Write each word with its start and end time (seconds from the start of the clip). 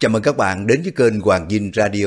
Chào 0.00 0.10
mừng 0.10 0.22
các 0.22 0.36
bạn 0.36 0.66
đến 0.66 0.82
với 0.82 0.92
kênh 0.96 1.20
Hoàng 1.20 1.50
Dinh 1.50 1.70
Radio. 1.74 2.06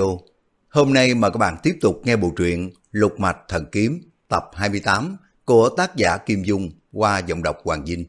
Hôm 0.69 0.93
nay 0.93 1.15
mời 1.15 1.31
các 1.31 1.37
bạn 1.37 1.57
tiếp 1.63 1.77
tục 1.81 2.01
nghe 2.03 2.15
bộ 2.15 2.31
truyện 2.35 2.71
Lục 2.91 3.19
Mạch 3.19 3.37
Thần 3.47 3.65
Kiếm 3.71 4.01
tập 4.27 4.49
28 4.53 5.17
của 5.45 5.69
tác 5.69 5.95
giả 5.95 6.17
Kim 6.17 6.43
Dung 6.43 6.69
qua 6.91 7.19
giọng 7.19 7.43
đọc 7.43 7.57
Hoàng 7.63 7.85
Dinh. 7.85 8.05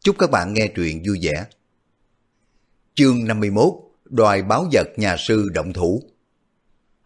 Chúc 0.00 0.16
các 0.18 0.30
bạn 0.30 0.54
nghe 0.54 0.66
truyện 0.66 1.02
vui 1.06 1.18
vẻ. 1.22 1.44
Chương 2.94 3.24
51 3.24 3.72
Đoài 4.04 4.42
báo 4.42 4.68
vật 4.72 4.88
nhà 4.96 5.16
sư 5.16 5.48
động 5.54 5.72
thủ 5.72 6.02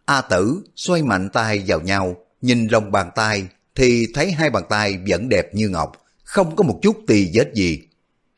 A 0.05 0.21
tử 0.21 0.61
xoay 0.75 1.03
mạnh 1.03 1.29
tay 1.29 1.63
vào 1.67 1.81
nhau, 1.81 2.15
nhìn 2.41 2.67
lòng 2.67 2.91
bàn 2.91 3.09
tay 3.15 3.47
thì 3.75 4.07
thấy 4.13 4.31
hai 4.31 4.49
bàn 4.49 4.63
tay 4.69 4.99
vẫn 5.07 5.29
đẹp 5.29 5.55
như 5.55 5.69
ngọc, 5.69 5.91
không 6.23 6.55
có 6.55 6.63
một 6.63 6.79
chút 6.81 6.97
tì 7.07 7.31
vết 7.33 7.53
gì, 7.53 7.81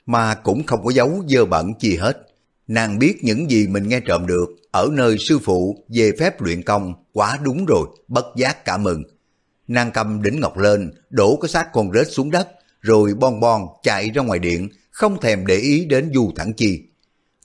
mà 0.06 0.36
cũng 0.36 0.66
không 0.66 0.84
có 0.84 0.92
dấu 0.92 1.24
dơ 1.28 1.46
bẩn 1.46 1.74
chi 1.80 1.96
hết. 1.96 2.29
Nàng 2.70 3.00
biết 3.00 3.24
những 3.24 3.52
gì 3.52 3.68
mình 3.68 3.88
nghe 3.88 4.00
trộm 4.00 4.28
được 4.28 4.46
ở 4.72 4.90
nơi 4.92 5.18
sư 5.20 5.40
phụ 5.40 5.84
về 5.88 6.12
phép 6.20 6.42
luyện 6.42 6.64
công 6.64 6.94
quá 7.14 7.40
đúng 7.44 7.66
rồi, 7.66 7.88
bất 8.08 8.26
giác 8.36 8.66
cả 8.66 8.78
mừng. 8.78 9.04
Nàng 9.68 9.92
cầm 9.92 10.22
đỉnh 10.22 10.40
ngọc 10.40 10.58
lên, 10.58 10.92
đổ 11.10 11.38
cái 11.42 11.50
xác 11.50 11.74
con 11.74 11.92
rết 11.94 12.08
xuống 12.12 12.32
đất, 12.32 12.48
rồi 12.82 13.14
bon 13.14 13.40
bon 13.40 13.62
chạy 13.84 14.10
ra 14.10 14.22
ngoài 14.22 14.40
điện, 14.40 14.70
không 14.92 15.22
thèm 15.22 15.46
để 15.46 15.56
ý 15.56 15.86
đến 15.86 16.12
Du 16.14 16.32
Thẳng 16.36 16.54
Chi. 16.54 16.82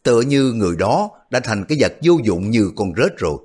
Tựa 0.03 0.21
như 0.21 0.53
người 0.53 0.77
đó 0.77 1.11
đã 1.31 1.41
thành 1.41 1.65
cái 1.69 1.79
vật 1.81 1.93
vô 2.03 2.19
dụng 2.25 2.51
như 2.51 2.71
con 2.77 2.93
rết 2.97 3.19
rồi. 3.19 3.39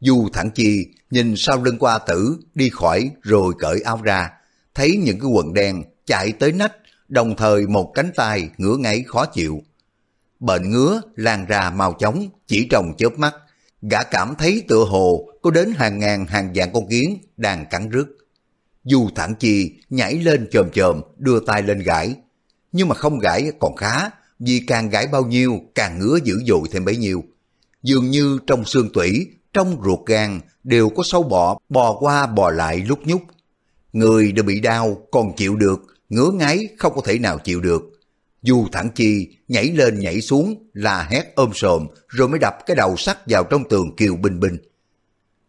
Du 0.00 0.28
Thẳng 0.32 0.50
Chi 0.50 0.86
nhìn 1.10 1.34
sau 1.36 1.62
lưng 1.62 1.78
qua 1.78 1.98
tử 1.98 2.38
đi 2.54 2.68
khỏi 2.68 3.10
rồi 3.22 3.54
cởi 3.58 3.80
áo 3.80 4.00
ra, 4.02 4.30
thấy 4.74 4.96
những 5.04 5.20
cái 5.20 5.30
quần 5.30 5.54
đen 5.54 5.82
chạy 6.06 6.32
tới 6.32 6.52
nách, 6.52 6.72
đồng 7.08 7.36
thời 7.36 7.66
một 7.66 7.92
cánh 7.94 8.10
tay 8.16 8.48
ngửa 8.58 8.76
ngáy 8.76 9.04
khó 9.06 9.26
chịu. 9.26 9.62
Bệnh 10.44 10.70
ngứa 10.70 11.00
lan 11.16 11.46
ra 11.46 11.70
mau 11.70 11.92
chóng, 11.98 12.28
chỉ 12.46 12.66
trong 12.70 12.92
chớp 12.98 13.18
mắt, 13.18 13.34
gã 13.82 14.02
cảm 14.02 14.34
thấy 14.38 14.62
tựa 14.68 14.84
hồ 14.84 15.28
có 15.42 15.50
đến 15.50 15.72
hàng 15.76 15.98
ngàn 15.98 16.26
hàng 16.26 16.52
vạn 16.54 16.72
con 16.72 16.88
kiến 16.88 17.18
đang 17.36 17.66
cắn 17.70 17.90
rứt. 17.90 18.06
dù 18.84 19.08
Thẳng 19.14 19.34
Chi 19.34 19.72
nhảy 19.90 20.14
lên 20.14 20.48
chồm 20.50 20.70
chồm 20.70 21.00
đưa 21.18 21.40
tay 21.40 21.62
lên 21.62 21.78
gãi, 21.78 22.14
nhưng 22.72 22.88
mà 22.88 22.94
không 22.94 23.18
gãi 23.18 23.52
còn 23.60 23.76
khá, 23.76 24.10
vì 24.38 24.60
càng 24.66 24.88
gãi 24.88 25.06
bao 25.06 25.24
nhiêu 25.24 25.60
càng 25.74 25.98
ngứa 25.98 26.18
dữ 26.24 26.34
dội 26.46 26.62
thêm 26.72 26.84
bấy 26.84 26.96
nhiêu. 26.96 27.24
Dường 27.82 28.10
như 28.10 28.38
trong 28.46 28.64
xương 28.64 28.92
tủy, 28.92 29.26
trong 29.52 29.82
ruột 29.84 30.06
gan 30.06 30.40
đều 30.64 30.88
có 30.88 31.02
sâu 31.06 31.22
bọ 31.22 31.58
bò 31.68 31.96
qua 32.00 32.26
bò 32.26 32.50
lại 32.50 32.76
lúc 32.76 32.98
nhúc. 33.04 33.22
Người 33.92 34.32
đã 34.32 34.42
bị 34.42 34.60
đau 34.60 35.06
còn 35.10 35.36
chịu 35.36 35.56
được, 35.56 35.80
ngứa 36.08 36.30
ngáy 36.30 36.68
không 36.78 36.92
có 36.94 37.02
thể 37.04 37.18
nào 37.18 37.38
chịu 37.38 37.60
được. 37.60 37.93
Du 38.46 38.66
thẳng 38.72 38.90
chi, 38.94 39.28
nhảy 39.48 39.64
lên 39.64 40.00
nhảy 40.00 40.20
xuống 40.20 40.68
là 40.72 41.08
hét 41.10 41.32
ôm 41.34 41.50
sồm 41.54 41.86
rồi 42.08 42.28
mới 42.28 42.38
đập 42.38 42.54
cái 42.66 42.76
đầu 42.76 42.96
sắt 42.96 43.18
vào 43.26 43.44
trong 43.44 43.68
tường 43.68 43.96
kiều 43.96 44.16
bình 44.16 44.40
bình. 44.40 44.58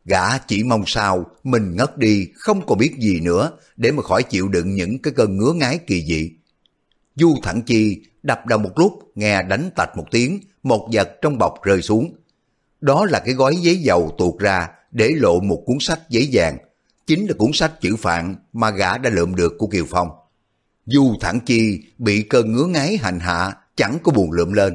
Gã 0.05 0.37
chỉ 0.37 0.63
mong 0.63 0.83
sao, 0.87 1.25
mình 1.43 1.75
ngất 1.75 1.97
đi, 1.97 2.27
không 2.35 2.65
còn 2.67 2.77
biết 2.77 2.95
gì 2.99 3.19
nữa, 3.19 3.51
để 3.77 3.91
mà 3.91 4.03
khỏi 4.03 4.23
chịu 4.23 4.47
đựng 4.47 4.75
những 4.75 5.01
cái 5.01 5.13
cơn 5.13 5.37
ngứa 5.37 5.53
ngái 5.53 5.77
kỳ 5.77 6.05
dị. 6.05 6.31
Du 7.15 7.35
thẳng 7.43 7.61
chi, 7.61 8.01
đập 8.23 8.45
đầu 8.47 8.59
một 8.59 8.79
lúc, 8.79 9.11
nghe 9.15 9.43
đánh 9.43 9.69
tạch 9.75 9.97
một 9.97 10.05
tiếng, 10.11 10.39
một 10.63 10.89
vật 10.93 11.09
trong 11.21 11.37
bọc 11.37 11.63
rơi 11.63 11.81
xuống. 11.81 12.15
Đó 12.81 13.05
là 13.05 13.19
cái 13.19 13.33
gói 13.33 13.55
giấy 13.55 13.75
dầu 13.75 14.15
tuột 14.17 14.39
ra, 14.39 14.69
để 14.91 15.09
lộ 15.15 15.39
một 15.39 15.63
cuốn 15.65 15.77
sách 15.79 16.09
giấy 16.09 16.29
vàng. 16.31 16.57
Chính 17.07 17.25
là 17.25 17.33
cuốn 17.37 17.51
sách 17.53 17.81
chữ 17.81 17.95
phạn 17.95 18.35
mà 18.53 18.69
gã 18.69 18.97
đã 18.97 19.09
lượm 19.09 19.35
được 19.35 19.53
của 19.57 19.67
Kiều 19.67 19.85
Phong. 19.89 20.09
Du 20.85 21.15
thẳng 21.21 21.39
chi 21.45 21.79
bị 21.97 22.21
cơn 22.21 22.51
ngứa 22.51 22.65
ngáy 22.65 22.97
hành 22.97 23.19
hạ 23.19 23.53
chẳng 23.75 23.97
có 24.03 24.11
buồn 24.11 24.31
lượm 24.31 24.53
lên. 24.53 24.73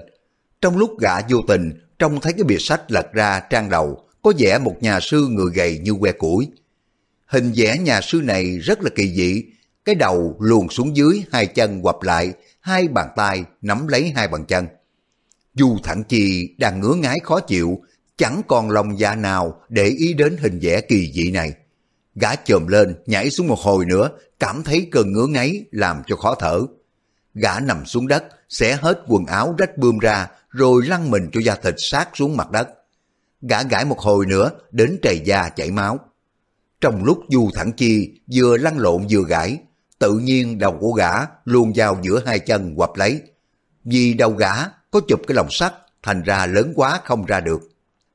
Trong 0.60 0.76
lúc 0.76 1.00
gã 1.00 1.20
vô 1.20 1.38
tình 1.48 1.72
trông 1.98 2.20
thấy 2.20 2.32
cái 2.32 2.44
bìa 2.44 2.58
sách 2.58 2.90
lật 2.92 3.12
ra 3.12 3.40
trang 3.40 3.70
đầu 3.70 4.04
có 4.22 4.32
vẻ 4.38 4.58
một 4.58 4.76
nhà 4.80 5.00
sư 5.00 5.26
người 5.30 5.52
gầy 5.54 5.78
như 5.78 5.94
que 6.00 6.12
củi. 6.12 6.48
Hình 7.26 7.52
vẽ 7.56 7.78
nhà 7.78 8.00
sư 8.00 8.20
này 8.24 8.58
rất 8.58 8.82
là 8.82 8.90
kỳ 8.94 9.14
dị, 9.14 9.44
cái 9.84 9.94
đầu 9.94 10.36
luồn 10.40 10.68
xuống 10.68 10.96
dưới 10.96 11.24
hai 11.32 11.46
chân 11.46 11.82
quặp 11.82 12.02
lại, 12.02 12.32
hai 12.60 12.88
bàn 12.88 13.08
tay 13.16 13.44
nắm 13.62 13.88
lấy 13.88 14.12
hai 14.16 14.28
bàn 14.28 14.44
chân. 14.44 14.66
Du 15.54 15.78
thẳng 15.82 16.04
chi 16.04 16.54
đang 16.58 16.80
ngứa 16.80 16.94
ngái 16.94 17.18
khó 17.22 17.40
chịu, 17.40 17.80
chẳng 18.16 18.42
còn 18.48 18.70
lòng 18.70 18.98
dạ 18.98 19.14
nào 19.14 19.60
để 19.68 19.84
ý 19.84 20.14
đến 20.14 20.36
hình 20.36 20.58
vẽ 20.62 20.80
kỳ 20.80 21.12
dị 21.12 21.30
này. 21.30 21.52
Gã 22.20 22.36
chồm 22.36 22.66
lên, 22.66 22.94
nhảy 23.06 23.30
xuống 23.30 23.48
một 23.48 23.58
hồi 23.58 23.84
nữa, 23.84 24.10
cảm 24.40 24.62
thấy 24.62 24.88
cơn 24.92 25.12
ngứa 25.12 25.26
ngáy 25.26 25.64
làm 25.70 26.02
cho 26.06 26.16
khó 26.16 26.34
thở. 26.34 26.60
Gã 27.34 27.60
nằm 27.60 27.86
xuống 27.86 28.08
đất, 28.08 28.24
xé 28.48 28.78
hết 28.80 29.02
quần 29.06 29.26
áo 29.26 29.54
rách 29.58 29.78
bươm 29.78 29.98
ra, 29.98 30.28
rồi 30.50 30.86
lăn 30.86 31.10
mình 31.10 31.30
cho 31.32 31.40
da 31.40 31.54
thịt 31.54 31.74
sát 31.78 32.08
xuống 32.14 32.36
mặt 32.36 32.50
đất. 32.50 32.68
Gã 33.42 33.62
gãi 33.62 33.84
một 33.84 33.98
hồi 33.98 34.26
nữa, 34.26 34.50
đến 34.70 34.98
trầy 35.02 35.20
da 35.24 35.48
chảy 35.48 35.70
máu. 35.70 35.98
Trong 36.80 37.04
lúc 37.04 37.18
Du 37.28 37.50
Thẳng 37.54 37.72
Chi 37.72 38.20
vừa 38.34 38.56
lăn 38.56 38.78
lộn 38.78 39.06
vừa 39.10 39.22
gãi, 39.28 39.58
tự 39.98 40.18
nhiên 40.18 40.58
đầu 40.58 40.76
của 40.80 40.92
gã 40.92 41.12
luôn 41.44 41.72
vào 41.76 41.98
giữa 42.02 42.22
hai 42.26 42.38
chân 42.38 42.74
quặp 42.76 42.90
lấy. 42.96 43.22
Vì 43.84 44.14
đầu 44.14 44.30
gã 44.30 44.52
có 44.90 45.00
chụp 45.08 45.20
cái 45.26 45.34
lồng 45.34 45.50
sắt, 45.50 45.74
thành 46.02 46.22
ra 46.22 46.46
lớn 46.46 46.72
quá 46.76 47.00
không 47.04 47.24
ra 47.24 47.40
được. 47.40 47.60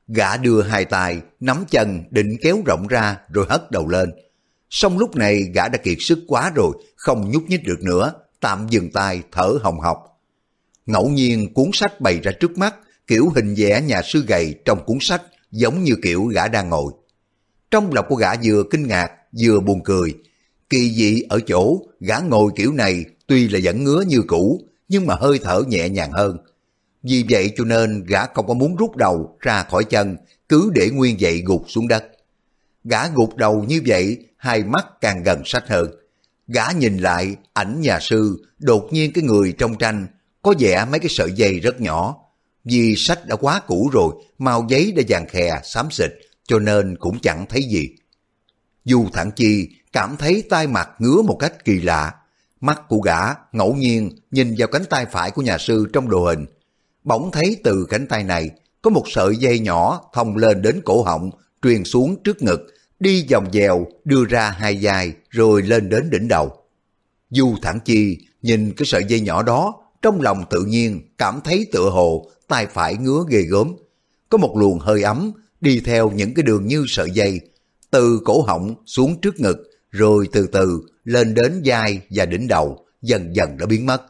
Gã 0.08 0.36
đưa 0.36 0.62
hai 0.62 0.84
tay, 0.84 1.20
nắm 1.40 1.64
chân, 1.70 2.04
định 2.10 2.36
kéo 2.42 2.62
rộng 2.66 2.86
ra 2.86 3.18
rồi 3.28 3.46
hất 3.48 3.70
đầu 3.70 3.88
lên. 3.88 4.10
Xong 4.70 4.98
lúc 4.98 5.16
này 5.16 5.42
gã 5.54 5.68
đã 5.68 5.78
kiệt 5.78 5.96
sức 6.00 6.18
quá 6.26 6.52
rồi, 6.54 6.72
không 6.96 7.30
nhúc 7.30 7.42
nhích 7.48 7.64
được 7.64 7.80
nữa, 7.82 8.12
tạm 8.40 8.66
dừng 8.70 8.90
tay 8.90 9.22
thở 9.32 9.58
hồng 9.62 9.80
hộc. 9.80 9.98
Ngẫu 10.86 11.08
nhiên 11.08 11.54
cuốn 11.54 11.70
sách 11.72 12.00
bày 12.00 12.20
ra 12.22 12.32
trước 12.40 12.58
mắt, 12.58 12.74
kiểu 13.06 13.28
hình 13.34 13.54
vẽ 13.56 13.80
nhà 13.80 14.02
sư 14.02 14.24
gầy 14.28 14.54
trong 14.64 14.84
cuốn 14.86 14.98
sách 15.00 15.22
giống 15.50 15.84
như 15.84 15.96
kiểu 16.02 16.24
gã 16.24 16.48
đang 16.48 16.68
ngồi. 16.68 16.92
Trong 17.70 17.92
lòng 17.92 18.06
của 18.08 18.16
gã 18.16 18.34
vừa 18.44 18.62
kinh 18.70 18.86
ngạc, 18.88 19.10
vừa 19.40 19.60
buồn 19.60 19.82
cười. 19.84 20.14
Kỳ 20.70 20.94
dị 20.94 21.22
ở 21.28 21.40
chỗ, 21.46 21.78
gã 22.00 22.18
ngồi 22.18 22.50
kiểu 22.56 22.72
này 22.72 23.04
tuy 23.26 23.48
là 23.48 23.60
vẫn 23.62 23.84
ngứa 23.84 24.00
như 24.00 24.22
cũ, 24.26 24.60
nhưng 24.88 25.06
mà 25.06 25.14
hơi 25.14 25.38
thở 25.42 25.62
nhẹ 25.68 25.88
nhàng 25.88 26.12
hơn. 26.12 26.36
Vì 27.08 27.24
vậy 27.30 27.52
cho 27.56 27.64
nên 27.64 28.04
gã 28.04 28.26
không 28.26 28.46
có 28.46 28.54
muốn 28.54 28.76
rút 28.76 28.96
đầu 28.96 29.36
ra 29.40 29.62
khỏi 29.62 29.84
chân, 29.84 30.16
cứ 30.48 30.70
để 30.74 30.90
nguyên 30.90 31.16
vậy 31.20 31.42
gục 31.46 31.64
xuống 31.68 31.88
đất. 31.88 32.04
Gã 32.84 33.08
gục 33.08 33.36
đầu 33.36 33.64
như 33.68 33.82
vậy, 33.86 34.18
hai 34.36 34.64
mắt 34.64 34.86
càng 35.00 35.22
gần 35.22 35.42
sách 35.44 35.68
hơn. 35.68 35.90
Gã 36.48 36.70
nhìn 36.78 36.98
lại 36.98 37.36
ảnh 37.52 37.80
nhà 37.80 38.00
sư, 38.00 38.44
đột 38.58 38.88
nhiên 38.90 39.12
cái 39.12 39.24
người 39.24 39.54
trong 39.58 39.78
tranh 39.78 40.06
có 40.42 40.54
vẻ 40.58 40.86
mấy 40.90 41.00
cái 41.00 41.08
sợi 41.08 41.32
dây 41.32 41.60
rất 41.60 41.80
nhỏ. 41.80 42.16
Vì 42.64 42.94
sách 42.96 43.26
đã 43.26 43.36
quá 43.36 43.60
cũ 43.66 43.90
rồi, 43.92 44.14
màu 44.38 44.66
giấy 44.68 44.92
đã 44.96 45.02
vàng 45.08 45.26
khè, 45.28 45.60
xám 45.64 45.90
xịt, 45.90 46.10
cho 46.48 46.58
nên 46.58 46.96
cũng 46.96 47.18
chẳng 47.20 47.46
thấy 47.48 47.62
gì. 47.62 47.88
Dù 48.84 49.06
thẳng 49.12 49.30
chi 49.36 49.68
cảm 49.92 50.16
thấy 50.16 50.42
tai 50.50 50.66
mặt 50.66 50.90
ngứa 50.98 51.22
một 51.22 51.36
cách 51.40 51.64
kỳ 51.64 51.80
lạ. 51.80 52.14
Mắt 52.60 52.80
của 52.88 52.98
gã 52.98 53.20
ngẫu 53.52 53.74
nhiên 53.74 54.10
nhìn 54.30 54.54
vào 54.58 54.68
cánh 54.68 54.84
tay 54.90 55.06
phải 55.06 55.30
của 55.30 55.42
nhà 55.42 55.58
sư 55.58 55.86
trong 55.92 56.10
đồ 56.10 56.24
hình. 56.24 56.46
Bỗng 57.06 57.30
thấy 57.32 57.56
từ 57.64 57.86
cánh 57.88 58.06
tay 58.06 58.24
này 58.24 58.50
có 58.82 58.90
một 58.90 59.04
sợi 59.06 59.36
dây 59.36 59.58
nhỏ 59.58 60.10
thông 60.14 60.36
lên 60.36 60.62
đến 60.62 60.80
cổ 60.84 61.02
họng, 61.02 61.30
truyền 61.62 61.84
xuống 61.84 62.22
trước 62.24 62.42
ngực, 62.42 62.60
đi 63.00 63.26
vòng 63.30 63.48
dèo, 63.52 63.86
đưa 64.04 64.24
ra 64.24 64.50
hai 64.50 64.76
dài 64.76 65.12
rồi 65.30 65.62
lên 65.62 65.88
đến 65.88 66.10
đỉnh 66.10 66.28
đầu. 66.28 66.52
Du 67.30 67.54
thẳng 67.62 67.78
chi 67.84 68.18
nhìn 68.42 68.72
cái 68.72 68.86
sợi 68.86 69.04
dây 69.08 69.20
nhỏ 69.20 69.42
đó, 69.42 69.74
trong 70.02 70.20
lòng 70.20 70.44
tự 70.50 70.64
nhiên 70.64 71.00
cảm 71.18 71.40
thấy 71.44 71.66
tựa 71.72 71.90
hồ 71.90 72.30
tay 72.48 72.66
phải 72.66 72.96
ngứa 72.96 73.24
ghê 73.28 73.42
gớm. 73.42 73.76
Có 74.28 74.38
một 74.38 74.56
luồng 74.56 74.78
hơi 74.78 75.02
ấm 75.02 75.32
đi 75.60 75.80
theo 75.80 76.10
những 76.10 76.34
cái 76.34 76.42
đường 76.42 76.66
như 76.66 76.84
sợi 76.88 77.10
dây, 77.10 77.40
từ 77.90 78.20
cổ 78.24 78.42
họng 78.42 78.74
xuống 78.86 79.20
trước 79.20 79.40
ngực, 79.40 79.56
rồi 79.90 80.28
từ 80.32 80.46
từ 80.46 80.80
lên 81.04 81.34
đến 81.34 81.62
vai 81.64 82.00
và 82.10 82.26
đỉnh 82.26 82.48
đầu, 82.48 82.86
dần 83.02 83.36
dần 83.36 83.58
đã 83.58 83.66
biến 83.66 83.86
mất. 83.86 84.02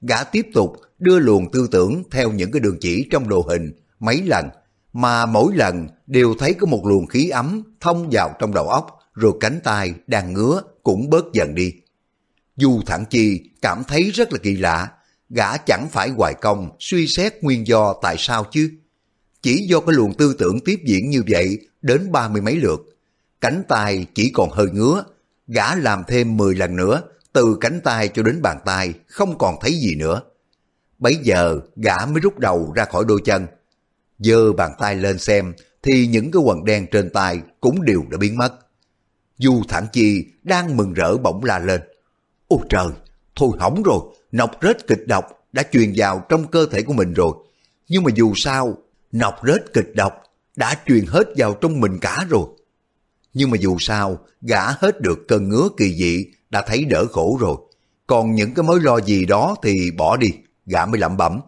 Gã 0.00 0.24
tiếp 0.24 0.46
tục 0.54 0.76
đưa 0.98 1.18
luồng 1.18 1.50
tư 1.52 1.68
tưởng 1.70 2.02
theo 2.10 2.32
những 2.32 2.50
cái 2.50 2.60
đường 2.60 2.76
chỉ 2.80 3.08
trong 3.10 3.28
đồ 3.28 3.44
hình 3.48 3.72
mấy 4.00 4.22
lần, 4.22 4.48
mà 4.92 5.26
mỗi 5.26 5.56
lần 5.56 5.88
đều 6.06 6.34
thấy 6.38 6.54
có 6.54 6.66
một 6.66 6.86
luồng 6.86 7.06
khí 7.06 7.28
ấm 7.28 7.62
thông 7.80 8.08
vào 8.12 8.30
trong 8.38 8.54
đầu 8.54 8.68
óc, 8.68 8.98
rồi 9.14 9.32
cánh 9.40 9.60
tay 9.64 9.94
đang 10.06 10.32
ngứa 10.32 10.62
cũng 10.82 11.10
bớt 11.10 11.24
dần 11.32 11.54
đi. 11.54 11.72
dù 12.56 12.80
Thẳng 12.86 13.04
Chi 13.10 13.40
cảm 13.62 13.82
thấy 13.88 14.10
rất 14.10 14.32
là 14.32 14.38
kỳ 14.42 14.56
lạ, 14.56 14.88
gã 15.30 15.56
chẳng 15.56 15.88
phải 15.90 16.08
hoài 16.08 16.34
công 16.34 16.70
suy 16.80 17.06
xét 17.06 17.42
nguyên 17.42 17.66
do 17.66 17.94
tại 18.02 18.16
sao 18.18 18.44
chứ. 18.52 18.70
Chỉ 19.42 19.66
do 19.68 19.80
cái 19.80 19.94
luồng 19.94 20.14
tư 20.14 20.36
tưởng 20.38 20.60
tiếp 20.64 20.80
diễn 20.84 21.10
như 21.10 21.22
vậy 21.28 21.58
đến 21.82 22.12
ba 22.12 22.28
mươi 22.28 22.42
mấy 22.42 22.56
lượt, 22.56 22.80
cánh 23.40 23.62
tay 23.68 24.06
chỉ 24.14 24.30
còn 24.34 24.50
hơi 24.50 24.66
ngứa, 24.72 25.04
gã 25.46 25.74
làm 25.74 26.02
thêm 26.08 26.36
10 26.36 26.54
lần 26.54 26.76
nữa, 26.76 27.02
từ 27.32 27.56
cánh 27.60 27.80
tay 27.84 28.08
cho 28.08 28.22
đến 28.22 28.42
bàn 28.42 28.58
tay 28.64 28.94
không 29.06 29.38
còn 29.38 29.56
thấy 29.60 29.72
gì 29.72 29.94
nữa. 29.94 30.22
Bấy 30.98 31.16
giờ 31.22 31.60
gã 31.76 31.96
mới 32.06 32.20
rút 32.20 32.38
đầu 32.38 32.72
ra 32.76 32.84
khỏi 32.84 33.04
đôi 33.08 33.20
chân, 33.24 33.46
giơ 34.18 34.52
bàn 34.52 34.72
tay 34.78 34.96
lên 34.96 35.18
xem 35.18 35.54
thì 35.82 36.06
những 36.06 36.30
cái 36.30 36.42
quần 36.42 36.64
đen 36.64 36.86
trên 36.90 37.10
tay 37.10 37.40
cũng 37.60 37.84
đều 37.84 38.02
đã 38.10 38.18
biến 38.18 38.36
mất. 38.36 38.52
Du 39.38 39.62
Thản 39.68 39.86
Chi 39.92 40.26
đang 40.42 40.76
mừng 40.76 40.92
rỡ 40.92 41.16
bỗng 41.16 41.44
la 41.44 41.58
lên. 41.58 41.80
Ôi 42.48 42.60
trời, 42.68 42.86
thôi 43.36 43.50
hỏng 43.58 43.82
rồi, 43.82 44.00
nọc 44.32 44.50
rết 44.62 44.86
kịch 44.86 45.06
độc 45.06 45.24
đã 45.52 45.62
truyền 45.72 45.92
vào 45.96 46.24
trong 46.28 46.46
cơ 46.46 46.66
thể 46.70 46.82
của 46.82 46.92
mình 46.92 47.12
rồi. 47.12 47.32
Nhưng 47.88 48.02
mà 48.02 48.10
dù 48.14 48.32
sao, 48.36 48.78
nọc 49.12 49.34
rết 49.46 49.72
kịch 49.74 49.94
độc, 49.94 50.22
đã 50.56 50.74
truyền 50.86 51.06
hết 51.06 51.28
vào 51.36 51.54
trong 51.54 51.80
mình 51.80 51.98
cả 52.00 52.26
rồi. 52.30 52.46
Nhưng 53.34 53.50
mà 53.50 53.56
dù 53.60 53.76
sao, 53.80 54.18
gã 54.40 54.70
hết 54.70 55.00
được 55.00 55.18
cơn 55.28 55.48
ngứa 55.48 55.68
kỳ 55.76 55.94
dị, 55.94 56.26
đã 56.50 56.62
thấy 56.66 56.84
đỡ 56.84 57.06
khổ 57.12 57.38
rồi. 57.40 57.56
Còn 58.06 58.34
những 58.34 58.54
cái 58.54 58.62
mối 58.62 58.80
lo 58.80 59.00
gì 59.00 59.24
đó 59.24 59.56
thì 59.62 59.90
bỏ 59.90 60.16
đi, 60.16 60.28
gã 60.66 60.86
mới 60.86 61.00
lẩm 61.00 61.16
bẩm. 61.16 61.40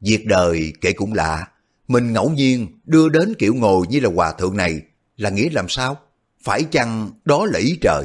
Việc 0.00 0.26
đời 0.26 0.72
kể 0.80 0.92
cũng 0.92 1.12
lạ, 1.12 1.48
mình 1.88 2.12
ngẫu 2.12 2.30
nhiên 2.30 2.80
đưa 2.84 3.08
đến 3.08 3.34
kiểu 3.38 3.54
ngồi 3.54 3.86
như 3.90 4.00
là 4.00 4.10
hòa 4.14 4.32
thượng 4.32 4.56
này 4.56 4.80
là 5.16 5.30
nghĩa 5.30 5.48
làm 5.52 5.68
sao? 5.68 5.96
Phải 6.44 6.64
chăng 6.64 7.10
đó 7.24 7.46
là 7.46 7.58
ý 7.58 7.78
trời? 7.80 8.04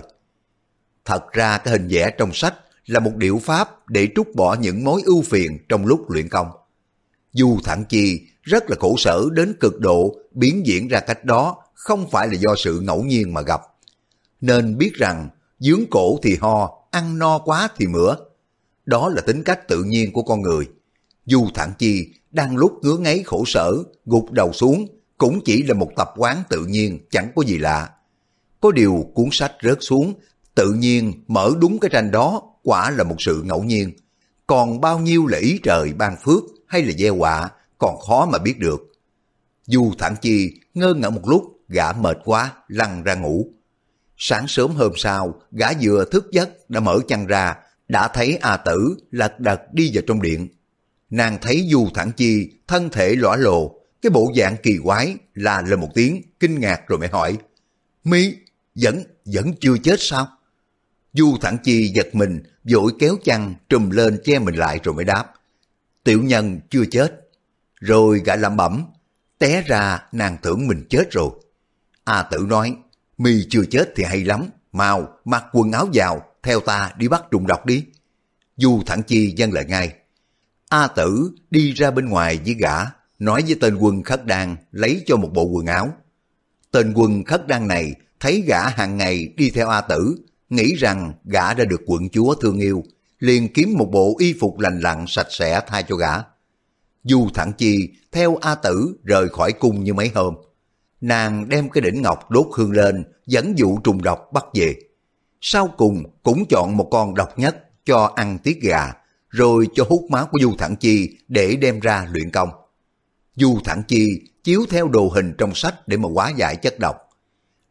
Thật 1.06 1.32
ra 1.32 1.58
cái 1.58 1.72
hình 1.72 1.88
vẽ 1.88 2.12
trong 2.18 2.34
sách 2.34 2.56
là 2.86 3.00
một 3.00 3.16
điệu 3.16 3.42
pháp 3.44 3.90
để 3.90 4.08
trút 4.16 4.28
bỏ 4.36 4.56
những 4.60 4.84
mối 4.84 5.02
ưu 5.06 5.22
phiền 5.22 5.58
trong 5.70 5.86
lúc 5.86 6.12
luyện 6.12 6.30
công. 6.30 6.48
Dù 7.34 7.60
thẳng 7.64 7.86
chi 7.90 8.22
rất 8.42 8.70
là 8.70 8.76
khổ 8.80 8.96
sở 8.98 9.24
đến 9.32 9.54
cực 9.60 9.80
độ 9.80 10.16
biến 10.32 10.66
diễn 10.66 10.88
ra 10.88 11.00
cách 11.00 11.26
đó 11.26 11.58
không 11.74 12.10
phải 12.12 12.28
là 12.28 12.34
do 12.34 12.56
sự 12.58 12.80
ngẫu 12.80 13.04
nhiên 13.04 13.34
mà 13.34 13.42
gặp. 13.42 13.62
Nên 14.42 14.78
biết 14.78 14.94
rằng 14.94 15.30
dướng 15.64 15.84
cổ 15.92 16.20
thì 16.24 16.38
ho, 16.42 16.72
ăn 16.92 17.20
no 17.20 17.40
quá 17.40 17.70
thì 17.78 17.88
mửa. 17.88 18.16
Đó 18.86 19.10
là 19.10 19.22
tính 19.22 19.44
cách 19.44 19.68
tự 19.68 19.84
nhiên 19.84 20.14
của 20.14 20.24
con 20.24 20.42
người. 20.42 20.70
Dù 21.26 21.48
thẳng 21.54 21.74
chi 21.80 22.14
đang 22.32 22.58
lúc 22.58 22.80
ngứa 22.82 22.98
ngáy 22.98 23.24
khổ 23.26 23.44
sở, 23.46 23.74
gục 24.06 24.32
đầu 24.32 24.54
xuống, 24.54 24.88
cũng 25.18 25.40
chỉ 25.46 25.64
là 25.64 25.74
một 25.74 25.90
tập 25.96 26.14
quán 26.18 26.44
tự 26.50 26.66
nhiên 26.66 27.00
chẳng 27.12 27.32
có 27.36 27.44
gì 27.44 27.58
lạ. 27.58 27.90
Có 28.60 28.72
điều 28.72 29.06
cuốn 29.14 29.30
sách 29.32 29.52
rớt 29.64 29.78
xuống, 29.82 30.14
tự 30.56 30.74
nhiên 30.74 31.14
mở 31.28 31.52
đúng 31.60 31.80
cái 31.80 31.90
tranh 31.94 32.12
đó 32.12 32.42
quả 32.64 32.92
là 32.92 33.04
một 33.04 33.16
sự 33.20 33.42
ngẫu 33.46 33.64
nhiên. 33.64 33.92
Còn 34.48 34.82
bao 34.82 35.00
nhiêu 35.00 35.28
là 35.28 35.38
ý 35.38 35.60
trời 35.64 35.94
ban 35.94 36.16
phước 36.24 36.44
hay 36.68 36.84
là 36.84 36.92
gieo 36.98 37.16
họa 37.16 37.50
còn 37.78 38.00
khó 38.08 38.26
mà 38.26 38.38
biết 38.38 38.60
được. 38.60 38.92
Dù 39.68 39.92
thẳng 40.00 40.16
chi 40.22 40.54
ngơ 40.74 40.94
ngẩn 40.94 41.16
một 41.16 41.28
lúc, 41.28 41.44
gã 41.68 41.92
mệt 41.92 42.18
quá, 42.26 42.54
lăn 42.68 43.04
ra 43.04 43.16
ngủ. 43.16 43.48
Sáng 44.18 44.48
sớm 44.48 44.76
hôm 44.76 44.92
sau, 44.96 45.42
gã 45.52 45.68
vừa 45.82 46.06
thức 46.12 46.28
giấc 46.32 46.70
đã 46.70 46.80
mở 46.80 47.00
chăn 47.08 47.28
ra, 47.28 47.56
đã 47.88 48.08
thấy 48.08 48.38
A 48.42 48.58
Tử 48.58 48.96
lật 49.12 49.40
đật 49.40 49.62
đi 49.74 49.92
vào 49.94 50.04
trong 50.08 50.22
điện. 50.22 50.48
Nàng 51.10 51.38
thấy 51.42 51.68
Du 51.72 51.90
Thẳng 51.94 52.12
Chi 52.18 52.52
thân 52.68 52.90
thể 52.90 53.16
lõa 53.16 53.36
lồ, 53.36 53.80
cái 54.02 54.10
bộ 54.10 54.32
dạng 54.36 54.56
kỳ 54.64 54.78
quái 54.84 55.16
là 55.34 55.62
lên 55.62 55.80
một 55.80 55.90
tiếng 55.94 56.22
kinh 56.40 56.60
ngạc 56.60 56.88
rồi 56.88 57.00
mới 57.00 57.10
hỏi. 57.10 57.38
Mi 58.04 58.36
vẫn, 58.76 59.04
vẫn 59.26 59.54
chưa 59.62 59.78
chết 59.84 59.96
sao? 60.00 60.28
Du 61.14 61.38
Thẳng 61.42 61.58
Chi 61.64 61.88
giật 61.88 62.16
mình, 62.16 62.44
vội 62.64 62.92
kéo 63.00 63.16
chăn 63.24 63.56
trùm 63.70 63.90
lên 63.90 64.20
che 64.24 64.40
mình 64.40 64.56
lại 64.56 64.80
rồi 64.84 64.96
mới 64.96 65.06
đáp. 65.06 65.34
Tiểu 66.04 66.24
nhân 66.24 66.60
chưa 66.70 66.84
chết. 66.92 67.20
Rồi 67.80 68.22
gã 68.26 68.36
lẩm 68.36 68.58
bẩm, 68.58 68.86
té 69.40 69.62
ra 69.62 70.00
nàng 70.12 70.38
tưởng 70.42 70.68
mình 70.68 70.86
chết 70.90 71.12
rồi. 71.12 71.30
A 72.04 72.24
tử 72.24 72.46
nói, 72.50 72.76
mi 73.18 73.46
chưa 73.50 73.66
chết 73.72 73.94
thì 73.96 74.04
hay 74.04 74.24
lắm, 74.24 74.46
mau 74.72 75.08
mặc 75.26 75.46
quần 75.54 75.72
áo 75.72 75.88
vào, 75.94 76.22
theo 76.44 76.60
ta 76.60 76.92
đi 76.98 77.08
bắt 77.08 77.24
trùng 77.32 77.48
độc 77.48 77.66
đi. 77.66 77.86
Du 78.58 78.82
Thẳng 78.86 79.04
Chi 79.04 79.34
dân 79.38 79.52
lời 79.52 79.66
ngay. 79.66 79.94
A 80.70 80.88
tử 80.88 81.32
đi 81.52 81.72
ra 81.72 81.92
bên 81.92 82.10
ngoài 82.10 82.40
với 82.46 82.54
gã, 82.54 82.76
nói 83.20 83.44
với 83.48 83.56
tên 83.62 83.76
quân 83.76 84.04
khất 84.04 84.26
đan 84.26 84.56
lấy 84.72 85.04
cho 85.06 85.18
một 85.18 85.30
bộ 85.34 85.44
quần 85.44 85.66
áo. 85.66 85.94
Tên 86.72 86.94
quân 86.96 87.24
khất 87.24 87.48
đan 87.48 87.68
này 87.68 87.94
thấy 88.20 88.44
gã 88.48 88.70
hàng 88.70 88.98
ngày 88.98 89.34
đi 89.38 89.50
theo 89.50 89.70
A 89.70 89.82
tử, 89.82 90.16
nghĩ 90.50 90.76
rằng 90.76 91.14
gã 91.26 91.54
đã 91.54 91.66
được 91.66 91.82
quận 91.86 92.10
chúa 92.10 92.36
thương 92.36 92.60
yêu, 92.60 92.84
liền 93.20 93.54
kiếm 93.54 93.74
một 93.78 93.90
bộ 93.92 94.16
y 94.20 94.36
phục 94.40 94.60
lành 94.60 94.80
lặn 94.80 95.06
sạch 95.08 95.28
sẽ 95.30 95.62
thay 95.68 95.84
cho 95.84 95.96
gã. 95.96 96.14
Du 97.04 97.30
thẳng 97.34 97.54
chi 97.58 97.90
theo 98.12 98.36
A 98.36 98.56
tử 98.56 98.96
rời 99.04 99.30
khỏi 99.30 99.52
cung 99.54 99.84
như 99.84 99.94
mấy 99.94 100.12
hôm. 100.16 100.36
Nàng 101.04 101.50
đem 101.50 101.70
cái 101.70 101.82
đỉnh 101.82 102.02
ngọc 102.02 102.32
đốt 102.32 102.46
hương 102.56 102.72
lên, 102.72 103.04
dẫn 103.26 103.58
dụ 103.58 103.78
trùng 103.84 104.02
độc 104.02 104.20
bắt 104.34 104.46
về. 104.54 104.76
Sau 105.42 105.68
cùng 105.78 106.04
cũng 106.24 106.44
chọn 106.50 106.78
một 106.78 106.88
con 106.92 107.16
độc 107.16 107.40
nhất 107.40 107.56
cho 107.86 108.12
ăn 108.16 108.38
tiết 108.38 108.60
gà, 108.62 108.94
rồi 109.30 109.68
cho 109.74 109.84
hút 109.90 110.02
máu 110.10 110.28
của 110.32 110.40
Du 110.42 110.54
Thẳng 110.58 110.76
Chi 110.76 111.18
để 111.28 111.56
đem 111.56 111.80
ra 111.80 112.08
luyện 112.12 112.32
công. 112.32 112.50
Du 113.36 113.60
Thẳng 113.66 113.84
Chi 113.88 114.22
chiếu 114.44 114.66
theo 114.70 114.88
đồ 114.88 115.10
hình 115.16 115.34
trong 115.38 115.56
sách 115.56 115.88
để 115.88 115.98
mà 115.98 116.10
hóa 116.14 116.30
giải 116.30 116.56
chất 116.56 116.80
độc. 116.80 116.96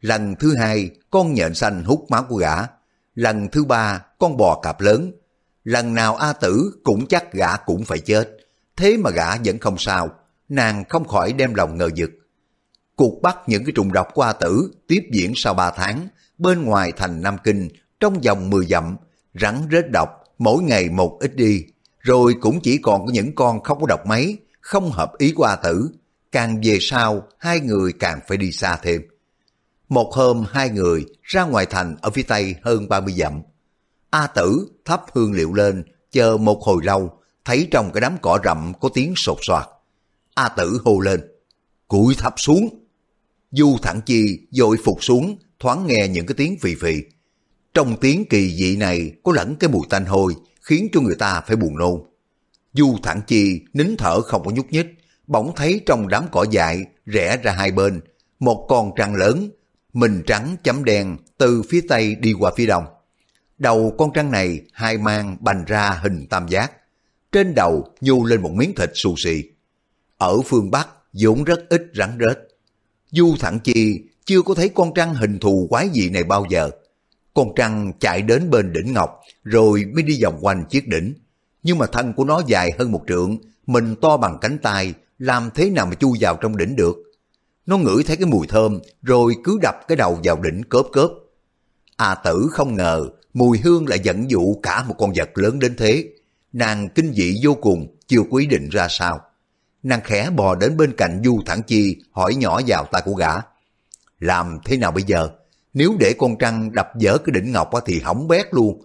Lần 0.01 0.35
thứ 0.35 0.55
hai, 0.55 0.89
con 1.09 1.33
nhện 1.33 1.53
xanh 1.53 1.83
hút 1.83 2.05
máu 2.09 2.25
của 2.29 2.35
gã. 2.35 2.55
Lần 3.15 3.47
thứ 3.51 3.63
ba, 3.65 4.05
con 4.19 4.37
bò 4.37 4.59
cạp 4.59 4.81
lớn. 4.81 5.11
Lần 5.63 5.93
nào 5.93 6.15
A 6.15 6.33
Tử 6.33 6.81
cũng 6.83 7.07
chắc 7.07 7.33
gã 7.33 7.57
cũng 7.57 7.85
phải 7.85 7.99
chết. 7.99 8.37
Thế 8.77 8.97
mà 8.97 9.09
gã 9.09 9.37
vẫn 9.45 9.59
không 9.59 9.77
sao. 9.77 10.09
Nàng 10.49 10.83
không 10.89 11.07
khỏi 11.07 11.33
đem 11.33 11.53
lòng 11.53 11.77
ngờ 11.77 11.89
vực. 11.97 12.11
Cuộc 12.95 13.21
bắt 13.21 13.37
những 13.47 13.65
cái 13.65 13.71
trùng 13.75 13.93
độc 13.93 14.07
của 14.13 14.21
A 14.21 14.33
Tử 14.33 14.71
tiếp 14.87 15.01
diễn 15.11 15.33
sau 15.35 15.53
ba 15.53 15.71
tháng. 15.71 16.07
Bên 16.37 16.63
ngoài 16.63 16.91
thành 16.97 17.21
Nam 17.21 17.37
Kinh, 17.43 17.69
trong 17.99 18.19
vòng 18.19 18.49
10 18.49 18.65
dặm, 18.65 18.97
rắn 19.33 19.67
rết 19.71 19.91
độc, 19.91 20.09
mỗi 20.37 20.63
ngày 20.63 20.89
một 20.89 21.17
ít 21.19 21.35
đi. 21.35 21.65
Rồi 21.99 22.35
cũng 22.41 22.59
chỉ 22.63 22.77
còn 22.77 23.05
có 23.05 23.11
những 23.13 23.35
con 23.35 23.63
không 23.63 23.81
có 23.81 23.85
độc 23.87 24.05
mấy, 24.07 24.37
không 24.61 24.91
hợp 24.91 25.17
ý 25.17 25.31
của 25.31 25.43
A 25.43 25.55
Tử. 25.55 25.89
Càng 26.31 26.61
về 26.63 26.77
sau, 26.81 27.27
hai 27.37 27.59
người 27.59 27.93
càng 27.99 28.19
phải 28.27 28.37
đi 28.37 28.51
xa 28.51 28.79
thêm. 28.81 29.01
Một 29.89 30.13
hôm 30.13 30.45
hai 30.49 30.69
người 30.69 31.05
ra 31.21 31.43
ngoài 31.43 31.65
thành 31.65 31.95
ở 32.01 32.09
phía 32.09 32.23
tây 32.23 32.55
hơn 32.63 32.89
30 32.89 33.13
dặm. 33.17 33.41
A 34.09 34.27
tử 34.27 34.67
thắp 34.85 35.01
hương 35.13 35.33
liệu 35.33 35.53
lên, 35.53 35.83
chờ 36.11 36.37
một 36.37 36.63
hồi 36.63 36.81
lâu, 36.83 37.19
thấy 37.45 37.67
trong 37.71 37.91
cái 37.93 38.01
đám 38.01 38.17
cỏ 38.21 38.39
rậm 38.43 38.73
có 38.81 38.89
tiếng 38.93 39.13
sột 39.15 39.37
soạt. 39.41 39.65
A 40.35 40.49
tử 40.49 40.79
hô 40.85 40.99
lên, 40.99 41.21
cúi 41.87 42.15
thắp 42.17 42.33
xuống. 42.37 42.82
Du 43.55 43.77
thẳng 43.81 44.01
chi 44.05 44.39
dội 44.51 44.77
phục 44.83 45.03
xuống, 45.03 45.37
thoáng 45.59 45.87
nghe 45.87 46.07
những 46.07 46.25
cái 46.25 46.35
tiếng 46.37 46.59
phì 46.61 46.75
phì. 46.75 46.95
Trong 47.73 47.97
tiếng 48.01 48.25
kỳ 48.29 48.55
dị 48.55 48.75
này 48.75 49.11
có 49.23 49.31
lẫn 49.31 49.55
cái 49.55 49.69
mùi 49.69 49.81
tanh 49.89 50.05
hôi, 50.05 50.35
khiến 50.61 50.87
cho 50.93 51.01
người 51.01 51.15
ta 51.15 51.41
phải 51.47 51.55
buồn 51.55 51.77
nôn. 51.77 52.01
Du 52.73 52.97
thẳng 53.03 53.21
chi 53.27 53.61
nín 53.73 53.95
thở 53.97 54.21
không 54.21 54.43
có 54.45 54.51
nhúc 54.51 54.71
nhích, 54.71 54.87
bỗng 55.27 55.55
thấy 55.55 55.81
trong 55.85 56.07
đám 56.07 56.25
cỏ 56.31 56.45
dại 56.51 56.85
rẽ 57.05 57.37
ra 57.43 57.51
hai 57.51 57.71
bên, 57.71 58.01
một 58.39 58.65
con 58.69 58.91
trăng 58.97 59.15
lớn 59.15 59.49
mình 59.93 60.23
trắng 60.27 60.55
chấm 60.63 60.83
đen 60.83 61.17
từ 61.37 61.61
phía 61.69 61.81
tây 61.89 62.15
đi 62.15 62.33
qua 62.33 62.51
phía 62.57 62.65
đông. 62.65 62.83
Đầu 63.57 63.95
con 63.97 64.13
trăng 64.13 64.31
này 64.31 64.59
hai 64.73 64.97
mang 64.97 65.37
bành 65.39 65.65
ra 65.65 65.89
hình 65.89 66.27
tam 66.29 66.47
giác. 66.47 66.71
Trên 67.31 67.55
đầu 67.55 67.87
nhu 68.01 68.25
lên 68.25 68.41
một 68.41 68.51
miếng 68.51 68.75
thịt 68.75 68.91
xù 68.93 69.15
xì. 69.17 69.43
Ở 70.17 70.41
phương 70.41 70.71
Bắc 70.71 70.87
vốn 71.13 71.43
rất 71.43 71.59
ít 71.69 71.81
rắn 71.95 72.17
rết. 72.19 72.37
Du 73.15 73.35
thẳng 73.39 73.59
chi 73.59 74.01
chưa 74.25 74.41
có 74.41 74.53
thấy 74.53 74.69
con 74.69 74.93
trăng 74.93 75.13
hình 75.13 75.39
thù 75.39 75.67
quái 75.69 75.89
dị 75.93 76.09
này 76.09 76.23
bao 76.23 76.45
giờ. 76.49 76.69
Con 77.33 77.47
trăng 77.55 77.91
chạy 77.99 78.21
đến 78.21 78.49
bên 78.49 78.73
đỉnh 78.73 78.93
ngọc 78.93 79.21
rồi 79.43 79.85
mới 79.93 80.03
đi 80.03 80.23
vòng 80.23 80.37
quanh 80.41 80.65
chiếc 80.69 80.87
đỉnh. 80.87 81.13
Nhưng 81.63 81.77
mà 81.77 81.85
thân 81.85 82.13
của 82.13 82.23
nó 82.23 82.41
dài 82.47 82.71
hơn 82.77 82.91
một 82.91 83.03
trượng, 83.07 83.37
mình 83.67 83.95
to 84.01 84.17
bằng 84.17 84.37
cánh 84.41 84.57
tay, 84.57 84.93
làm 85.19 85.49
thế 85.55 85.69
nào 85.69 85.85
mà 85.85 85.95
chui 85.95 86.17
vào 86.19 86.37
trong 86.41 86.57
đỉnh 86.57 86.75
được. 86.75 86.95
Nó 87.65 87.77
ngửi 87.77 88.03
thấy 88.03 88.17
cái 88.17 88.25
mùi 88.25 88.47
thơm 88.47 88.79
rồi 89.01 89.35
cứ 89.43 89.57
đập 89.61 89.75
cái 89.87 89.95
đầu 89.95 90.19
vào 90.23 90.41
đỉnh 90.41 90.63
cớp 90.69 90.85
cớp. 90.91 91.09
A 91.97 92.15
tử 92.15 92.47
không 92.51 92.75
ngờ 92.75 93.09
mùi 93.33 93.59
hương 93.59 93.87
lại 93.87 93.99
dẫn 94.03 94.31
dụ 94.31 94.59
cả 94.63 94.83
một 94.87 94.95
con 94.97 95.13
vật 95.15 95.29
lớn 95.33 95.59
đến 95.59 95.75
thế. 95.77 96.09
Nàng 96.53 96.89
kinh 96.89 97.13
dị 97.13 97.39
vô 97.43 97.53
cùng, 97.53 97.97
chưa 98.07 98.21
quý 98.29 98.45
định 98.45 98.69
ra 98.69 98.87
sao. 98.89 99.21
Nàng 99.83 100.01
khẽ 100.03 100.29
bò 100.29 100.55
đến 100.55 100.77
bên 100.77 100.93
cạnh 100.97 101.21
Du 101.25 101.41
Thẳng 101.45 101.63
Chi 101.63 101.97
hỏi 102.11 102.35
nhỏ 102.35 102.61
vào 102.67 102.85
tay 102.91 103.01
của 103.05 103.13
gã. 103.13 103.31
Làm 104.19 104.59
thế 104.65 104.77
nào 104.77 104.91
bây 104.91 105.03
giờ? 105.03 105.29
Nếu 105.73 105.95
để 105.99 106.13
con 106.19 106.37
trăng 106.37 106.71
đập 106.71 106.87
dở 106.99 107.17
cái 107.17 107.31
đỉnh 107.33 107.51
ngọc 107.51 107.69
thì 107.85 107.99
hỏng 107.99 108.27
bét 108.27 108.53
luôn. 108.53 108.81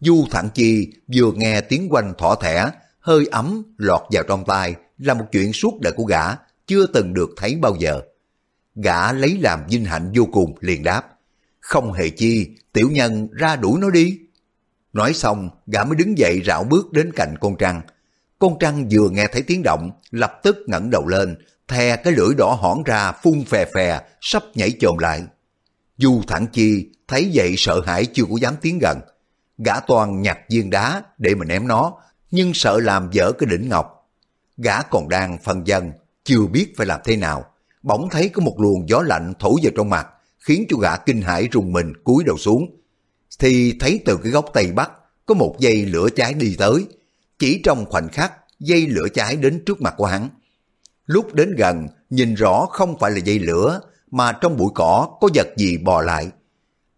Du 0.00 0.26
Thẳng 0.30 0.48
Chi 0.54 0.92
vừa 1.14 1.32
nghe 1.32 1.60
tiếng 1.60 1.88
quanh 1.90 2.14
thỏ 2.18 2.34
thẻ, 2.34 2.70
hơi 3.00 3.26
ấm 3.30 3.62
lọt 3.76 4.02
vào 4.10 4.22
trong 4.28 4.44
tai 4.46 4.74
là 4.98 5.14
một 5.14 5.24
chuyện 5.32 5.52
suốt 5.52 5.80
đời 5.80 5.92
của 5.96 6.04
gã 6.04 6.34
chưa 6.66 6.86
từng 6.86 7.14
được 7.14 7.30
thấy 7.36 7.56
bao 7.56 7.76
giờ. 7.78 8.00
Gã 8.74 9.12
lấy 9.12 9.38
làm 9.40 9.66
vinh 9.68 9.84
hạnh 9.84 10.12
vô 10.14 10.24
cùng 10.32 10.54
liền 10.60 10.82
đáp, 10.82 11.02
không 11.60 11.92
hề 11.92 12.10
chi, 12.10 12.56
tiểu 12.72 12.90
nhân 12.90 13.28
ra 13.32 13.56
đuổi 13.56 13.80
nó 13.80 13.90
đi. 13.90 14.18
Nói 14.92 15.12
xong, 15.12 15.50
gã 15.66 15.84
mới 15.84 15.96
đứng 15.96 16.18
dậy 16.18 16.42
rảo 16.46 16.64
bước 16.64 16.92
đến 16.92 17.12
cạnh 17.16 17.34
con 17.40 17.56
trăng. 17.58 17.80
Con 18.38 18.56
trăng 18.60 18.88
vừa 18.90 19.08
nghe 19.10 19.26
thấy 19.32 19.42
tiếng 19.42 19.62
động, 19.62 19.90
lập 20.10 20.40
tức 20.42 20.56
ngẩng 20.66 20.90
đầu 20.90 21.06
lên, 21.06 21.36
thè 21.68 21.96
cái 21.96 22.12
lưỡi 22.12 22.34
đỏ 22.38 22.58
hỏn 22.60 22.82
ra 22.84 23.12
phun 23.12 23.44
phè 23.44 23.64
phè, 23.74 24.00
sắp 24.20 24.42
nhảy 24.54 24.72
chồm 24.80 24.98
lại. 24.98 25.22
Du 25.96 26.22
thẳng 26.26 26.46
chi, 26.52 26.86
thấy 27.08 27.30
vậy 27.34 27.54
sợ 27.56 27.80
hãi 27.86 28.06
chưa 28.06 28.24
có 28.24 28.36
dám 28.40 28.54
tiến 28.60 28.78
gần. 28.78 28.98
Gã 29.58 29.80
toàn 29.80 30.22
nhặt 30.22 30.38
viên 30.50 30.70
đá 30.70 31.02
để 31.18 31.34
mà 31.34 31.44
ném 31.44 31.68
nó, 31.68 31.92
nhưng 32.30 32.54
sợ 32.54 32.80
làm 32.80 33.08
dở 33.12 33.32
cái 33.38 33.46
đỉnh 33.50 33.68
ngọc. 33.68 34.10
Gã 34.56 34.82
còn 34.82 35.08
đang 35.08 35.38
phân 35.38 35.66
dân, 35.66 35.92
chưa 36.24 36.46
biết 36.52 36.72
phải 36.76 36.86
làm 36.86 37.00
thế 37.04 37.16
nào. 37.16 37.44
Bỗng 37.82 38.08
thấy 38.10 38.28
có 38.28 38.42
một 38.42 38.54
luồng 38.58 38.88
gió 38.88 39.02
lạnh 39.02 39.32
thổi 39.38 39.54
vào 39.62 39.72
trong 39.76 39.90
mặt, 39.90 40.06
khiến 40.38 40.64
cho 40.68 40.76
gã 40.76 40.96
kinh 40.96 41.22
hãi 41.22 41.48
rùng 41.52 41.72
mình 41.72 41.92
cúi 42.04 42.24
đầu 42.24 42.36
xuống. 42.38 42.76
Thì 43.38 43.76
thấy 43.80 44.00
từ 44.04 44.16
cái 44.22 44.32
góc 44.32 44.46
tây 44.54 44.72
bắc 44.72 44.90
có 45.26 45.34
một 45.34 45.56
dây 45.58 45.86
lửa 45.86 46.08
cháy 46.16 46.34
đi 46.34 46.56
tới. 46.58 46.86
Chỉ 47.38 47.60
trong 47.64 47.84
khoảnh 47.90 48.08
khắc, 48.08 48.32
dây 48.60 48.86
lửa 48.86 49.06
cháy 49.14 49.36
đến 49.36 49.62
trước 49.66 49.82
mặt 49.82 49.94
của 49.96 50.06
hắn. 50.06 50.28
lúc 51.06 51.34
đến 51.34 51.54
gần 51.56 51.88
nhìn 52.10 52.34
rõ 52.34 52.66
không 52.70 52.98
phải 52.98 53.10
là 53.10 53.18
dây 53.18 53.38
lửa 53.38 53.80
mà 54.10 54.32
trong 54.32 54.56
bụi 54.56 54.68
cỏ 54.74 55.08
có 55.20 55.28
vật 55.34 55.46
gì 55.56 55.78
bò 55.78 56.02
lại. 56.02 56.30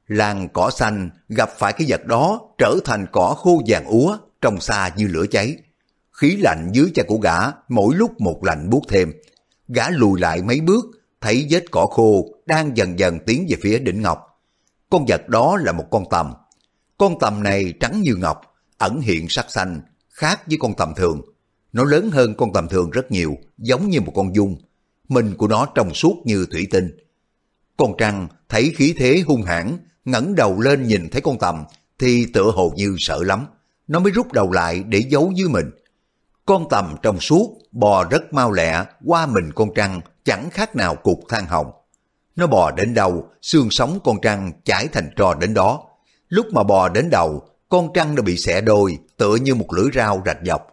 Làng 0.06 0.48
cỏ 0.48 0.70
xanh 0.70 1.10
gặp 1.28 1.50
phải 1.58 1.72
cái 1.72 1.86
vật 1.90 2.06
đó 2.06 2.40
trở 2.58 2.74
thành 2.84 3.06
cỏ 3.12 3.34
khô 3.38 3.62
vàng 3.66 3.84
úa, 3.84 4.18
trong 4.40 4.60
xa 4.60 4.90
như 4.96 5.06
lửa 5.06 5.26
cháy. 5.30 5.56
Khí 6.12 6.36
lạnh 6.36 6.70
dưới 6.72 6.90
chân 6.94 7.06
của 7.08 7.18
gã 7.18 7.36
mỗi 7.68 7.94
lúc 7.94 8.20
một 8.20 8.44
lạnh 8.44 8.70
buốt 8.70 8.82
thêm. 8.88 9.12
Gã 9.68 9.90
lùi 9.90 10.20
lại 10.20 10.42
mấy 10.42 10.60
bước, 10.60 10.84
thấy 11.20 11.46
vết 11.50 11.64
cỏ 11.70 11.86
khô 11.86 12.24
đang 12.46 12.76
dần 12.76 12.98
dần 12.98 13.18
tiến 13.26 13.46
về 13.48 13.56
phía 13.62 13.78
đỉnh 13.78 14.02
ngọc. 14.02 14.40
Con 14.90 15.04
vật 15.08 15.28
đó 15.28 15.56
là 15.56 15.72
một 15.72 15.86
con 15.90 16.04
tầm. 16.10 16.32
Con 16.98 17.18
tầm 17.20 17.42
này 17.42 17.74
trắng 17.80 18.02
như 18.02 18.14
ngọc, 18.14 18.40
ẩn 18.78 19.00
hiện 19.00 19.28
sắc 19.28 19.50
xanh, 19.50 19.80
khác 20.20 20.40
với 20.46 20.58
con 20.60 20.74
tầm 20.74 20.94
thường. 20.96 21.20
Nó 21.72 21.84
lớn 21.84 22.10
hơn 22.10 22.34
con 22.34 22.52
tầm 22.52 22.68
thường 22.68 22.90
rất 22.90 23.12
nhiều, 23.12 23.36
giống 23.58 23.90
như 23.90 24.00
một 24.00 24.12
con 24.14 24.34
dung. 24.34 24.56
Mình 25.08 25.34
của 25.36 25.48
nó 25.48 25.66
trong 25.74 25.94
suốt 25.94 26.16
như 26.24 26.46
thủy 26.50 26.66
tinh. 26.70 26.96
Con 27.76 27.92
trăng 27.98 28.28
thấy 28.48 28.72
khí 28.76 28.94
thế 28.98 29.22
hung 29.26 29.42
hãn, 29.42 29.78
ngẩng 30.04 30.34
đầu 30.34 30.60
lên 30.60 30.86
nhìn 30.86 31.08
thấy 31.08 31.20
con 31.20 31.38
tầm, 31.38 31.64
thì 31.98 32.26
tựa 32.32 32.50
hồ 32.50 32.72
như 32.76 32.96
sợ 32.98 33.22
lắm. 33.24 33.46
Nó 33.88 34.00
mới 34.00 34.12
rút 34.12 34.32
đầu 34.32 34.52
lại 34.52 34.84
để 34.88 34.98
giấu 34.98 35.32
dưới 35.34 35.48
mình. 35.48 35.70
Con 36.46 36.68
tầm 36.70 36.94
trong 37.02 37.20
suốt, 37.20 37.58
bò 37.72 38.04
rất 38.10 38.32
mau 38.32 38.52
lẹ, 38.52 38.84
qua 39.04 39.26
mình 39.26 39.52
con 39.54 39.68
trăng, 39.74 40.00
chẳng 40.24 40.50
khác 40.50 40.76
nào 40.76 40.94
cục 40.94 41.20
than 41.28 41.46
hồng. 41.46 41.70
Nó 42.36 42.46
bò 42.46 42.70
đến 42.70 42.94
đâu, 42.94 43.28
xương 43.42 43.70
sống 43.70 43.98
con 44.04 44.16
trăng 44.22 44.52
chảy 44.64 44.88
thành 44.88 45.10
trò 45.16 45.34
đến 45.34 45.54
đó. 45.54 45.82
Lúc 46.28 46.46
mà 46.52 46.62
bò 46.62 46.88
đến 46.88 47.10
đầu, 47.10 47.42
con 47.68 47.88
trăng 47.94 48.16
đã 48.16 48.22
bị 48.22 48.36
xẻ 48.36 48.60
đôi, 48.60 48.98
tựa 49.20 49.36
như 49.36 49.54
một 49.54 49.72
lưỡi 49.72 49.86
rau 49.94 50.22
rạch 50.26 50.38
dọc. 50.46 50.66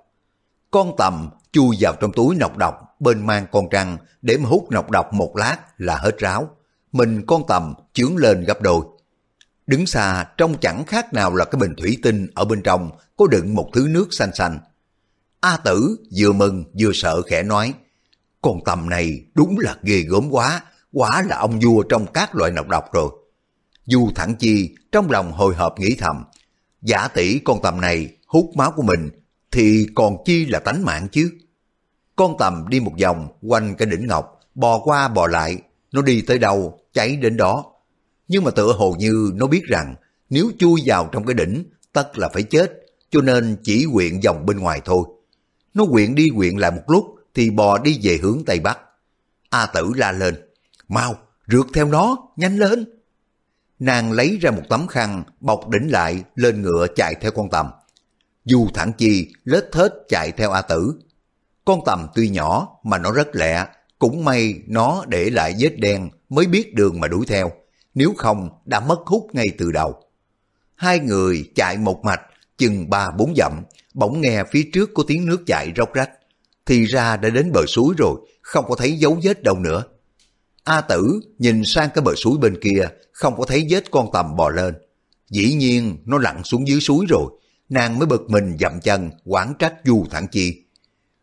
Con 0.71 0.95
tầm 0.97 1.29
chui 1.51 1.77
vào 1.79 1.93
trong 1.99 2.11
túi 2.11 2.35
nọc 2.35 2.57
độc, 2.57 2.95
bên 2.99 3.25
mang 3.25 3.45
con 3.51 3.67
trăng 3.71 3.97
để 4.21 4.37
mà 4.37 4.49
hút 4.49 4.71
nọc 4.71 4.91
độc 4.91 5.13
một 5.13 5.35
lát 5.35 5.57
là 5.77 5.97
hết 5.97 6.17
ráo. 6.17 6.49
Mình 6.91 7.25
con 7.25 7.43
tầm 7.47 7.73
chướng 7.93 8.17
lên 8.17 8.43
gấp 8.43 8.61
đôi. 8.61 8.85
Đứng 9.67 9.85
xa 9.85 10.25
trông 10.37 10.57
chẳng 10.61 10.85
khác 10.85 11.13
nào 11.13 11.35
là 11.35 11.45
cái 11.45 11.59
bình 11.59 11.73
thủy 11.77 11.97
tinh 12.03 12.27
ở 12.35 12.45
bên 12.45 12.61
trong 12.63 12.91
có 13.17 13.27
đựng 13.27 13.55
một 13.55 13.69
thứ 13.73 13.87
nước 13.89 14.07
xanh 14.11 14.35
xanh. 14.35 14.59
A 15.39 15.57
tử 15.57 15.97
vừa 16.17 16.31
mừng 16.31 16.63
vừa 16.79 16.91
sợ 16.93 17.21
khẽ 17.21 17.43
nói, 17.43 17.73
con 18.41 18.59
tầm 18.65 18.89
này 18.89 19.25
đúng 19.33 19.59
là 19.59 19.75
ghê 19.83 20.01
gớm 20.01 20.29
quá, 20.31 20.61
quả 20.93 21.21
là 21.21 21.37
ông 21.37 21.59
vua 21.59 21.83
trong 21.83 22.05
các 22.13 22.35
loại 22.35 22.51
nọc 22.51 22.67
độc 22.67 22.93
rồi. 22.93 23.09
Du 23.85 24.09
thẳng 24.15 24.35
chi 24.35 24.75
trong 24.91 25.11
lòng 25.11 25.31
hồi 25.31 25.55
hộp 25.55 25.79
nghĩ 25.79 25.95
thầm, 25.99 26.23
giả 26.81 27.07
tỷ 27.07 27.39
con 27.39 27.61
tầm 27.61 27.81
này 27.81 28.16
hút 28.27 28.51
máu 28.55 28.71
của 28.71 28.83
mình 28.83 29.09
thì 29.51 29.87
còn 29.95 30.17
chi 30.25 30.45
là 30.45 30.59
tánh 30.59 30.85
mạng 30.85 31.07
chứ. 31.11 31.31
Con 32.15 32.35
tầm 32.39 32.65
đi 32.69 32.79
một 32.79 32.93
vòng 33.01 33.27
quanh 33.41 33.75
cái 33.75 33.85
đỉnh 33.85 34.07
ngọc, 34.07 34.39
bò 34.55 34.79
qua 34.79 35.07
bò 35.07 35.27
lại, 35.27 35.57
nó 35.91 36.01
đi 36.01 36.21
tới 36.21 36.39
đâu 36.39 36.79
cháy 36.93 37.15
đến 37.15 37.37
đó. 37.37 37.65
Nhưng 38.27 38.43
mà 38.43 38.51
tựa 38.51 38.73
hồ 38.73 38.95
như 38.99 39.31
nó 39.35 39.47
biết 39.47 39.63
rằng 39.63 39.95
nếu 40.29 40.51
chui 40.59 40.81
vào 40.85 41.09
trong 41.11 41.25
cái 41.25 41.33
đỉnh 41.33 41.63
tất 41.93 42.17
là 42.17 42.29
phải 42.33 42.43
chết, 42.43 42.71
cho 43.11 43.21
nên 43.21 43.57
chỉ 43.63 43.85
quyện 43.93 44.19
vòng 44.25 44.45
bên 44.45 44.59
ngoài 44.59 44.81
thôi. 44.85 45.03
Nó 45.73 45.85
quyện 45.85 46.15
đi 46.15 46.27
quyện 46.35 46.57
lại 46.57 46.71
một 46.71 46.83
lúc 46.87 47.05
thì 47.33 47.49
bò 47.49 47.79
đi 47.79 47.99
về 48.03 48.19
hướng 48.21 48.43
Tây 48.45 48.59
Bắc. 48.59 48.79
A 49.49 49.65
tử 49.65 49.91
la 49.95 50.11
lên, 50.11 50.35
mau, 50.87 51.15
rượt 51.47 51.65
theo 51.73 51.85
nó, 51.85 52.17
nhanh 52.35 52.57
lên. 52.57 52.85
Nàng 53.79 54.11
lấy 54.11 54.37
ra 54.41 54.51
một 54.51 54.63
tấm 54.69 54.87
khăn, 54.87 55.23
bọc 55.39 55.69
đỉnh 55.69 55.91
lại, 55.91 56.23
lên 56.35 56.61
ngựa 56.61 56.87
chạy 56.95 57.15
theo 57.21 57.31
con 57.31 57.49
tầm. 57.49 57.67
Dù 58.47 58.67
thẳng 58.73 58.91
chi, 58.97 59.27
lết 59.43 59.71
thết 59.71 59.91
chạy 60.07 60.31
theo 60.31 60.51
A 60.51 60.61
tử. 60.61 60.93
Con 61.65 61.79
tầm 61.85 62.07
tuy 62.15 62.29
nhỏ 62.29 62.67
mà 62.83 62.97
nó 62.97 63.11
rất 63.11 63.27
lẹ, 63.35 63.65
cũng 63.99 64.25
may 64.25 64.53
nó 64.67 65.05
để 65.07 65.29
lại 65.29 65.55
vết 65.59 65.79
đen 65.79 66.09
mới 66.29 66.45
biết 66.45 66.73
đường 66.73 66.99
mà 66.99 67.07
đuổi 67.07 67.25
theo, 67.27 67.51
nếu 67.93 68.13
không 68.17 68.49
đã 68.65 68.79
mất 68.79 68.99
hút 69.05 69.27
ngay 69.33 69.45
từ 69.57 69.71
đầu. 69.71 69.95
Hai 70.75 70.99
người 70.99 71.49
chạy 71.55 71.77
một 71.77 72.05
mạch, 72.05 72.21
chừng 72.57 72.89
ba 72.89 73.11
bốn 73.11 73.33
dặm, 73.37 73.63
bỗng 73.93 74.21
nghe 74.21 74.43
phía 74.51 74.69
trước 74.73 74.89
có 74.93 75.03
tiếng 75.07 75.25
nước 75.25 75.43
chảy 75.45 75.71
róc 75.77 75.93
rách. 75.93 76.09
Thì 76.65 76.85
ra 76.85 77.17
đã 77.17 77.29
đến 77.29 77.51
bờ 77.51 77.65
suối 77.65 77.95
rồi, 77.97 78.15
không 78.41 78.65
có 78.67 78.75
thấy 78.75 78.91
dấu 78.91 79.19
vết 79.23 79.43
đâu 79.43 79.59
nữa. 79.59 79.83
A 80.63 80.81
tử 80.81 81.19
nhìn 81.37 81.63
sang 81.63 81.89
cái 81.93 82.01
bờ 82.01 82.15
suối 82.15 82.37
bên 82.37 82.57
kia, 82.61 82.89
không 83.11 83.37
có 83.37 83.45
thấy 83.45 83.67
vết 83.69 83.91
con 83.91 84.09
tầm 84.13 84.35
bò 84.35 84.49
lên. 84.49 84.75
Dĩ 85.29 85.53
nhiên 85.53 85.97
nó 86.05 86.17
lặn 86.17 86.43
xuống 86.43 86.67
dưới 86.67 86.79
suối 86.79 87.05
rồi, 87.09 87.31
nàng 87.69 87.99
mới 87.99 88.05
bực 88.05 88.29
mình 88.29 88.57
dậm 88.59 88.79
chân, 88.79 89.09
quản 89.25 89.53
trách 89.59 89.73
Du 89.85 90.05
Thẳng 90.11 90.27
Chi. 90.31 90.63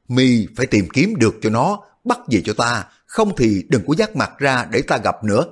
Mi 0.09 0.47
phải 0.57 0.67
tìm 0.67 0.89
kiếm 0.93 1.15
được 1.17 1.35
cho 1.43 1.51
nó, 1.51 1.81
bắt 2.05 2.19
về 2.31 2.43
cho 2.45 2.53
ta, 2.53 2.85
không 3.07 3.37
thì 3.37 3.65
đừng 3.69 3.83
có 3.87 3.95
dắt 3.99 4.17
mặt 4.17 4.33
ra 4.39 4.67
để 4.71 4.83
ta 4.83 4.99
gặp 4.99 5.25
nữa. 5.25 5.45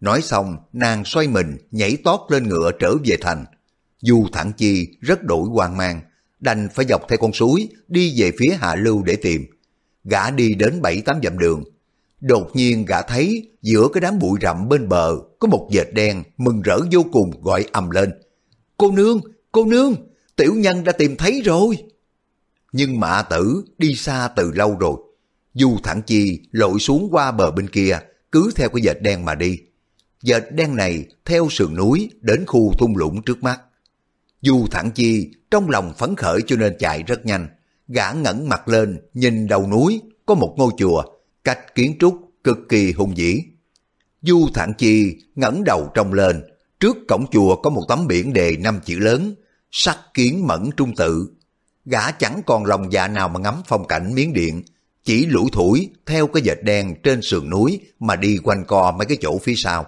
Nói 0.00 0.22
xong, 0.22 0.56
nàng 0.72 1.04
xoay 1.04 1.28
mình, 1.28 1.56
nhảy 1.70 1.96
tót 2.04 2.20
lên 2.28 2.48
ngựa 2.48 2.70
trở 2.78 2.94
về 3.04 3.16
thành. 3.20 3.44
Du 4.00 4.26
Thẳng 4.32 4.52
Chi 4.56 4.88
rất 5.00 5.24
đổi 5.24 5.48
hoang 5.48 5.76
mang, 5.76 6.00
đành 6.40 6.68
phải 6.74 6.86
dọc 6.88 7.08
theo 7.08 7.18
con 7.18 7.32
suối, 7.32 7.68
đi 7.88 8.14
về 8.20 8.32
phía 8.38 8.56
hạ 8.60 8.74
lưu 8.74 9.02
để 9.02 9.16
tìm. 9.16 9.46
Gã 10.04 10.30
đi 10.30 10.54
đến 10.54 10.82
bảy 10.82 11.00
tám 11.00 11.20
dặm 11.22 11.38
đường. 11.38 11.64
Đột 12.20 12.50
nhiên 12.54 12.84
gã 12.84 13.02
thấy 13.02 13.50
giữa 13.62 13.88
cái 13.92 14.00
đám 14.00 14.18
bụi 14.18 14.38
rậm 14.42 14.68
bên 14.68 14.88
bờ 14.88 15.16
có 15.38 15.48
một 15.48 15.68
vệt 15.72 15.86
đen 15.92 16.22
mừng 16.36 16.62
rỡ 16.62 16.78
vô 16.92 17.04
cùng 17.12 17.42
gọi 17.42 17.66
ầm 17.72 17.90
lên. 17.90 18.12
Cô 18.76 18.90
nương, 18.90 19.20
cô 19.52 19.64
nương, 19.64 19.94
tiểu 20.36 20.54
nhân 20.54 20.84
đã 20.84 20.92
tìm 20.92 21.16
thấy 21.16 21.42
rồi. 21.44 21.76
Nhưng 22.72 23.00
mạ 23.00 23.22
tử 23.22 23.64
đi 23.78 23.94
xa 23.94 24.28
từ 24.36 24.52
lâu 24.54 24.76
rồi. 24.78 24.96
Du 25.54 25.78
thẳng 25.82 26.02
chi 26.02 26.40
lội 26.50 26.78
xuống 26.78 27.08
qua 27.12 27.32
bờ 27.32 27.50
bên 27.50 27.68
kia, 27.68 27.98
cứ 28.32 28.50
theo 28.56 28.68
cái 28.68 28.82
dệt 28.82 29.02
đen 29.02 29.24
mà 29.24 29.34
đi. 29.34 29.58
Dệt 30.22 30.44
đen 30.52 30.76
này 30.76 31.06
theo 31.24 31.48
sườn 31.50 31.74
núi 31.74 32.10
đến 32.20 32.44
khu 32.46 32.72
thung 32.78 32.96
lũng 32.96 33.22
trước 33.22 33.42
mắt. 33.42 33.60
Du 34.42 34.66
thẳng 34.70 34.90
chi 34.90 35.30
trong 35.50 35.70
lòng 35.70 35.92
phấn 35.98 36.16
khởi 36.16 36.40
cho 36.46 36.56
nên 36.56 36.76
chạy 36.78 37.02
rất 37.02 37.26
nhanh. 37.26 37.48
Gã 37.88 38.12
ngẩng 38.12 38.48
mặt 38.48 38.68
lên 38.68 39.00
nhìn 39.14 39.46
đầu 39.46 39.66
núi 39.70 40.00
có 40.26 40.34
một 40.34 40.54
ngôi 40.58 40.72
chùa, 40.78 41.02
cách 41.44 41.74
kiến 41.74 41.96
trúc 42.00 42.30
cực 42.44 42.58
kỳ 42.68 42.92
hùng 42.92 43.14
vĩ. 43.14 43.42
Du 44.22 44.48
thẳng 44.54 44.72
chi 44.78 45.16
ngẩng 45.34 45.64
đầu 45.64 45.90
trông 45.94 46.12
lên, 46.12 46.42
trước 46.80 46.96
cổng 47.08 47.26
chùa 47.30 47.56
có 47.56 47.70
một 47.70 47.84
tấm 47.88 48.06
biển 48.06 48.32
đề 48.32 48.56
năm 48.56 48.80
chữ 48.84 48.98
lớn, 48.98 49.34
sắc 49.70 49.98
kiến 50.14 50.46
mẫn 50.46 50.70
trung 50.76 50.94
tự. 50.96 51.28
Gã 51.84 52.10
chẳng 52.10 52.42
còn 52.46 52.64
lòng 52.64 52.92
dạ 52.92 53.08
nào 53.08 53.28
mà 53.28 53.40
ngắm 53.40 53.54
phong 53.66 53.86
cảnh 53.86 54.14
miếng 54.14 54.32
điện, 54.32 54.62
chỉ 55.04 55.26
lũ 55.26 55.48
thủi 55.52 55.90
theo 56.06 56.26
cái 56.26 56.42
dệt 56.42 56.58
đen 56.62 56.94
trên 57.02 57.22
sườn 57.22 57.50
núi 57.50 57.80
mà 58.00 58.16
đi 58.16 58.38
quanh 58.42 58.64
co 58.64 58.90
mấy 58.90 59.06
cái 59.06 59.18
chỗ 59.20 59.38
phía 59.38 59.54
sau. 59.56 59.86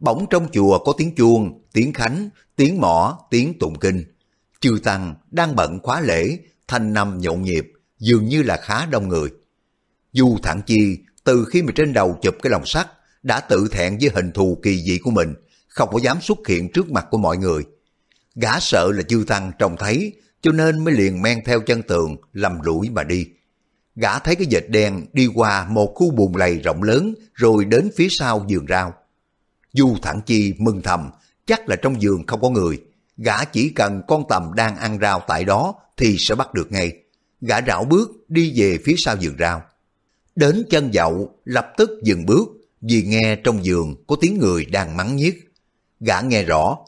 Bỗng 0.00 0.26
trong 0.30 0.48
chùa 0.52 0.78
có 0.78 0.92
tiếng 0.98 1.14
chuông, 1.14 1.62
tiếng 1.72 1.92
khánh, 1.92 2.28
tiếng 2.56 2.80
mỏ, 2.80 3.18
tiếng 3.30 3.58
tụng 3.58 3.78
kinh. 3.78 4.04
Chư 4.60 4.78
Tăng 4.84 5.14
đang 5.30 5.56
bận 5.56 5.78
khóa 5.82 6.00
lễ, 6.00 6.38
thanh 6.68 6.92
năm 6.92 7.18
nhộn 7.20 7.42
nhịp, 7.42 7.72
dường 7.98 8.28
như 8.28 8.42
là 8.42 8.56
khá 8.56 8.86
đông 8.86 9.08
người. 9.08 9.30
Du 10.12 10.38
Thẳng 10.42 10.60
Chi 10.66 10.98
từ 11.24 11.44
khi 11.50 11.62
mà 11.62 11.72
trên 11.74 11.92
đầu 11.92 12.18
chụp 12.22 12.34
cái 12.42 12.50
lồng 12.50 12.66
sắt 12.66 12.88
đã 13.22 13.40
tự 13.40 13.68
thẹn 13.72 13.98
với 14.00 14.10
hình 14.14 14.32
thù 14.32 14.58
kỳ 14.62 14.82
dị 14.82 14.98
của 14.98 15.10
mình, 15.10 15.34
không 15.74 15.88
có 15.92 15.98
dám 15.98 16.20
xuất 16.20 16.38
hiện 16.48 16.72
trước 16.72 16.90
mặt 16.90 17.06
của 17.10 17.18
mọi 17.18 17.36
người. 17.36 17.62
Gã 18.34 18.60
sợ 18.60 18.92
là 18.94 19.02
chư 19.02 19.24
Tăng 19.26 19.52
trông 19.58 19.76
thấy, 19.78 20.12
cho 20.42 20.52
nên 20.52 20.84
mới 20.84 20.94
liền 20.94 21.22
men 21.22 21.44
theo 21.44 21.60
chân 21.60 21.82
tường, 21.82 22.16
lầm 22.32 22.60
lũi 22.62 22.90
mà 22.90 23.04
đi. 23.04 23.26
Gã 23.96 24.18
thấy 24.18 24.36
cái 24.36 24.46
dệt 24.46 24.64
đen 24.68 25.06
đi 25.12 25.28
qua 25.34 25.66
một 25.68 25.92
khu 25.94 26.10
bùn 26.10 26.36
lầy 26.36 26.58
rộng 26.58 26.82
lớn 26.82 27.14
rồi 27.34 27.64
đến 27.64 27.90
phía 27.96 28.08
sau 28.10 28.44
giường 28.48 28.66
rau. 28.68 28.94
Du 29.72 29.96
Thẳng 30.02 30.20
Chi 30.26 30.54
mừng 30.58 30.82
thầm, 30.82 31.10
chắc 31.46 31.68
là 31.68 31.76
trong 31.76 32.02
giường 32.02 32.26
không 32.26 32.40
có 32.40 32.50
người. 32.50 32.80
Gã 33.16 33.44
chỉ 33.44 33.68
cần 33.68 34.02
con 34.08 34.24
tầm 34.28 34.50
đang 34.56 34.76
ăn 34.76 34.98
rau 35.00 35.22
tại 35.28 35.44
đó 35.44 35.74
thì 35.96 36.16
sẽ 36.18 36.34
bắt 36.34 36.54
được 36.54 36.72
ngay. 36.72 36.92
Gã 37.40 37.60
rảo 37.66 37.84
bước 37.84 38.10
đi 38.28 38.52
về 38.56 38.78
phía 38.84 38.94
sau 38.98 39.16
giường 39.16 39.36
rau. 39.38 39.62
Đến 40.36 40.64
chân 40.70 40.92
dậu, 40.92 41.38
lập 41.44 41.72
tức 41.76 41.90
dừng 42.02 42.26
bước 42.26 42.48
vì 42.80 43.02
nghe 43.02 43.36
trong 43.36 43.64
giường 43.64 44.04
có 44.06 44.16
tiếng 44.20 44.38
người 44.38 44.64
đang 44.64 44.96
mắng 44.96 45.16
nhiếc. 45.16 45.53
Gã 46.00 46.20
nghe 46.20 46.42
rõ, 46.42 46.78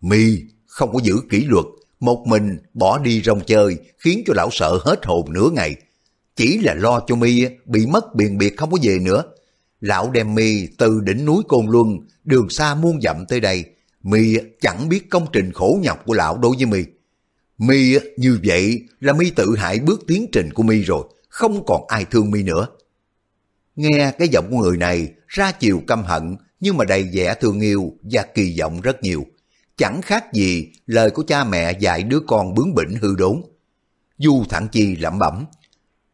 mi 0.00 0.42
không 0.66 0.92
có 0.92 1.00
giữ 1.02 1.14
kỷ 1.30 1.44
luật, 1.44 1.64
một 2.00 2.24
mình 2.26 2.58
bỏ 2.74 2.98
đi 2.98 3.22
rong 3.22 3.40
chơi 3.46 3.76
khiến 3.98 4.22
cho 4.26 4.32
lão 4.36 4.48
sợ 4.52 4.78
hết 4.84 5.06
hồn 5.06 5.32
nửa 5.32 5.50
ngày. 5.50 5.76
Chỉ 6.36 6.58
là 6.58 6.74
lo 6.74 7.00
cho 7.06 7.16
mi 7.16 7.44
bị 7.64 7.86
mất 7.86 8.14
biền 8.14 8.38
biệt 8.38 8.56
không 8.56 8.70
có 8.70 8.78
về 8.82 8.98
nữa. 8.98 9.22
Lão 9.80 10.10
đem 10.10 10.34
mi 10.34 10.66
từ 10.78 11.00
đỉnh 11.00 11.24
núi 11.24 11.42
Côn 11.48 11.66
Luân, 11.66 11.98
đường 12.24 12.50
xa 12.50 12.74
muôn 12.74 13.00
dặm 13.00 13.24
tới 13.28 13.40
đây. 13.40 13.64
Mi 14.02 14.36
chẳng 14.60 14.88
biết 14.88 15.10
công 15.10 15.26
trình 15.32 15.52
khổ 15.52 15.78
nhọc 15.82 16.02
của 16.06 16.14
lão 16.14 16.38
đối 16.38 16.56
với 16.56 16.66
mi. 16.66 16.84
Mi 17.58 17.94
như 18.16 18.38
vậy 18.44 18.82
là 19.00 19.12
mi 19.12 19.30
tự 19.30 19.56
hại 19.56 19.78
bước 19.78 20.04
tiến 20.06 20.26
trình 20.32 20.52
của 20.52 20.62
mi 20.62 20.82
rồi, 20.82 21.04
không 21.28 21.64
còn 21.66 21.84
ai 21.88 22.04
thương 22.04 22.30
mi 22.30 22.42
nữa. 22.42 22.66
Nghe 23.76 24.12
cái 24.18 24.28
giọng 24.28 24.50
của 24.50 24.56
người 24.56 24.76
này 24.76 25.12
ra 25.28 25.52
chiều 25.52 25.82
căm 25.86 26.02
hận 26.02 26.36
nhưng 26.60 26.76
mà 26.76 26.84
đầy 26.84 27.10
vẻ 27.12 27.34
thương 27.40 27.60
yêu 27.60 27.92
và 28.02 28.22
kỳ 28.34 28.56
vọng 28.60 28.80
rất 28.80 29.02
nhiều. 29.02 29.24
Chẳng 29.76 30.02
khác 30.02 30.32
gì 30.32 30.72
lời 30.86 31.10
của 31.10 31.22
cha 31.22 31.44
mẹ 31.44 31.72
dạy 31.78 32.02
đứa 32.02 32.20
con 32.26 32.54
bướng 32.54 32.74
bỉnh 32.74 32.94
hư 33.00 33.14
đốn. 33.16 33.42
Du 34.18 34.44
Thẳng 34.48 34.68
Chi 34.72 34.96
lẩm 34.96 35.18
bẩm. 35.18 35.44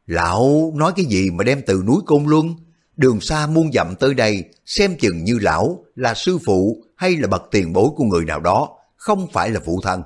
Lão 0.06 0.72
nói 0.76 0.92
cái 0.96 1.04
gì 1.04 1.30
mà 1.30 1.44
đem 1.44 1.62
từ 1.66 1.82
núi 1.86 1.96
Côn 2.06 2.24
Luân, 2.24 2.54
đường 2.96 3.20
xa 3.20 3.46
muôn 3.46 3.72
dặm 3.72 3.94
tới 4.00 4.14
đây, 4.14 4.44
xem 4.66 4.96
chừng 5.00 5.24
như 5.24 5.38
lão 5.38 5.84
là 5.94 6.14
sư 6.14 6.38
phụ 6.46 6.84
hay 6.96 7.16
là 7.16 7.28
bậc 7.28 7.42
tiền 7.50 7.72
bối 7.72 7.88
của 7.96 8.04
người 8.04 8.24
nào 8.24 8.40
đó, 8.40 8.68
không 8.96 9.26
phải 9.32 9.50
là 9.50 9.60
phụ 9.64 9.80
thân. 9.82 10.02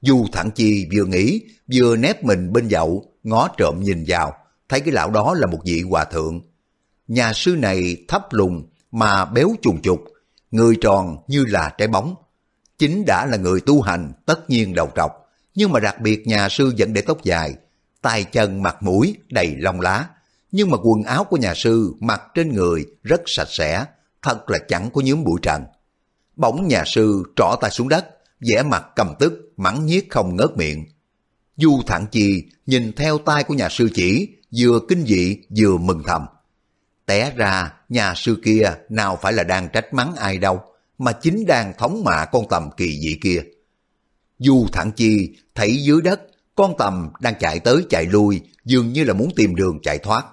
Du 0.00 0.26
Thẳng 0.32 0.50
Chi 0.50 0.88
vừa 0.94 1.04
nghĩ, 1.04 1.40
vừa 1.74 1.96
nép 1.96 2.24
mình 2.24 2.52
bên 2.52 2.68
dậu, 2.68 3.04
ngó 3.22 3.48
trộm 3.56 3.80
nhìn 3.80 4.04
vào, 4.06 4.32
thấy 4.68 4.80
cái 4.80 4.92
lão 4.92 5.10
đó 5.10 5.34
là 5.34 5.46
một 5.46 5.58
vị 5.64 5.82
hòa 5.82 6.04
thượng. 6.04 6.40
Nhà 7.08 7.32
sư 7.32 7.56
này 7.58 7.96
thấp 8.08 8.22
lùng 8.32 8.68
mà 8.92 9.24
béo 9.24 9.54
trùng 9.62 9.82
trục, 9.82 10.04
người 10.50 10.76
tròn 10.80 11.16
như 11.28 11.44
là 11.48 11.74
trái 11.78 11.88
bóng. 11.88 12.14
Chính 12.78 13.04
đã 13.06 13.26
là 13.26 13.36
người 13.36 13.60
tu 13.60 13.80
hành, 13.80 14.12
tất 14.26 14.50
nhiên 14.50 14.74
đầu 14.74 14.90
trọc, 14.96 15.12
nhưng 15.54 15.72
mà 15.72 15.80
đặc 15.80 16.00
biệt 16.00 16.26
nhà 16.26 16.48
sư 16.48 16.74
vẫn 16.78 16.92
để 16.92 17.00
tóc 17.00 17.24
dài, 17.24 17.54
tay 18.02 18.24
chân 18.24 18.62
mặt 18.62 18.82
mũi 18.82 19.16
đầy 19.28 19.56
lông 19.56 19.80
lá. 19.80 20.08
Nhưng 20.52 20.70
mà 20.70 20.76
quần 20.82 21.02
áo 21.02 21.24
của 21.24 21.36
nhà 21.36 21.54
sư 21.54 21.94
mặc 22.00 22.22
trên 22.34 22.54
người 22.54 22.86
rất 23.02 23.20
sạch 23.26 23.48
sẽ, 23.50 23.84
thật 24.22 24.50
là 24.50 24.58
chẳng 24.68 24.90
có 24.94 25.02
nhúm 25.04 25.24
bụi 25.24 25.38
trần. 25.42 25.64
Bỗng 26.36 26.68
nhà 26.68 26.84
sư 26.86 27.22
trỏ 27.36 27.56
tay 27.60 27.70
xuống 27.70 27.88
đất, 27.88 28.06
vẻ 28.40 28.62
mặt 28.62 28.86
cầm 28.96 29.14
tức, 29.18 29.52
mắng 29.56 29.86
nhiếc 29.86 30.10
không 30.10 30.36
ngớt 30.36 30.56
miệng. 30.56 30.84
Du 31.56 31.80
Thẳng 31.86 32.06
Chi 32.10 32.44
nhìn 32.66 32.92
theo 32.92 33.18
tay 33.18 33.44
của 33.44 33.54
nhà 33.54 33.68
sư 33.68 33.88
chỉ, 33.94 34.28
vừa 34.58 34.80
kinh 34.88 35.04
dị 35.06 35.38
vừa 35.56 35.76
mừng 35.76 36.02
thầm. 36.06 36.26
Té 37.12 37.32
ra 37.36 37.72
nhà 37.88 38.14
sư 38.16 38.36
kia 38.44 38.74
nào 38.88 39.18
phải 39.22 39.32
là 39.32 39.42
đang 39.42 39.68
trách 39.72 39.94
mắng 39.94 40.14
ai 40.16 40.38
đâu, 40.38 40.60
mà 40.98 41.12
chính 41.12 41.46
đang 41.46 41.72
thống 41.78 42.04
mạ 42.04 42.24
con 42.24 42.48
tầm 42.48 42.70
kỳ 42.76 43.00
dị 43.00 43.18
kia. 43.22 43.42
Du 44.38 44.66
Thẳng 44.72 44.92
Chi 44.96 45.36
thấy 45.54 45.76
dưới 45.82 46.00
đất 46.02 46.20
con 46.54 46.74
tầm 46.78 47.10
đang 47.20 47.34
chạy 47.40 47.58
tới 47.58 47.86
chạy 47.90 48.06
lui 48.06 48.40
dường 48.64 48.92
như 48.92 49.04
là 49.04 49.14
muốn 49.14 49.30
tìm 49.36 49.54
đường 49.54 49.78
chạy 49.82 49.98
thoát. 49.98 50.24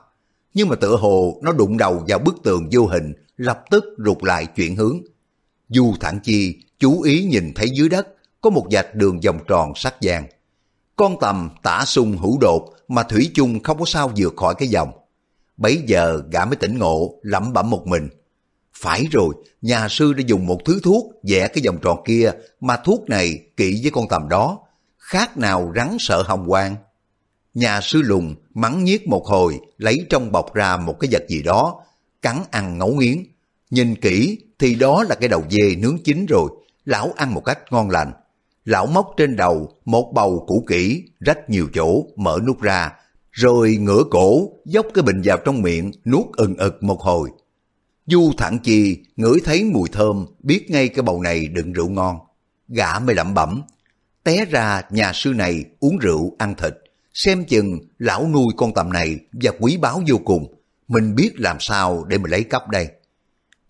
Nhưng 0.54 0.70
mà 0.70 0.76
tựa 0.76 0.96
hồ 0.96 1.40
nó 1.44 1.52
đụng 1.52 1.78
đầu 1.78 2.04
vào 2.08 2.20
bức 2.20 2.36
tường 2.44 2.70
vô 2.72 2.86
hình 2.86 3.14
lập 3.38 3.64
tức 3.70 3.84
rụt 4.06 4.24
lại 4.24 4.46
chuyển 4.46 4.76
hướng. 4.76 5.02
Du 5.70 5.94
Thẳng 6.00 6.20
Chi 6.24 6.64
chú 6.80 7.02
ý 7.02 7.24
nhìn 7.24 7.54
thấy 7.56 7.70
dưới 7.70 7.90
đất 7.90 8.08
có 8.42 8.50
một 8.50 8.68
dạch 8.72 8.96
đường 8.96 9.20
vòng 9.20 9.40
tròn 9.48 9.72
sắc 9.76 9.96
vàng. 10.02 10.28
Con 10.96 11.16
tầm 11.22 11.50
tả 11.64 11.84
sung 11.86 12.18
hữu 12.18 12.38
đột 12.42 12.70
mà 12.88 13.04
Thủy 13.04 13.32
chung 13.34 13.64
không 13.64 13.80
có 13.80 13.86
sao 13.86 14.12
vượt 14.16 14.34
khỏi 14.38 14.56
cái 14.56 14.70
vòng. 14.74 14.92
Bấy 15.60 15.84
giờ 15.86 16.22
gã 16.32 16.46
mới 16.46 16.56
tỉnh 16.56 16.78
ngộ, 16.78 17.20
lẩm 17.22 17.54
bẩm 17.54 17.70
một 17.70 17.88
mình. 17.88 18.10
Phải 18.74 19.06
rồi, 19.12 19.36
nhà 19.62 19.88
sư 19.90 20.14
đã 20.14 20.24
dùng 20.28 20.46
một 20.46 20.60
thứ 20.66 20.80
thuốc 20.84 21.06
vẽ 21.30 21.48
cái 21.48 21.64
vòng 21.66 21.78
tròn 21.82 22.00
kia 22.06 22.32
mà 22.62 22.78
thuốc 22.78 23.10
này 23.10 23.40
kỵ 23.58 23.80
với 23.82 23.92
con 23.92 24.08
tầm 24.10 24.30
đó. 24.30 24.60
Khác 24.98 25.38
nào 25.38 25.74
rắn 25.76 25.98
sợ 26.00 26.24
hồng 26.26 26.46
quang. 26.48 26.76
Nhà 27.54 27.82
sư 27.82 28.02
lùng 28.02 28.36
mắng 28.54 28.84
nhiếc 28.84 29.08
một 29.08 29.26
hồi 29.26 29.60
lấy 29.78 30.06
trong 30.10 30.32
bọc 30.32 30.54
ra 30.54 30.78
một 30.78 31.00
cái 31.00 31.10
vật 31.12 31.24
gì 31.30 31.42
đó, 31.42 31.82
cắn 32.22 32.38
ăn 32.52 32.78
ngấu 32.78 32.94
nghiến. 32.94 33.24
Nhìn 33.70 33.96
kỹ 33.96 34.38
thì 34.60 34.76
đó 34.76 35.04
là 35.04 35.16
cái 35.16 35.30
đầu 35.30 35.44
dê 35.50 35.76
nướng 35.76 35.98
chín 36.04 36.26
rồi, 36.26 36.50
lão 36.86 37.12
ăn 37.16 37.34
một 37.34 37.42
cách 37.46 37.60
ngon 37.72 37.90
lành. 37.90 38.12
Lão 38.66 38.86
móc 38.86 39.14
trên 39.18 39.36
đầu 39.36 39.74
một 39.86 40.12
bầu 40.16 40.46
củ 40.48 40.64
kỹ, 40.68 41.04
rách 41.20 41.50
nhiều 41.50 41.68
chỗ, 41.74 42.06
mở 42.16 42.40
nút 42.46 42.62
ra, 42.62 42.92
rồi 43.40 43.78
ngửa 43.80 44.04
cổ, 44.12 44.50
dốc 44.66 44.86
cái 44.94 45.04
bình 45.04 45.22
vào 45.24 45.38
trong 45.46 45.62
miệng, 45.62 45.92
nuốt 46.06 46.26
ừng 46.38 46.58
ực 46.58 46.84
một 46.84 47.02
hồi. 47.02 47.30
Du 48.06 48.32
thẳng 48.38 48.60
chi, 48.64 48.98
ngửi 49.16 49.40
thấy 49.44 49.64
mùi 49.64 49.90
thơm, 49.92 50.26
biết 50.40 50.66
ngay 50.70 50.88
cái 50.88 51.02
bầu 51.02 51.22
này 51.22 51.48
đựng 51.48 51.74
rượu 51.74 51.90
ngon. 51.90 52.18
Gã 52.68 53.00
mới 53.00 53.16
lẩm 53.16 53.34
bẩm, 53.34 53.62
té 54.24 54.46
ra 54.46 54.82
nhà 54.90 55.12
sư 55.14 55.34
này 55.36 55.66
uống 55.80 55.98
rượu, 55.98 56.36
ăn 56.38 56.56
thịt. 56.56 56.74
Xem 57.14 57.46
chừng 57.46 57.80
lão 57.98 58.28
nuôi 58.28 58.46
con 58.58 58.74
tầm 58.74 58.94
này 58.94 59.20
và 59.32 59.52
quý 59.60 59.78
báu 59.78 60.02
vô 60.08 60.18
cùng. 60.26 60.54
Mình 60.88 61.16
biết 61.16 61.32
làm 61.36 61.58
sao 61.60 62.06
để 62.08 62.18
mình 62.18 62.32
lấy 62.32 62.44
cắp 62.44 62.70
đây. 62.70 62.88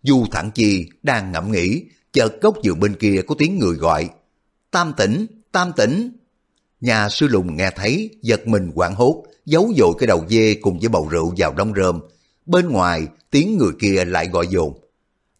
Du 0.03 0.25
thẳng 0.31 0.51
chi 0.55 0.89
đang 1.03 1.31
ngẫm 1.31 1.51
nghĩ, 1.51 1.83
chợt 2.13 2.41
gốc 2.41 2.55
giường 2.63 2.79
bên 2.79 2.95
kia 2.95 3.21
có 3.27 3.35
tiếng 3.37 3.59
người 3.59 3.75
gọi. 3.75 4.09
Tam 4.71 4.93
tỉnh, 4.97 5.25
tam 5.51 5.71
tỉnh. 5.77 6.11
Nhà 6.81 7.09
sư 7.09 7.27
lùng 7.27 7.57
nghe 7.57 7.71
thấy, 7.75 8.09
giật 8.21 8.47
mình 8.47 8.71
quảng 8.75 8.95
hốt, 8.95 9.23
giấu 9.49 9.73
dội 9.77 9.93
cái 9.99 10.07
đầu 10.07 10.25
dê 10.29 10.55
cùng 10.61 10.79
với 10.79 10.89
bầu 10.89 11.07
rượu 11.11 11.33
vào 11.37 11.53
đông 11.53 11.73
rơm. 11.75 11.99
Bên 12.45 12.69
ngoài, 12.69 13.07
tiếng 13.31 13.57
người 13.57 13.71
kia 13.79 14.05
lại 14.05 14.27
gọi 14.27 14.47
dồn. 14.47 14.79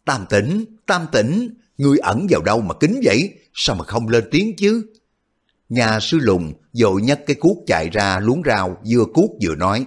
Tam 0.04 0.26
tỉnh, 0.30 0.64
tam 0.86 1.06
tỉnh, 1.12 1.54
ngươi 1.78 1.98
ẩn 1.98 2.26
vào 2.30 2.42
đâu 2.42 2.60
mà 2.60 2.74
kính 2.80 3.00
vậy? 3.04 3.34
Sao 3.54 3.76
mà 3.76 3.84
không 3.84 4.08
lên 4.08 4.24
tiếng 4.30 4.56
chứ? 4.56 4.86
Nhà 5.68 6.00
sư 6.00 6.18
lùng 6.18 6.52
dội 6.72 7.02
nhấc 7.02 7.20
cái 7.26 7.36
cuốc 7.40 7.58
chạy 7.66 7.88
ra 7.90 8.20
luống 8.20 8.42
rau, 8.46 8.76
vừa 8.90 9.04
cuốc 9.14 9.30
vừa 9.42 9.54
nói. 9.54 9.86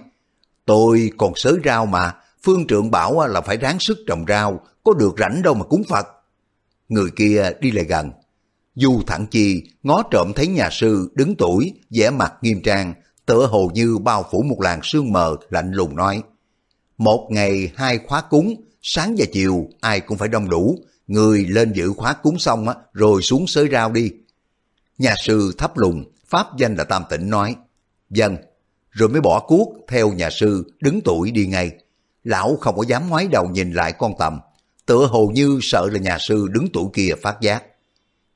Tôi 0.66 1.10
còn 1.16 1.32
sới 1.36 1.54
rau 1.64 1.86
mà, 1.86 2.14
phương 2.42 2.66
trượng 2.66 2.90
bảo 2.90 3.26
là 3.26 3.40
phải 3.40 3.56
ráng 3.56 3.78
sức 3.78 3.98
trồng 4.06 4.24
rau, 4.28 4.60
có 4.84 4.92
được 4.94 5.14
rảnh 5.18 5.42
đâu 5.42 5.54
mà 5.54 5.64
cúng 5.64 5.82
Phật. 5.88 6.06
Người 6.88 7.10
kia 7.16 7.50
đi 7.60 7.70
lại 7.70 7.84
gần. 7.84 8.10
Du 8.74 9.02
thẳng 9.06 9.26
chi 9.30 9.62
ngó 9.82 10.02
trộm 10.10 10.32
thấy 10.36 10.46
nhà 10.46 10.68
sư 10.72 11.10
đứng 11.14 11.34
tuổi, 11.38 11.72
vẻ 11.90 12.10
mặt 12.10 12.32
nghiêm 12.42 12.62
trang, 12.62 12.94
tựa 13.26 13.46
hồ 13.46 13.70
như 13.74 13.98
bao 13.98 14.24
phủ 14.30 14.42
một 14.42 14.60
làn 14.60 14.80
sương 14.82 15.12
mờ 15.12 15.36
lạnh 15.50 15.72
lùng 15.72 15.96
nói. 15.96 16.22
Một 16.98 17.28
ngày 17.30 17.72
hai 17.76 17.98
khóa 17.98 18.20
cúng, 18.20 18.54
sáng 18.82 19.14
và 19.18 19.24
chiều 19.32 19.68
ai 19.80 20.00
cũng 20.00 20.18
phải 20.18 20.28
đông 20.28 20.48
đủ, 20.48 20.78
người 21.06 21.46
lên 21.46 21.72
giữ 21.72 21.92
khóa 21.96 22.12
cúng 22.12 22.38
xong 22.38 22.68
á, 22.68 22.74
rồi 22.92 23.22
xuống 23.22 23.46
sới 23.46 23.68
rau 23.72 23.92
đi. 23.92 24.10
Nhà 24.98 25.14
sư 25.24 25.52
thấp 25.58 25.78
lùng, 25.78 26.04
pháp 26.28 26.46
danh 26.58 26.74
là 26.74 26.84
Tam 26.84 27.02
Tịnh 27.10 27.30
nói, 27.30 27.56
dân, 28.10 28.36
rồi 28.90 29.08
mới 29.08 29.20
bỏ 29.20 29.40
cuốc 29.40 29.68
theo 29.88 30.12
nhà 30.12 30.30
sư 30.30 30.72
đứng 30.80 31.00
tuổi 31.00 31.30
đi 31.30 31.46
ngay. 31.46 31.70
Lão 32.24 32.56
không 32.60 32.76
có 32.76 32.84
dám 32.88 33.08
ngoái 33.08 33.28
đầu 33.28 33.48
nhìn 33.48 33.72
lại 33.72 33.92
con 33.92 34.12
tầm, 34.18 34.40
tựa 34.86 35.06
hồ 35.06 35.30
như 35.34 35.58
sợ 35.62 35.88
là 35.92 35.98
nhà 35.98 36.18
sư 36.20 36.46
đứng 36.50 36.68
tuổi 36.72 36.86
kia 36.92 37.14
phát 37.22 37.40
giác. 37.40 37.64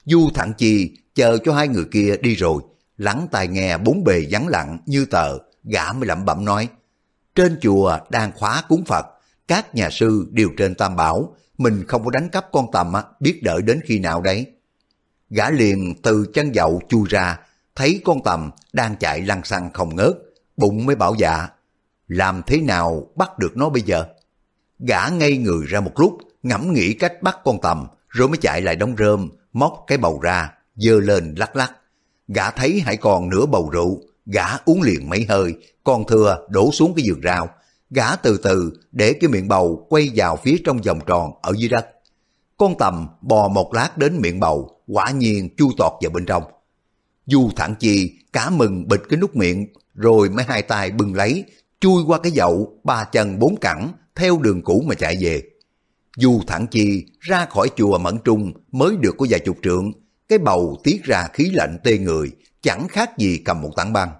Du 0.04 0.30
thẳng 0.34 0.52
chi 0.58 0.90
chờ 1.14 1.38
cho 1.44 1.54
hai 1.54 1.68
người 1.68 1.84
kia 1.84 2.16
đi 2.20 2.34
rồi, 2.34 2.62
lắng 2.98 3.28
tai 3.30 3.48
nghe 3.48 3.78
bốn 3.78 4.04
bề 4.04 4.26
vắng 4.30 4.48
lặng 4.48 4.78
như 4.86 5.04
tờ, 5.04 5.38
gã 5.64 5.92
mới 5.92 6.06
lẩm 6.06 6.24
bẩm 6.24 6.44
nói. 6.44 6.68
Trên 7.34 7.58
chùa 7.60 7.98
đang 8.10 8.32
khóa 8.32 8.62
cúng 8.68 8.84
Phật, 8.84 9.06
các 9.48 9.74
nhà 9.74 9.90
sư 9.90 10.28
đều 10.30 10.48
trên 10.56 10.74
tam 10.74 10.96
bảo, 10.96 11.36
mình 11.58 11.84
không 11.88 12.04
có 12.04 12.10
đánh 12.10 12.28
cắp 12.28 12.46
con 12.52 12.66
tầm 12.72 12.92
biết 13.20 13.40
đợi 13.42 13.62
đến 13.62 13.80
khi 13.84 13.98
nào 13.98 14.20
đấy. 14.20 14.46
Gã 15.30 15.50
liền 15.50 15.94
từ 16.02 16.26
chân 16.34 16.54
dậu 16.54 16.80
chui 16.88 17.08
ra, 17.08 17.38
thấy 17.74 18.00
con 18.04 18.22
tầm 18.24 18.50
đang 18.72 18.96
chạy 18.96 19.20
lăn 19.20 19.44
xăng 19.44 19.72
không 19.72 19.96
ngớt, 19.96 20.12
bụng 20.56 20.86
mới 20.86 20.96
bảo 20.96 21.14
dạ. 21.18 21.48
Làm 22.08 22.42
thế 22.46 22.60
nào 22.60 23.06
bắt 23.16 23.38
được 23.38 23.56
nó 23.56 23.68
bây 23.68 23.82
giờ? 23.82 24.04
Gã 24.78 25.08
ngây 25.08 25.38
người 25.38 25.66
ra 25.66 25.80
một 25.80 25.92
lúc, 26.00 26.18
ngẫm 26.42 26.72
nghĩ 26.72 26.94
cách 26.94 27.22
bắt 27.22 27.38
con 27.44 27.60
tầm, 27.62 27.86
rồi 28.08 28.28
mới 28.28 28.38
chạy 28.38 28.60
lại 28.60 28.76
đống 28.76 28.94
rơm, 28.98 29.30
móc 29.52 29.84
cái 29.86 29.98
bầu 29.98 30.20
ra, 30.20 30.52
dơ 30.74 31.00
lên 31.00 31.34
lắc 31.36 31.56
lắc. 31.56 31.72
Gã 32.28 32.50
thấy 32.50 32.80
hãy 32.80 32.96
còn 32.96 33.28
nửa 33.28 33.46
bầu 33.46 33.70
rượu, 33.70 34.00
gã 34.26 34.46
uống 34.64 34.82
liền 34.82 35.08
mấy 35.08 35.26
hơi, 35.28 35.54
còn 35.84 36.06
thừa 36.06 36.46
đổ 36.48 36.72
xuống 36.72 36.94
cái 36.96 37.04
giường 37.04 37.20
rau. 37.24 37.48
Gã 37.90 38.16
từ 38.16 38.36
từ 38.42 38.72
để 38.92 39.12
cái 39.12 39.30
miệng 39.30 39.48
bầu 39.48 39.86
quay 39.88 40.10
vào 40.14 40.36
phía 40.36 40.56
trong 40.64 40.78
vòng 40.78 41.00
tròn 41.06 41.32
ở 41.42 41.52
dưới 41.58 41.68
đất. 41.68 41.86
Con 42.56 42.74
tầm 42.78 43.08
bò 43.20 43.48
một 43.48 43.74
lát 43.74 43.98
đến 43.98 44.20
miệng 44.20 44.40
bầu, 44.40 44.80
quả 44.86 45.10
nhiên 45.10 45.48
chu 45.56 45.70
tọt 45.78 45.92
vào 46.00 46.10
bên 46.10 46.26
trong. 46.26 46.42
Du 47.26 47.50
thẳng 47.56 47.74
chi 47.80 48.18
cả 48.32 48.50
mừng 48.50 48.88
bịch 48.88 49.02
cái 49.08 49.18
nút 49.18 49.36
miệng, 49.36 49.66
rồi 49.94 50.30
mấy 50.30 50.44
hai 50.48 50.62
tay 50.62 50.90
bưng 50.90 51.14
lấy, 51.14 51.44
chui 51.80 52.02
qua 52.06 52.18
cái 52.18 52.32
dậu, 52.32 52.80
ba 52.84 53.04
chân 53.04 53.38
bốn 53.38 53.56
cẳng, 53.56 53.92
theo 54.14 54.38
đường 54.38 54.62
cũ 54.62 54.84
mà 54.86 54.94
chạy 54.94 55.16
về. 55.20 55.42
Du 56.16 56.40
thẳng 56.46 56.66
chi 56.66 57.04
ra 57.20 57.46
khỏi 57.46 57.70
chùa 57.76 57.98
Mẫn 57.98 58.18
Trung 58.24 58.52
mới 58.72 58.96
được 58.96 59.14
có 59.18 59.26
vài 59.30 59.40
chục 59.40 59.56
trượng, 59.62 59.92
cái 60.28 60.38
bầu 60.38 60.80
tiết 60.84 61.04
ra 61.04 61.28
khí 61.32 61.50
lạnh 61.52 61.78
tê 61.84 61.98
người, 61.98 62.30
chẳng 62.62 62.88
khác 62.88 63.18
gì 63.18 63.38
cầm 63.44 63.60
một 63.60 63.70
tảng 63.76 63.92
băng. 63.92 64.10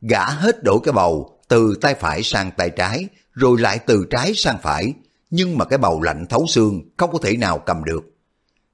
Gã 0.00 0.24
hết 0.24 0.62
đổ 0.64 0.78
cái 0.78 0.92
bầu 0.92 1.38
từ 1.48 1.74
tay 1.80 1.94
phải 1.94 2.22
sang 2.22 2.50
tay 2.56 2.70
trái, 2.70 3.06
rồi 3.32 3.60
lại 3.60 3.78
từ 3.86 4.06
trái 4.10 4.32
sang 4.34 4.58
phải, 4.62 4.92
nhưng 5.30 5.58
mà 5.58 5.64
cái 5.64 5.78
bầu 5.78 6.02
lạnh 6.02 6.26
thấu 6.26 6.46
xương 6.46 6.82
không 6.96 7.12
có 7.12 7.18
thể 7.22 7.36
nào 7.36 7.58
cầm 7.58 7.84
được. 7.84 8.04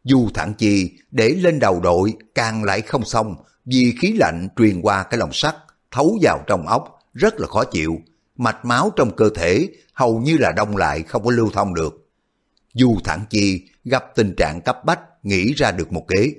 dù 0.05 0.29
thẳng 0.35 0.55
chi 0.59 0.91
để 1.11 1.29
lên 1.29 1.59
đầu 1.59 1.81
đội 1.81 2.15
càng 2.35 2.65
lại 2.65 2.81
không 2.81 3.05
xong 3.05 3.35
vì 3.65 3.95
khí 4.01 4.13
lạnh 4.13 4.49
truyền 4.57 4.81
qua 4.81 5.03
cái 5.03 5.19
lòng 5.19 5.33
sắt, 5.33 5.57
thấu 5.91 6.19
vào 6.23 6.45
trong 6.47 6.67
óc, 6.67 6.99
rất 7.15 7.41
là 7.41 7.47
khó 7.47 7.65
chịu. 7.65 8.01
Mạch 8.37 8.65
máu 8.65 8.93
trong 8.97 9.17
cơ 9.17 9.31
thể 9.35 9.69
hầu 9.93 10.21
như 10.21 10.37
là 10.39 10.53
đông 10.57 10.77
lại 10.77 11.03
không 11.03 11.25
có 11.25 11.31
lưu 11.31 11.51
thông 11.53 11.75
được. 11.75 12.09
dù 12.75 12.97
thẳng 13.05 13.25
chi 13.31 13.69
gặp 13.85 14.05
tình 14.15 14.35
trạng 14.37 14.61
cấp 14.61 14.85
bách 14.85 15.01
nghĩ 15.23 15.53
ra 15.53 15.71
được 15.71 15.93
một 15.93 16.05
kế. 16.09 16.35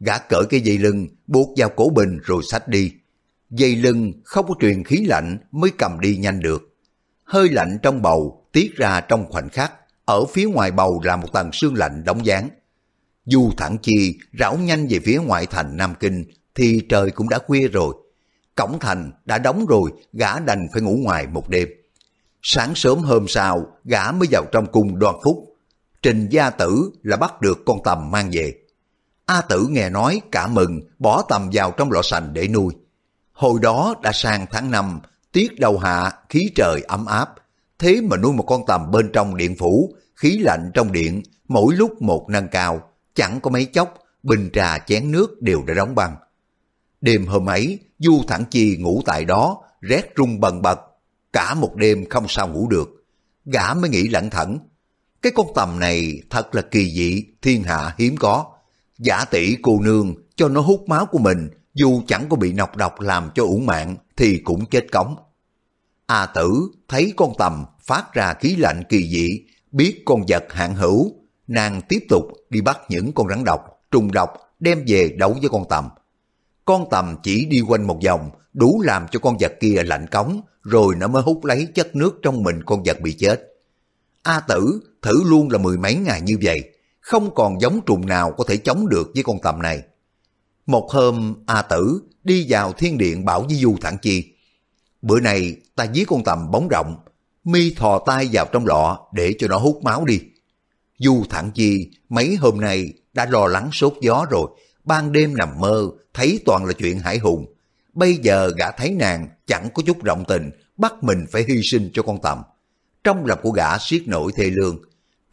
Gã 0.00 0.18
cởi 0.18 0.44
cái 0.50 0.60
dây 0.60 0.78
lưng 0.78 1.08
buộc 1.26 1.48
vào 1.56 1.68
cổ 1.68 1.88
bình 1.88 2.18
rồi 2.24 2.42
xách 2.50 2.68
đi. 2.68 2.92
Dây 3.50 3.76
lưng 3.76 4.12
không 4.24 4.46
có 4.48 4.54
truyền 4.60 4.84
khí 4.84 4.96
lạnh 4.96 5.38
mới 5.52 5.70
cầm 5.78 6.00
đi 6.00 6.16
nhanh 6.16 6.40
được. 6.40 6.76
Hơi 7.24 7.48
lạnh 7.48 7.78
trong 7.82 8.02
bầu 8.02 8.46
tiết 8.52 8.76
ra 8.76 9.00
trong 9.00 9.26
khoảnh 9.30 9.48
khắc, 9.48 9.72
ở 10.04 10.24
phía 10.24 10.44
ngoài 10.44 10.70
bầu 10.70 11.00
là 11.04 11.16
một 11.16 11.32
tầng 11.32 11.50
sương 11.52 11.74
lạnh 11.74 12.02
đóng 12.04 12.26
dáng. 12.26 12.48
Du 13.24 13.50
thẳng 13.56 13.78
chi 13.82 14.18
rảo 14.38 14.58
nhanh 14.58 14.86
về 14.90 14.98
phía 15.04 15.20
ngoại 15.26 15.46
thành 15.46 15.76
Nam 15.76 15.94
Kinh 16.00 16.24
thì 16.54 16.80
trời 16.88 17.10
cũng 17.10 17.28
đã 17.28 17.38
khuya 17.38 17.68
rồi. 17.68 17.94
cổng 18.54 18.78
thành 18.80 19.12
đã 19.24 19.38
đóng 19.38 19.66
rồi, 19.66 19.90
gã 20.12 20.38
đành 20.38 20.66
phải 20.72 20.82
ngủ 20.82 20.96
ngoài 20.96 21.26
một 21.26 21.48
đêm. 21.48 21.68
Sáng 22.42 22.74
sớm 22.74 22.98
hôm 22.98 23.28
sau, 23.28 23.66
gã 23.84 24.12
mới 24.12 24.28
vào 24.30 24.44
trong 24.52 24.66
cung 24.72 24.98
đoan 24.98 25.14
phúc. 25.24 25.56
Trình 26.02 26.28
gia 26.28 26.50
tử 26.50 26.90
là 27.02 27.16
bắt 27.16 27.40
được 27.40 27.58
con 27.66 27.78
tầm 27.84 28.10
mang 28.10 28.30
về. 28.32 28.54
A 29.26 29.40
tử 29.40 29.66
nghe 29.70 29.90
nói 29.90 30.20
cả 30.32 30.46
mừng, 30.46 30.80
bỏ 30.98 31.22
tầm 31.28 31.50
vào 31.52 31.70
trong 31.76 31.92
lọ 31.92 32.02
sành 32.02 32.32
để 32.32 32.48
nuôi. 32.48 32.74
Hồi 33.32 33.58
đó 33.62 33.94
đã 34.02 34.12
sang 34.12 34.46
tháng 34.50 34.70
5, 34.70 35.00
tiết 35.32 35.58
đầu 35.58 35.78
hạ, 35.78 36.12
khí 36.28 36.50
trời 36.54 36.82
ấm 36.88 37.06
áp. 37.06 37.34
Thế 37.78 38.00
mà 38.00 38.16
nuôi 38.16 38.32
một 38.32 38.42
con 38.42 38.66
tầm 38.66 38.90
bên 38.90 39.10
trong 39.12 39.36
điện 39.36 39.56
phủ, 39.58 39.94
khí 40.14 40.38
lạnh 40.38 40.70
trong 40.74 40.92
điện, 40.92 41.22
mỗi 41.48 41.74
lúc 41.74 42.02
một 42.02 42.26
nâng 42.28 42.48
cao, 42.48 42.90
chẳng 43.14 43.40
có 43.40 43.50
mấy 43.50 43.64
chốc, 43.64 43.94
bình 44.22 44.50
trà 44.52 44.78
chén 44.78 45.12
nước 45.12 45.42
đều 45.42 45.62
đã 45.66 45.74
đóng 45.74 45.94
băng. 45.94 46.16
Đêm 47.00 47.26
hôm 47.26 47.48
ấy, 47.48 47.78
Du 47.98 48.22
Thẳng 48.28 48.44
Chi 48.50 48.76
ngủ 48.76 49.02
tại 49.06 49.24
đó, 49.24 49.62
rét 49.80 50.02
rung 50.16 50.40
bần 50.40 50.62
bật, 50.62 50.80
cả 51.32 51.54
một 51.54 51.76
đêm 51.76 52.08
không 52.10 52.24
sao 52.28 52.48
ngủ 52.48 52.68
được. 52.68 53.04
Gã 53.44 53.74
mới 53.74 53.90
nghĩ 53.90 54.08
lẩn 54.08 54.30
thẩn, 54.30 54.58
cái 55.22 55.32
con 55.36 55.46
tầm 55.54 55.80
này 55.80 56.20
thật 56.30 56.54
là 56.54 56.62
kỳ 56.62 56.90
dị, 56.90 57.24
thiên 57.42 57.62
hạ 57.62 57.94
hiếm 57.98 58.16
có. 58.16 58.44
Giả 58.98 59.24
tỷ 59.24 59.56
cô 59.62 59.80
nương 59.80 60.14
cho 60.36 60.48
nó 60.48 60.60
hút 60.60 60.88
máu 60.88 61.06
của 61.06 61.18
mình, 61.18 61.48
dù 61.74 62.02
chẳng 62.06 62.26
có 62.28 62.36
bị 62.36 62.52
nọc 62.52 62.76
độc 62.76 63.00
làm 63.00 63.30
cho 63.34 63.42
uổng 63.42 63.66
mạng 63.66 63.96
thì 64.16 64.38
cũng 64.44 64.66
chết 64.66 64.92
cống. 64.92 65.16
A 66.06 66.26
tử 66.26 66.68
thấy 66.88 67.12
con 67.16 67.32
tầm 67.38 67.64
phát 67.82 68.12
ra 68.12 68.34
khí 68.34 68.56
lạnh 68.56 68.82
kỳ 68.88 69.08
dị, 69.10 69.40
biết 69.72 70.02
con 70.04 70.20
vật 70.28 70.44
hạn 70.50 70.74
hữu, 70.74 71.12
nàng 71.46 71.80
tiếp 71.88 72.06
tục 72.08 72.24
đi 72.50 72.60
bắt 72.60 72.78
những 72.88 73.12
con 73.12 73.28
rắn 73.28 73.44
độc, 73.44 73.60
trùng 73.90 74.12
độc 74.12 74.30
đem 74.60 74.84
về 74.86 75.14
đấu 75.18 75.36
với 75.40 75.48
con 75.48 75.64
tầm. 75.68 75.88
Con 76.64 76.84
tầm 76.90 77.16
chỉ 77.22 77.44
đi 77.44 77.60
quanh 77.60 77.86
một 77.86 77.98
vòng, 78.04 78.30
đủ 78.52 78.82
làm 78.82 79.06
cho 79.10 79.18
con 79.18 79.36
vật 79.40 79.52
kia 79.60 79.82
lạnh 79.84 80.06
cống, 80.06 80.40
rồi 80.62 80.94
nó 80.96 81.08
mới 81.08 81.22
hút 81.22 81.44
lấy 81.44 81.68
chất 81.74 81.96
nước 81.96 82.18
trong 82.22 82.42
mình 82.42 82.62
con 82.62 82.82
vật 82.82 83.00
bị 83.00 83.12
chết. 83.12 83.42
A 84.22 84.40
tử 84.40 84.80
thử 85.02 85.24
luôn 85.24 85.50
là 85.50 85.58
mười 85.58 85.78
mấy 85.78 85.94
ngày 85.94 86.20
như 86.20 86.38
vậy, 86.42 86.75
không 87.06 87.34
còn 87.34 87.60
giống 87.60 87.80
trùng 87.86 88.06
nào 88.06 88.32
có 88.32 88.44
thể 88.48 88.56
chống 88.56 88.88
được 88.88 89.10
với 89.14 89.22
con 89.22 89.38
tầm 89.42 89.62
này. 89.62 89.82
Một 90.66 90.90
hôm 90.90 91.34
A 91.46 91.62
tử 91.62 92.02
đi 92.24 92.46
vào 92.48 92.72
thiên 92.72 92.98
điện 92.98 93.24
bảo 93.24 93.42
với 93.42 93.56
Du 93.56 93.76
Thản 93.80 93.96
Chi. 94.02 94.34
Bữa 95.02 95.20
này 95.20 95.56
ta 95.76 95.84
giết 95.84 96.08
con 96.08 96.24
tầm 96.24 96.50
bóng 96.50 96.68
rộng, 96.68 96.96
mi 97.44 97.74
thò 97.74 97.98
tay 97.98 98.28
vào 98.32 98.46
trong 98.52 98.66
lọ 98.66 99.06
để 99.12 99.34
cho 99.38 99.48
nó 99.48 99.58
hút 99.58 99.80
máu 99.84 100.04
đi. 100.04 100.20
Du 100.98 101.24
Thản 101.30 101.50
Chi 101.54 101.90
mấy 102.08 102.36
hôm 102.36 102.60
nay 102.60 102.92
đã 103.12 103.26
lo 103.26 103.46
lắng 103.46 103.68
sốt 103.72 103.94
gió 104.00 104.26
rồi, 104.30 104.48
ban 104.84 105.12
đêm 105.12 105.36
nằm 105.36 105.48
mơ 105.60 105.90
thấy 106.14 106.40
toàn 106.44 106.64
là 106.64 106.72
chuyện 106.72 106.98
hải 106.98 107.18
hùng. 107.18 107.46
Bây 107.92 108.14
giờ 108.14 108.50
gã 108.56 108.70
thấy 108.70 108.90
nàng 108.90 109.28
chẳng 109.46 109.68
có 109.74 109.82
chút 109.86 110.04
rộng 110.04 110.24
tình, 110.28 110.50
bắt 110.76 110.94
mình 111.02 111.26
phải 111.30 111.44
hy 111.48 111.62
sinh 111.62 111.90
cho 111.92 112.02
con 112.02 112.22
tầm. 112.22 112.42
Trong 113.04 113.26
lòng 113.26 113.38
của 113.42 113.50
gã 113.50 113.78
siết 113.78 114.02
nổi 114.06 114.32
thê 114.36 114.50
lương, 114.50 114.78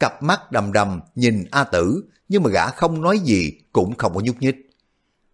cặp 0.04 0.22
mắt 0.22 0.52
đầm 0.52 0.72
đầm 0.72 1.00
nhìn 1.14 1.44
A 1.50 1.64
Tử, 1.64 2.04
nhưng 2.28 2.42
mà 2.42 2.50
gã 2.50 2.70
không 2.70 3.00
nói 3.00 3.18
gì 3.18 3.52
cũng 3.72 3.96
không 3.96 4.14
có 4.14 4.20
nhúc 4.20 4.42
nhích. 4.42 4.56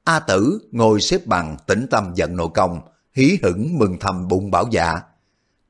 A 0.04 0.20
Tử 0.20 0.68
ngồi 0.72 1.00
xếp 1.00 1.26
bằng 1.26 1.56
tĩnh 1.66 1.86
tâm 1.90 2.12
giận 2.14 2.36
nội 2.36 2.48
công, 2.54 2.80
hí 3.12 3.38
hửng 3.42 3.78
mừng 3.78 3.96
thầm 4.00 4.28
bụng 4.28 4.50
bảo 4.50 4.64
dạ. 4.70 5.00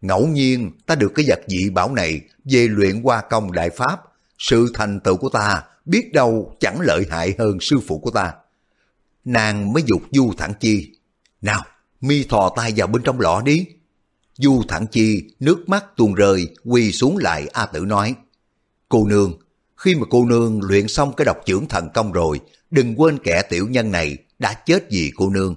Ngẫu 0.00 0.26
nhiên 0.26 0.70
ta 0.86 0.94
được 0.94 1.12
cái 1.14 1.24
vật 1.28 1.40
dị 1.46 1.70
bảo 1.70 1.94
này 1.94 2.20
về 2.44 2.68
luyện 2.68 3.02
qua 3.02 3.22
công 3.30 3.52
đại 3.52 3.70
pháp, 3.70 4.00
sự 4.38 4.70
thành 4.74 5.00
tựu 5.00 5.16
của 5.16 5.28
ta 5.28 5.62
biết 5.84 6.12
đâu 6.12 6.56
chẳng 6.60 6.80
lợi 6.80 7.06
hại 7.10 7.34
hơn 7.38 7.60
sư 7.60 7.76
phụ 7.86 7.98
của 7.98 8.10
ta. 8.10 8.32
Nàng 9.24 9.72
mới 9.72 9.82
dục 9.86 10.02
du 10.10 10.32
thẳng 10.38 10.52
chi. 10.60 10.92
Nào, 11.42 11.62
mi 12.00 12.24
thò 12.24 12.52
tay 12.56 12.72
vào 12.76 12.86
bên 12.86 13.02
trong 13.02 13.20
lọ 13.20 13.42
đi. 13.44 13.66
Du 14.34 14.62
thẳng 14.68 14.86
chi, 14.86 15.34
nước 15.40 15.68
mắt 15.68 15.84
tuôn 15.96 16.14
rơi, 16.14 16.48
quỳ 16.64 16.92
xuống 16.92 17.16
lại 17.16 17.46
A 17.52 17.66
Tử 17.66 17.80
nói. 17.80 18.14
Cô 18.90 19.06
nương, 19.06 19.38
khi 19.76 19.94
mà 19.94 20.06
cô 20.10 20.24
nương 20.24 20.62
luyện 20.62 20.88
xong 20.88 21.12
cái 21.16 21.24
độc 21.24 21.36
trưởng 21.46 21.68
thần 21.68 21.88
công 21.94 22.12
rồi, 22.12 22.40
đừng 22.70 23.00
quên 23.00 23.18
kẻ 23.18 23.42
tiểu 23.42 23.68
nhân 23.68 23.90
này 23.90 24.16
đã 24.38 24.54
chết 24.66 24.90
vì 24.90 25.12
cô 25.16 25.30
nương. 25.30 25.54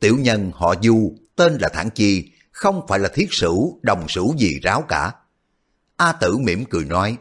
Tiểu 0.00 0.16
nhân 0.16 0.50
họ 0.54 0.74
Du, 0.82 1.14
tên 1.36 1.58
là 1.60 1.68
Thản 1.68 1.90
Chi, 1.90 2.30
không 2.52 2.86
phải 2.88 2.98
là 2.98 3.08
thiết 3.14 3.28
sửu, 3.30 3.78
đồng 3.82 4.08
sửu 4.08 4.36
gì 4.36 4.58
ráo 4.62 4.82
cả. 4.88 5.12
A 5.96 6.12
Tử 6.12 6.36
mỉm 6.36 6.64
cười 6.64 6.84
nói, 6.84 7.16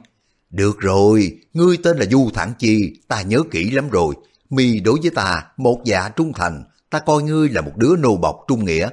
được 0.49 0.79
rồi, 0.79 1.37
ngươi 1.53 1.77
tên 1.77 1.97
là 1.97 2.05
Du 2.05 2.29
Thản 2.33 2.53
Chi, 2.59 3.01
ta 3.07 3.21
nhớ 3.21 3.43
kỹ 3.51 3.71
lắm 3.71 3.89
rồi. 3.89 4.15
Mi 4.49 4.79
đối 4.79 4.99
với 5.01 5.11
ta, 5.11 5.45
một 5.57 5.81
dạ 5.85 6.09
trung 6.09 6.33
thành, 6.33 6.63
ta 6.89 6.99
coi 6.99 7.23
ngươi 7.23 7.49
là 7.49 7.61
một 7.61 7.77
đứa 7.77 7.95
nô 7.95 8.15
bọc 8.15 8.39
trung 8.47 8.65
nghĩa. 8.65 8.89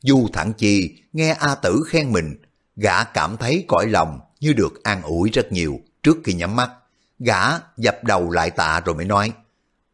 Du 0.00 0.28
Thản 0.32 0.52
Chi 0.52 0.94
nghe 1.12 1.30
A 1.30 1.54
Tử 1.54 1.82
khen 1.86 2.12
mình, 2.12 2.36
gã 2.76 3.04
cảm 3.04 3.36
thấy 3.36 3.64
cõi 3.68 3.86
lòng 3.86 4.20
như 4.40 4.52
được 4.52 4.82
an 4.82 5.02
ủi 5.02 5.30
rất 5.30 5.52
nhiều 5.52 5.80
trước 6.02 6.16
khi 6.24 6.32
nhắm 6.32 6.56
mắt. 6.56 6.70
Gã 7.18 7.40
dập 7.76 8.04
đầu 8.04 8.30
lại 8.30 8.50
tạ 8.50 8.80
rồi 8.84 8.94
mới 8.94 9.04
nói, 9.04 9.32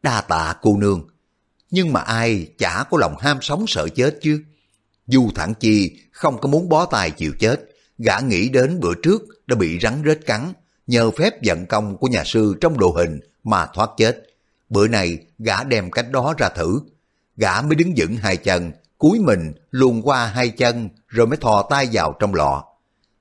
đa 0.03 0.21
tạ 0.21 0.55
cô 0.63 0.77
nương. 0.77 1.09
Nhưng 1.71 1.93
mà 1.93 2.01
ai 2.01 2.49
chả 2.59 2.85
có 2.91 2.99
lòng 3.01 3.17
ham 3.19 3.39
sống 3.41 3.65
sợ 3.69 3.89
chết 3.89 4.19
chứ. 4.23 4.43
Du 5.07 5.31
Thẳng 5.35 5.55
Chi 5.55 6.01
không 6.13 6.41
có 6.41 6.49
muốn 6.49 6.69
bó 6.69 6.87
tay 6.87 7.11
chịu 7.11 7.33
chết, 7.39 7.61
gã 7.99 8.19
nghĩ 8.21 8.49
đến 8.49 8.81
bữa 8.81 8.95
trước 9.03 9.23
đã 9.47 9.57
bị 9.57 9.79
rắn 9.83 10.03
rết 10.07 10.27
cắn, 10.27 10.53
nhờ 10.87 11.11
phép 11.11 11.35
vận 11.45 11.67
công 11.67 11.97
của 11.97 12.07
nhà 12.07 12.25
sư 12.25 12.55
trong 12.61 12.79
đồ 12.79 12.91
hình 12.91 13.21
mà 13.45 13.67
thoát 13.75 13.91
chết. 13.97 14.27
Bữa 14.69 14.89
này 14.89 15.19
gã 15.39 15.65
đem 15.65 15.91
cách 15.91 16.11
đó 16.11 16.35
ra 16.39 16.49
thử, 16.49 16.81
gã 17.37 17.63
mới 17.63 17.75
đứng 17.75 17.93
vững 17.97 18.17
hai 18.17 18.37
chân, 18.37 18.73
cúi 18.99 19.21
mình 19.21 19.53
luồn 19.71 20.03
qua 20.03 20.27
hai 20.27 20.49
chân 20.49 20.89
rồi 21.09 21.27
mới 21.27 21.37
thò 21.37 21.67
tay 21.71 21.89
vào 21.93 22.17
trong 22.19 22.35
lọ. 22.35 22.65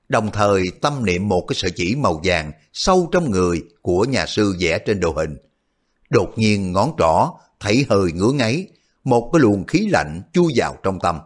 Đồng 0.08 0.30
thời 0.32 0.70
tâm 0.80 1.04
niệm 1.04 1.28
một 1.28 1.44
cái 1.48 1.56
sợi 1.56 1.70
chỉ 1.70 1.96
màu 1.96 2.20
vàng 2.24 2.52
sâu 2.72 3.08
trong 3.12 3.30
người 3.30 3.62
của 3.82 4.04
nhà 4.04 4.26
sư 4.26 4.56
vẽ 4.60 4.78
trên 4.78 5.00
đồ 5.00 5.12
hình. 5.12 5.36
Đột 6.10 6.32
nhiên 6.36 6.72
ngón 6.72 6.92
trỏ 6.98 7.32
thấy 7.60 7.86
hơi 7.88 8.12
ngứa 8.12 8.32
ngáy, 8.32 8.66
một 9.04 9.30
cái 9.32 9.40
luồng 9.40 9.66
khí 9.66 9.88
lạnh 9.90 10.22
chui 10.32 10.52
vào 10.56 10.76
trong 10.82 10.98
tâm. 11.00 11.18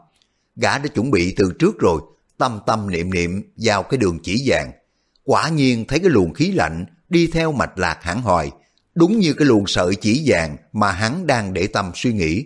Gã 0.56 0.78
đã 0.78 0.88
chuẩn 0.88 1.10
bị 1.10 1.34
từ 1.36 1.52
trước 1.58 1.78
rồi, 1.78 2.00
tâm 2.38 2.60
tâm 2.66 2.90
niệm 2.90 3.14
niệm 3.14 3.42
vào 3.56 3.82
cái 3.82 3.98
đường 3.98 4.18
chỉ 4.22 4.42
vàng. 4.46 4.72
Quả 5.24 5.48
nhiên 5.48 5.84
thấy 5.88 5.98
cái 5.98 6.10
luồng 6.10 6.34
khí 6.34 6.52
lạnh 6.52 6.84
đi 7.08 7.26
theo 7.26 7.52
mạch 7.52 7.78
lạc 7.78 7.98
hẳn 8.02 8.22
hoài, 8.22 8.50
đúng 8.94 9.18
như 9.18 9.34
cái 9.34 9.46
luồng 9.46 9.66
sợi 9.66 9.94
chỉ 9.94 10.22
vàng 10.26 10.56
mà 10.72 10.92
hắn 10.92 11.26
đang 11.26 11.54
để 11.54 11.66
tâm 11.66 11.92
suy 11.94 12.12
nghĩ 12.12 12.44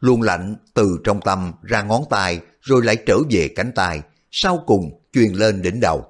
luồng 0.00 0.22
lạnh 0.22 0.56
từ 0.74 0.98
trong 1.04 1.20
tâm 1.20 1.52
ra 1.62 1.82
ngón 1.82 2.04
tay 2.10 2.40
rồi 2.60 2.84
lại 2.84 2.96
trở 3.06 3.18
về 3.30 3.48
cánh 3.48 3.72
tay, 3.74 4.00
sau 4.30 4.62
cùng 4.66 5.01
truyền 5.12 5.32
lên 5.32 5.62
đỉnh 5.62 5.80
đầu. 5.80 6.06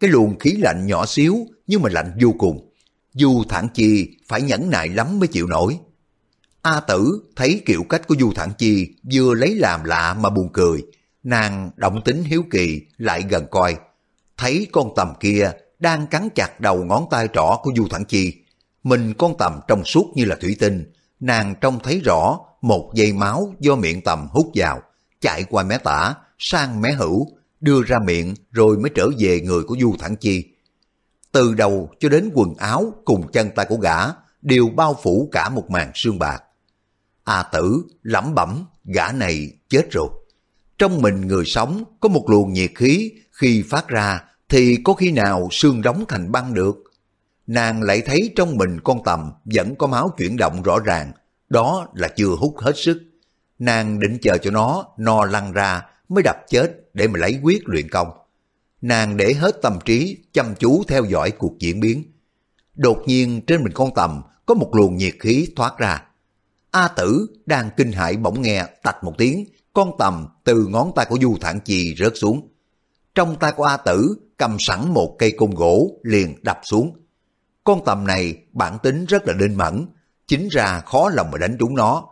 Cái 0.00 0.10
luồng 0.10 0.38
khí 0.38 0.50
lạnh 0.50 0.86
nhỏ 0.86 1.06
xíu 1.06 1.46
nhưng 1.66 1.82
mà 1.82 1.90
lạnh 1.92 2.12
vô 2.20 2.34
cùng. 2.38 2.72
Du 3.12 3.42
Thản 3.48 3.68
Chi 3.74 4.08
phải 4.28 4.42
nhẫn 4.42 4.70
nại 4.70 4.88
lắm 4.88 5.18
mới 5.18 5.28
chịu 5.28 5.46
nổi. 5.46 5.78
A 6.62 6.80
Tử 6.80 7.22
thấy 7.36 7.62
kiểu 7.66 7.82
cách 7.88 8.08
của 8.08 8.14
Du 8.20 8.32
Thản 8.34 8.50
Chi 8.58 8.94
vừa 9.12 9.34
lấy 9.34 9.54
làm 9.54 9.84
lạ 9.84 10.14
mà 10.20 10.30
buồn 10.30 10.48
cười. 10.52 10.82
Nàng 11.22 11.70
động 11.76 12.02
tính 12.04 12.24
hiếu 12.24 12.44
kỳ 12.50 12.82
lại 12.98 13.24
gần 13.28 13.46
coi. 13.50 13.76
Thấy 14.36 14.66
con 14.72 14.92
tầm 14.96 15.12
kia 15.20 15.52
đang 15.78 16.06
cắn 16.06 16.28
chặt 16.34 16.60
đầu 16.60 16.84
ngón 16.84 17.04
tay 17.10 17.28
trỏ 17.32 17.58
của 17.62 17.72
Du 17.76 17.88
Thản 17.90 18.04
Chi. 18.04 18.34
Mình 18.82 19.14
con 19.14 19.34
tầm 19.38 19.60
trong 19.68 19.84
suốt 19.84 20.12
như 20.14 20.24
là 20.24 20.36
thủy 20.40 20.56
tinh. 20.60 20.92
Nàng 21.20 21.54
trông 21.60 21.78
thấy 21.82 22.00
rõ 22.04 22.38
một 22.62 22.90
dây 22.94 23.12
máu 23.12 23.54
do 23.60 23.76
miệng 23.76 24.00
tầm 24.00 24.26
hút 24.30 24.50
vào, 24.54 24.82
chạy 25.20 25.44
qua 25.44 25.62
mé 25.62 25.78
tả, 25.78 26.14
sang 26.38 26.80
mé 26.80 26.92
hữu, 26.92 27.28
đưa 27.60 27.82
ra 27.82 27.98
miệng 27.98 28.34
rồi 28.52 28.78
mới 28.78 28.90
trở 28.94 29.08
về 29.18 29.40
người 29.40 29.62
của 29.62 29.76
Du 29.80 29.94
Thẳng 29.98 30.16
Chi. 30.16 30.44
Từ 31.32 31.54
đầu 31.54 31.90
cho 32.00 32.08
đến 32.08 32.30
quần 32.34 32.54
áo 32.54 32.92
cùng 33.04 33.32
chân 33.32 33.50
tay 33.54 33.66
của 33.68 33.76
gã 33.76 33.96
đều 34.42 34.68
bao 34.68 34.98
phủ 35.02 35.28
cả 35.32 35.48
một 35.48 35.70
màn 35.70 35.90
sương 35.94 36.18
bạc. 36.18 36.42
A 37.24 37.42
tử 37.42 37.82
lẩm 38.02 38.34
bẩm, 38.34 38.66
gã 38.84 39.12
này 39.12 39.52
chết 39.68 39.90
rồi. 39.90 40.08
Trong 40.78 41.02
mình 41.02 41.20
người 41.20 41.44
sống 41.44 41.84
có 42.00 42.08
một 42.08 42.30
luồng 42.30 42.52
nhiệt 42.52 42.70
khí, 42.74 43.12
khi 43.32 43.62
phát 43.62 43.88
ra 43.88 44.24
thì 44.48 44.76
có 44.84 44.94
khi 44.94 45.12
nào 45.12 45.48
xương 45.50 45.82
đóng 45.82 46.04
thành 46.08 46.32
băng 46.32 46.54
được. 46.54 46.76
Nàng 47.46 47.82
lại 47.82 48.02
thấy 48.06 48.32
trong 48.36 48.56
mình 48.56 48.80
con 48.80 49.04
tầm 49.04 49.32
vẫn 49.44 49.74
có 49.74 49.86
máu 49.86 50.14
chuyển 50.18 50.36
động 50.36 50.62
rõ 50.62 50.78
ràng, 50.78 51.12
đó 51.48 51.88
là 51.94 52.08
chưa 52.08 52.28
hút 52.28 52.54
hết 52.58 52.72
sức. 52.76 53.02
Nàng 53.58 54.00
định 54.00 54.18
chờ 54.22 54.38
cho 54.38 54.50
nó 54.50 54.84
no 54.98 55.24
lăn 55.24 55.52
ra 55.52 55.82
mới 56.10 56.22
đập 56.22 56.36
chết 56.48 56.90
để 56.94 57.08
mà 57.08 57.18
lấy 57.18 57.40
quyết 57.42 57.62
luyện 57.64 57.88
công. 57.88 58.08
Nàng 58.80 59.16
để 59.16 59.34
hết 59.34 59.62
tâm 59.62 59.78
trí 59.84 60.16
chăm 60.32 60.54
chú 60.58 60.82
theo 60.88 61.04
dõi 61.04 61.30
cuộc 61.30 61.58
diễn 61.58 61.80
biến. 61.80 62.04
Đột 62.74 63.02
nhiên 63.06 63.40
trên 63.46 63.64
mình 63.64 63.72
con 63.72 63.94
tầm 63.94 64.22
có 64.46 64.54
một 64.54 64.70
luồng 64.74 64.96
nhiệt 64.96 65.14
khí 65.20 65.48
thoát 65.56 65.78
ra. 65.78 66.02
A 66.70 66.88
tử 66.88 67.26
đang 67.46 67.70
kinh 67.76 67.92
hãi 67.92 68.16
bỗng 68.16 68.42
nghe 68.42 68.66
tạch 68.82 69.04
một 69.04 69.12
tiếng, 69.18 69.44
con 69.72 69.90
tầm 69.98 70.26
từ 70.44 70.66
ngón 70.66 70.92
tay 70.96 71.06
của 71.08 71.18
Du 71.22 71.36
Thản 71.40 71.60
Chi 71.60 71.94
rớt 71.98 72.12
xuống. 72.16 72.48
Trong 73.14 73.36
tay 73.36 73.52
của 73.52 73.64
A 73.64 73.76
tử 73.76 74.14
cầm 74.36 74.56
sẵn 74.58 74.94
một 74.94 75.16
cây 75.18 75.32
cung 75.32 75.54
gỗ 75.54 75.90
liền 76.02 76.34
đập 76.42 76.60
xuống. 76.62 76.96
Con 77.64 77.84
tầm 77.84 78.06
này 78.06 78.36
bản 78.52 78.78
tính 78.82 79.04
rất 79.04 79.28
là 79.28 79.34
linh 79.34 79.54
mẫn, 79.54 79.86
chính 80.26 80.48
ra 80.50 80.80
khó 80.80 81.10
lòng 81.10 81.30
mà 81.30 81.38
đánh 81.38 81.56
trúng 81.58 81.74
nó. 81.74 82.04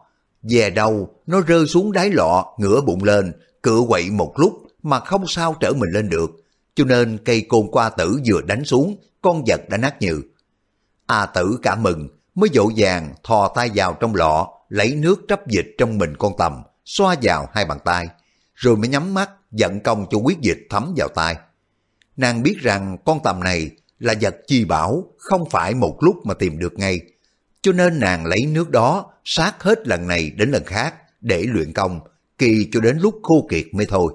Về 0.42 0.70
đầu 0.70 1.14
nó 1.26 1.40
rơi 1.40 1.66
xuống 1.66 1.92
đáy 1.92 2.11
lọ, 2.11 2.54
ngửa 2.58 2.80
bụng 2.80 3.04
lên, 3.04 3.32
cựa 3.68 3.83
quậy 3.88 4.11
một 4.11 4.33
lúc 4.37 4.62
mà 4.83 5.00
không 5.00 5.24
sao 5.26 5.57
trở 5.61 5.72
mình 5.72 5.90
lên 5.90 6.09
được. 6.09 6.31
Cho 6.74 6.85
nên 6.85 7.18
cây 7.24 7.46
côn 7.48 7.66
qua 7.72 7.90
tử 7.90 8.20
vừa 8.26 8.40
đánh 8.42 8.64
xuống, 8.64 8.96
con 9.22 9.44
vật 9.46 9.61
đã 9.68 9.76
nát 9.76 10.02
nhừ. 10.02 10.22
A 11.07 11.26
tử 11.26 11.59
cả 11.62 11.74
mừng, 11.74 12.09
mới 12.35 12.50
dỗ 12.54 12.70
dàng 12.74 13.14
thò 13.24 13.48
tay 13.48 13.70
vào 13.74 13.96
trong 14.00 14.14
lọ, 14.14 14.48
lấy 14.68 14.94
nước 14.94 15.20
trắp 15.28 15.46
dịch 15.48 15.66
trong 15.78 15.98
mình 15.98 16.16
con 16.16 16.33
tầm, 16.38 16.62
xoa 16.85 17.16
vào 17.22 17.48
hai 17.52 17.64
bàn 17.64 17.78
tay, 17.85 18.09
rồi 18.54 18.76
mới 18.76 18.88
nhắm 18.88 19.14
mắt 19.14 19.31
dẫn 19.50 19.81
công 19.81 20.07
cho 20.11 20.18
quyết 20.18 20.40
dịch 20.40 20.59
thấm 20.70 20.94
vào 20.96 21.09
tay. 21.09 21.37
Nàng 22.16 22.42
biết 22.42 22.57
rằng 22.61 22.96
con 23.04 23.20
tầm 23.24 23.40
này 23.40 23.70
là 23.98 24.14
vật 24.20 24.37
chi 24.46 24.64
bảo, 24.64 25.04
không 25.18 25.50
phải 25.50 25.74
một 25.74 25.98
lúc 26.00 26.16
mà 26.26 26.35
tìm 26.35 26.59
được 26.59 26.78
ngay. 26.78 27.00
Cho 27.62 27.72
nên 27.72 28.00
nàng 28.00 28.26
lấy 28.26 28.46
nước 28.46 28.70
đó 28.70 29.12
sát 29.24 29.62
hết 29.62 29.88
lần 29.88 30.09
này 30.09 30.31
đến 30.31 30.50
lần 30.50 30.64
khác 30.64 30.94
để 31.20 31.42
luyện 31.42 31.72
công, 31.72 32.00
kỳ 32.38 32.68
cho 32.72 32.81
đến 32.81 32.98
lúc 32.98 33.20
khô 33.22 33.46
kiệt 33.51 33.64
mới 33.72 33.87
thôi. 33.87 34.12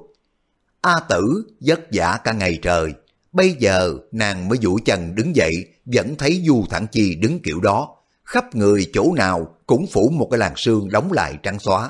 A 0.81 0.99
tử 1.09 1.51
vất 1.59 1.79
vả 1.91 2.19
cả 2.23 2.33
ngày 2.33 2.59
trời, 2.61 2.93
bây 3.31 3.55
giờ 3.59 3.93
nàng 4.11 4.49
mới 4.49 4.59
vũ 4.61 4.79
chân 4.85 5.15
đứng 5.15 5.35
dậy, 5.35 5.51
vẫn 5.85 6.15
thấy 6.15 6.43
Du 6.45 6.65
Thẳng 6.69 6.87
Chi 6.91 7.15
đứng 7.15 7.39
kiểu 7.39 7.59
đó, 7.59 7.95
khắp 8.23 8.55
người 8.55 8.89
chỗ 8.93 9.13
nào 9.13 9.55
cũng 9.67 9.87
phủ 9.87 10.09
một 10.09 10.27
cái 10.31 10.37
làn 10.37 10.53
xương 10.55 10.89
đóng 10.89 11.11
lại 11.11 11.37
trắng 11.43 11.59
xóa. 11.59 11.89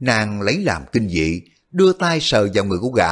Nàng 0.00 0.42
lấy 0.42 0.58
làm 0.58 0.82
kinh 0.92 1.08
dị, 1.08 1.42
đưa 1.70 1.92
tay 1.92 2.18
sờ 2.20 2.48
vào 2.54 2.64
người 2.64 2.78
của 2.78 2.90
gã, 2.90 3.10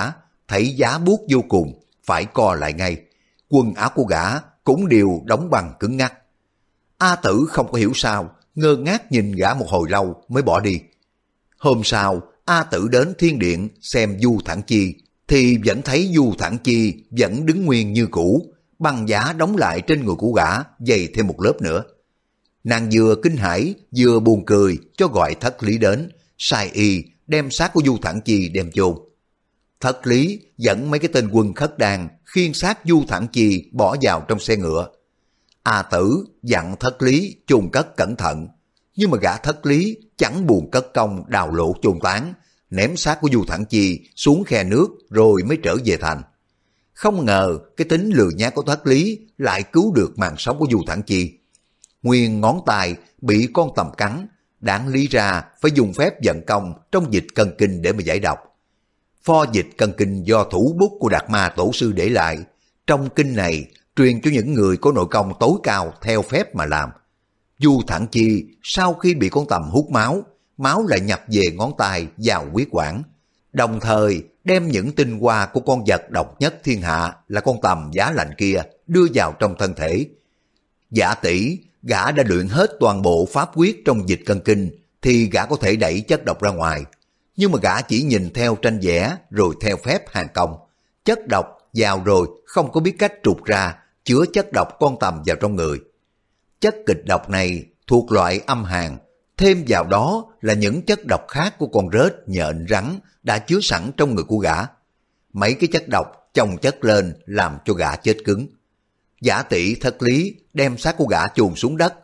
thấy 0.49 0.69
giá 0.69 0.99
buốt 0.99 1.21
vô 1.31 1.45
cùng, 1.49 1.81
phải 2.05 2.25
co 2.25 2.55
lại 2.55 2.73
ngay. 2.73 2.97
Quần 3.49 3.75
áo 3.75 3.91
của 3.95 4.05
gã 4.05 4.39
cũng 4.65 4.89
đều 4.89 5.23
đóng 5.25 5.51
bằng 5.51 5.73
cứng 5.81 5.97
ngắc. 5.97 6.15
A 6.99 7.17
tử 7.17 7.47
không 7.49 7.73
có 7.73 7.79
hiểu 7.79 7.93
sao, 7.95 8.31
ngơ 8.55 8.77
ngác 8.77 9.13
nhìn 9.13 9.33
gã 9.33 9.55
một 9.55 9.67
hồi 9.69 9.91
lâu 9.91 10.23
mới 10.29 10.43
bỏ 10.43 10.61
đi. 10.61 10.81
Hôm 11.59 11.81
sau, 11.85 12.23
A 12.45 12.63
tử 12.63 12.89
đến 12.89 13.15
thiên 13.19 13.39
điện 13.39 13.69
xem 13.81 14.19
Du 14.21 14.39
Thản 14.45 14.63
Chi, 14.63 14.95
thì 15.29 15.59
vẫn 15.65 15.83
thấy 15.83 16.11
Du 16.15 16.35
Thản 16.39 16.59
Chi 16.59 16.95
vẫn 17.11 17.47
đứng 17.47 17.65
nguyên 17.65 17.93
như 17.93 18.07
cũ, 18.11 18.55
băng 18.79 19.09
giá 19.09 19.33
đóng 19.33 19.57
lại 19.57 19.81
trên 19.81 20.05
người 20.05 20.15
của 20.15 20.33
gã, 20.33 20.49
dày 20.79 21.09
thêm 21.15 21.27
một 21.27 21.41
lớp 21.41 21.63
nữa. 21.63 21.85
Nàng 22.65 22.91
vừa 22.93 23.15
kinh 23.23 23.37
hãi 23.37 23.75
vừa 23.97 24.21
buồn 24.21 24.45
cười 24.47 24.79
cho 24.97 25.09
gọi 25.09 25.35
thất 25.35 25.63
lý 25.63 25.79
đến, 25.79 26.09
sai 26.39 26.71
y 26.73 27.05
đem 27.27 27.51
xác 27.51 27.73
của 27.73 27.83
Du 27.85 27.99
Thản 28.03 28.21
Chi 28.21 28.49
đem 28.49 28.71
chôn. 28.71 28.95
Thất 29.81 30.07
lý 30.07 30.41
dẫn 30.59 30.91
mấy 30.91 31.01
cái 31.01 31.11
tên 31.13 31.29
quân 31.33 31.55
khất 31.55 31.79
đàn 31.79 32.09
khiên 32.25 32.53
xác 32.53 32.79
Du 32.85 33.05
Thản 33.09 33.27
Chi 33.33 33.71
bỏ 33.73 33.97
vào 34.03 34.25
trong 34.29 34.41
xe 34.41 34.57
ngựa. 34.57 34.89
A 35.63 35.83
tử 35.83 36.25
dặn 36.43 36.77
thất 36.81 37.03
lý 37.03 37.37
chôn 37.47 37.71
cất 37.73 37.97
cẩn 37.97 38.17
thận, 38.17 38.49
nhưng 38.97 39.11
mà 39.11 39.19
gã 39.19 39.37
thất 39.37 39.67
lý 39.67 39.97
chẳng 40.17 40.47
buồn 40.47 40.71
cất 40.71 40.95
công 40.95 41.25
đào 41.31 41.55
lộ 41.55 41.75
chôn 41.83 41.99
tán, 42.03 42.35
ném 42.71 42.97
xác 42.97 43.21
của 43.21 43.29
Du 43.33 43.45
Thẳng 43.49 43.65
Chi 43.65 44.01
xuống 44.17 44.45
khe 44.45 44.65
nước 44.65 44.89
rồi 45.11 45.43
mới 45.43 45.59
trở 45.63 45.77
về 45.85 45.97
thành. 45.97 46.23
Không 46.93 47.25
ngờ 47.25 47.59
cái 47.77 47.85
tính 47.85 48.11
lừa 48.15 48.31
nhát 48.37 48.55
của 48.55 48.63
thất 48.63 48.87
lý 48.87 49.19
lại 49.39 49.63
cứu 49.63 49.95
được 49.95 50.19
mạng 50.19 50.35
sống 50.39 50.59
của 50.59 50.67
Du 50.71 50.83
Thẳng 50.87 51.03
Chi. 51.03 51.39
Nguyên 52.03 52.41
ngón 52.41 52.61
tay 52.67 52.97
bị 53.21 53.49
con 53.53 53.71
tầm 53.77 53.91
cắn, 53.97 54.27
đáng 54.61 54.89
lý 54.89 55.07
ra 55.07 55.45
phải 55.61 55.71
dùng 55.75 55.93
phép 55.93 56.15
vận 56.25 56.41
công 56.47 56.73
trong 56.93 57.13
dịch 57.13 57.27
cân 57.35 57.55
kinh 57.59 57.83
để 57.83 57.93
mà 57.93 58.03
giải 58.03 58.19
độc. 58.19 58.39
Pho 59.23 59.45
dịch 59.53 59.67
cân 59.79 59.93
kinh 59.99 60.23
do 60.23 60.45
thủ 60.45 60.77
bút 60.79 60.93
của 61.01 61.09
Đạt 61.09 61.31
Ma 61.31 61.49
Tổ 61.49 61.71
Sư 61.73 61.93
để 61.93 62.09
lại, 62.09 62.39
trong 62.87 63.09
kinh 63.17 63.37
này 63.37 63.65
truyền 63.97 64.21
cho 64.21 64.31
những 64.31 64.55
người 64.55 64.77
có 64.77 64.93
nội 64.93 65.07
công 65.11 65.33
tối 65.41 65.53
cao 65.63 65.95
theo 66.03 66.23
phép 66.23 66.55
mà 66.55 66.67
làm 66.67 66.91
dù 67.63 67.83
Thẳng 67.87 68.07
Chi 68.07 68.45
sau 68.63 68.95
khi 68.95 69.15
bị 69.15 69.29
con 69.29 69.47
tầm 69.49 69.63
hút 69.63 69.91
máu, 69.91 70.23
máu 70.57 70.87
lại 70.87 71.01
nhập 71.01 71.23
về 71.29 71.43
ngón 71.55 71.73
tay 71.79 72.07
vào 72.17 72.47
huyết 72.53 72.69
quản, 72.71 73.03
đồng 73.53 73.81
thời 73.81 74.23
đem 74.45 74.69
những 74.69 74.93
tinh 74.93 75.21
hoa 75.21 75.47
của 75.47 75.61
con 75.61 75.85
vật 75.87 76.11
độc 76.11 76.41
nhất 76.41 76.55
thiên 76.65 76.83
hạ 76.83 77.17
là 77.29 77.41
con 77.41 77.61
tầm 77.63 77.91
giá 77.93 78.13
lạnh 78.13 78.31
kia 78.39 78.63
đưa 78.87 79.07
vào 79.15 79.35
trong 79.39 79.55
thân 79.59 79.75
thể. 79.75 80.07
Giả 80.91 81.15
tỷ 81.15 81.59
gã 81.83 82.11
đã 82.11 82.23
luyện 82.27 82.49
hết 82.49 82.71
toàn 82.81 83.03
bộ 83.03 83.29
pháp 83.33 83.51
quyết 83.55 83.85
trong 83.85 84.09
dịch 84.09 84.21
cân 84.27 84.41
kinh 84.41 84.71
thì 85.03 85.31
gã 85.33 85.47
có 85.47 85.57
thể 85.57 85.77
đẩy 85.77 86.01
chất 86.01 86.25
độc 86.25 86.43
ra 86.43 86.51
ngoài. 86.51 86.85
Nhưng 87.37 87.53
mà 87.53 87.59
gã 87.63 87.81
chỉ 87.81 88.03
nhìn 88.03 88.31
theo 88.31 88.57
tranh 88.57 88.81
vẽ 88.83 89.17
rồi 89.31 89.55
theo 89.61 89.77
phép 89.77 90.09
hàng 90.09 90.29
công. 90.35 90.57
Chất 91.05 91.19
độc 91.29 91.47
vào 91.75 92.03
rồi 92.05 92.27
không 92.47 92.73
có 92.73 92.81
biết 92.81 92.95
cách 92.99 93.13
trục 93.23 93.45
ra, 93.45 93.75
chứa 94.05 94.25
chất 94.33 94.53
độc 94.53 94.69
con 94.81 94.97
tầm 95.01 95.23
vào 95.27 95.37
trong 95.37 95.57
người. 95.57 95.79
Chất 96.63 96.77
kịch 96.87 97.03
độc 97.07 97.31
này 97.31 97.65
thuộc 97.87 98.13
loại 98.13 98.41
âm 98.47 98.65
hàn, 98.65 98.99
thêm 99.37 99.65
vào 99.69 99.85
đó 99.85 100.25
là 100.41 100.55
những 100.55 100.83
chất 100.83 101.07
độc 101.07 101.29
khác 101.29 101.55
của 101.59 101.67
con 101.67 101.91
rết, 101.93 102.13
nhện, 102.27 102.67
rắn 102.69 102.99
đã 103.23 103.39
chứa 103.39 103.59
sẵn 103.63 103.91
trong 103.97 104.15
người 104.15 104.25
của 104.25 104.39
gã. 104.39 104.55
Mấy 105.33 105.55
cái 105.55 105.69
chất 105.73 105.89
độc 105.89 106.07
chồng 106.35 106.57
chất 106.59 106.85
lên 106.85 107.15
làm 107.27 107.59
cho 107.65 107.75
gã 107.75 107.97
chết 107.97 108.17
cứng. 108.25 108.47
Giả 109.21 109.43
tỷ 109.43 109.75
thất 109.75 110.03
lý 110.03 110.35
đem 110.55 110.79
xác 110.79 110.97
của 110.97 111.07
gã 111.07 111.29
chôn 111.29 111.55
xuống 111.55 111.77
đất, 111.77 111.95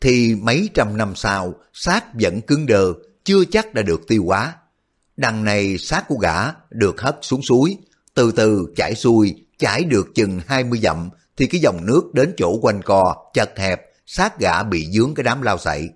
thì 0.00 0.34
mấy 0.34 0.70
trăm 0.74 0.96
năm 0.96 1.12
sau 1.16 1.54
xác 1.72 2.04
vẫn 2.14 2.40
cứng 2.40 2.66
đờ, 2.66 2.92
chưa 3.24 3.44
chắc 3.44 3.74
đã 3.74 3.82
được 3.82 4.00
tiêu 4.08 4.24
hóa. 4.26 4.54
Đằng 5.16 5.44
này 5.44 5.78
xác 5.78 6.08
của 6.08 6.18
gã 6.18 6.52
được 6.70 7.00
hất 7.00 7.18
xuống 7.22 7.42
suối, 7.42 7.76
từ 8.14 8.32
từ 8.32 8.72
chảy 8.76 8.94
xuôi, 8.94 9.46
chảy 9.58 9.84
được 9.84 10.08
chừng 10.14 10.40
20 10.46 10.78
dặm 10.78 11.10
thì 11.36 11.46
cái 11.46 11.60
dòng 11.60 11.86
nước 11.86 12.14
đến 12.14 12.34
chỗ 12.36 12.58
quanh 12.62 12.82
co, 12.82 13.30
chật 13.34 13.58
hẹp, 13.58 13.87
xác 14.10 14.38
gã 14.38 14.62
bị 14.62 14.86
dướng 14.92 15.14
cái 15.14 15.24
đám 15.24 15.42
lao 15.42 15.58
sậy. 15.58 15.90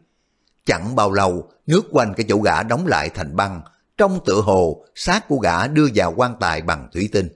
Chẳng 0.66 0.96
bao 0.96 1.12
lâu, 1.12 1.51
nước 1.66 1.85
quanh 1.90 2.14
cái 2.16 2.27
chỗ 2.29 2.38
gã 2.38 2.62
đóng 2.62 2.87
lại 2.87 3.11
thành 3.11 3.37
băng, 3.37 3.62
trong 3.96 4.20
tựa 4.25 4.40
hồ, 4.40 4.85
xác 4.94 5.29
của 5.29 5.38
gã 5.38 5.66
đưa 5.66 5.87
vào 5.94 6.14
quan 6.16 6.35
tài 6.40 6.62
bằng 6.62 6.88
thủy 6.92 7.09
tinh. 7.12 7.29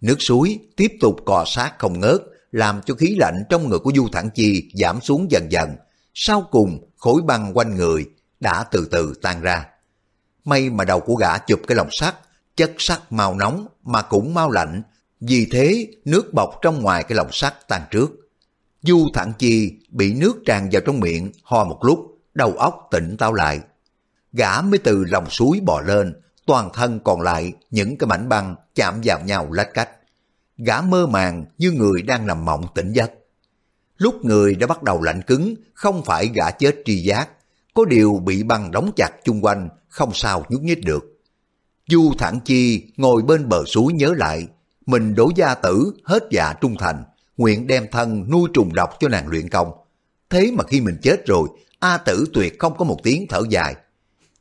Nước 0.00 0.16
suối 0.18 0.58
tiếp 0.76 0.92
tục 1.00 1.16
cò 1.26 1.44
sát 1.46 1.72
không 1.78 2.00
ngớt, 2.00 2.20
làm 2.52 2.80
cho 2.82 2.94
khí 2.94 3.16
lạnh 3.18 3.44
trong 3.50 3.68
người 3.68 3.78
của 3.78 3.92
Du 3.96 4.08
Thẳng 4.12 4.30
Chi 4.34 4.70
giảm 4.74 5.00
xuống 5.00 5.26
dần 5.30 5.46
dần. 5.50 5.70
Sau 6.14 6.48
cùng, 6.50 6.90
khối 6.96 7.22
băng 7.22 7.56
quanh 7.56 7.74
người 7.74 8.04
đã 8.40 8.64
từ 8.70 8.88
từ 8.90 9.14
tan 9.22 9.40
ra. 9.40 9.66
May 10.44 10.70
mà 10.70 10.84
đầu 10.84 11.00
của 11.00 11.14
gã 11.14 11.38
chụp 11.38 11.60
cái 11.66 11.76
lồng 11.76 11.90
sắt, 11.90 12.14
chất 12.56 12.72
sắt 12.78 13.00
mau 13.10 13.34
nóng 13.34 13.66
mà 13.82 14.02
cũng 14.02 14.34
mau 14.34 14.50
lạnh, 14.50 14.82
vì 15.20 15.46
thế 15.50 15.86
nước 16.04 16.34
bọc 16.34 16.50
trong 16.62 16.82
ngoài 16.82 17.02
cái 17.02 17.16
lồng 17.16 17.32
sắt 17.32 17.68
tan 17.68 17.82
trước. 17.90 18.10
Du 18.86 19.06
thản 19.14 19.32
Chi 19.38 19.72
bị 19.88 20.14
nước 20.14 20.36
tràn 20.46 20.68
vào 20.72 20.82
trong 20.86 21.00
miệng, 21.00 21.32
ho 21.42 21.64
một 21.64 21.78
lúc, 21.84 22.18
đầu 22.34 22.52
óc 22.52 22.88
tỉnh 22.90 23.16
táo 23.16 23.32
lại. 23.32 23.60
Gã 24.32 24.60
mới 24.60 24.78
từ 24.78 25.04
lòng 25.04 25.30
suối 25.30 25.60
bò 25.60 25.80
lên, 25.80 26.20
toàn 26.46 26.70
thân 26.74 27.00
còn 27.04 27.20
lại 27.20 27.52
những 27.70 27.96
cái 27.98 28.06
mảnh 28.06 28.28
băng 28.28 28.54
chạm 28.74 29.00
vào 29.04 29.20
nhau 29.20 29.52
lách 29.52 29.74
cách 29.74 29.88
gã 30.58 30.80
mơ 30.80 31.06
màng 31.06 31.44
như 31.58 31.70
người 31.70 32.02
đang 32.02 32.26
nằm 32.26 32.44
mộng 32.44 32.66
tỉnh 32.74 32.92
giấc. 32.92 33.12
Lúc 33.96 34.24
người 34.24 34.54
đã 34.54 34.66
bắt 34.66 34.82
đầu 34.82 35.02
lạnh 35.02 35.22
cứng, 35.22 35.54
không 35.74 36.04
phải 36.04 36.30
gã 36.34 36.50
chết 36.50 36.76
tri 36.84 37.02
giác, 37.02 37.28
có 37.74 37.84
điều 37.84 38.22
bị 38.24 38.42
băng 38.42 38.70
đóng 38.70 38.90
chặt 38.96 39.10
chung 39.24 39.44
quanh, 39.44 39.68
không 39.88 40.10
sao 40.14 40.44
nhúc 40.48 40.62
nhích 40.62 40.84
được. 40.84 41.04
Du 41.88 42.12
Thản 42.18 42.40
Chi 42.44 42.92
ngồi 42.96 43.22
bên 43.22 43.48
bờ 43.48 43.64
suối 43.64 43.92
nhớ 43.92 44.14
lại, 44.16 44.46
mình 44.86 45.14
đổ 45.14 45.30
gia 45.36 45.54
tử 45.54 45.92
hết 46.04 46.22
dạ 46.30 46.52
trung 46.60 46.74
thành, 46.78 47.04
nguyện 47.36 47.66
đem 47.66 47.86
thân 47.92 48.30
nuôi 48.30 48.48
trùng 48.54 48.74
độc 48.74 48.90
cho 49.00 49.08
nàng 49.08 49.28
luyện 49.28 49.48
công. 49.48 49.72
Thế 50.30 50.50
mà 50.54 50.64
khi 50.64 50.80
mình 50.80 50.98
chết 51.02 51.26
rồi, 51.26 51.48
A 51.78 51.98
tử 51.98 52.24
tuyệt 52.32 52.58
không 52.58 52.76
có 52.76 52.84
một 52.84 52.98
tiếng 53.02 53.26
thở 53.28 53.42
dài. 53.50 53.74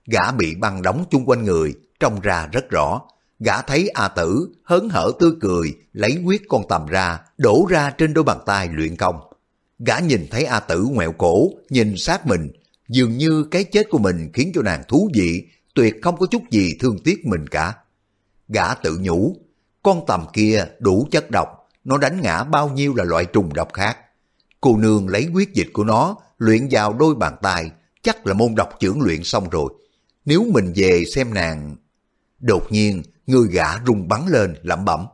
Gã 0.06 0.32
bị 0.32 0.56
băng 0.56 0.82
đóng 0.82 1.06
chung 1.10 1.26
quanh 1.26 1.44
người, 1.44 1.74
trông 2.00 2.22
ra 2.22 2.48
rất 2.52 2.70
rõ, 2.70 3.02
Gã 3.40 3.62
thấy 3.62 3.88
A 3.88 4.08
Tử 4.08 4.50
hớn 4.64 4.90
hở 4.90 5.12
tươi 5.20 5.32
cười, 5.42 5.74
lấy 5.94 6.14
huyết 6.24 6.42
con 6.48 6.64
tầm 6.70 6.86
ra, 6.86 7.20
đổ 7.38 7.68
ra 7.70 7.90
trên 7.98 8.14
đôi 8.14 8.24
bàn 8.24 8.40
tay 8.46 8.70
luyện 8.72 8.96
công. 8.96 9.16
Gã 9.80 10.00
nhìn 10.00 10.28
thấy 10.32 10.44
A 10.44 10.60
Tử 10.60 10.88
ngoẹo 10.92 11.12
cổ, 11.12 11.50
nhìn 11.70 11.98
sát 11.98 12.28
mình, 12.28 12.52
dường 12.90 13.18
như 13.18 13.46
cái 13.52 13.64
chết 13.64 13.90
của 13.90 13.98
mình 13.98 14.30
khiến 14.34 14.52
cho 14.56 14.62
nàng 14.62 14.84
thú 14.88 15.10
vị, 15.14 15.48
tuyệt 15.74 15.96
không 16.02 16.18
có 16.18 16.26
chút 16.26 16.44
gì 16.52 16.78
thương 16.80 17.00
tiếc 17.04 17.26
mình 17.26 17.48
cả. 17.48 17.74
Gã 18.48 18.74
tự 18.74 18.98
nhủ, 19.02 19.36
con 19.84 20.06
tầm 20.08 20.26
kia 20.34 20.66
đủ 20.80 21.08
chất 21.12 21.32
độc, 21.32 21.65
nó 21.86 21.98
đánh 21.98 22.22
ngã 22.22 22.44
bao 22.44 22.70
nhiêu 22.70 22.96
là 22.96 23.04
loại 23.04 23.26
trùng 23.26 23.54
độc 23.54 23.74
khác. 23.74 23.98
Cô 24.62 24.78
nương 24.78 25.08
lấy 25.08 25.28
quyết 25.34 25.54
dịch 25.54 25.68
của 25.74 25.84
nó, 25.84 26.16
luyện 26.38 26.68
vào 26.72 26.94
đôi 26.94 27.16
bàn 27.16 27.36
tay, 27.42 27.72
chắc 28.02 28.28
là 28.28 28.34
môn 28.34 28.56
độc 28.56 28.70
trưởng 28.80 29.02
luyện 29.02 29.24
xong 29.24 29.50
rồi. 29.50 29.74
Nếu 30.26 30.46
mình 30.54 30.74
về 30.76 31.04
xem 31.16 31.34
nàng... 31.34 31.76
Đột 32.40 32.72
nhiên, 32.72 33.04
người 33.28 33.48
gã 33.48 33.86
rung 33.88 34.08
bắn 34.08 34.22
lên 34.28 34.56
lẩm 34.62 34.86
bẩm. 34.86 35.06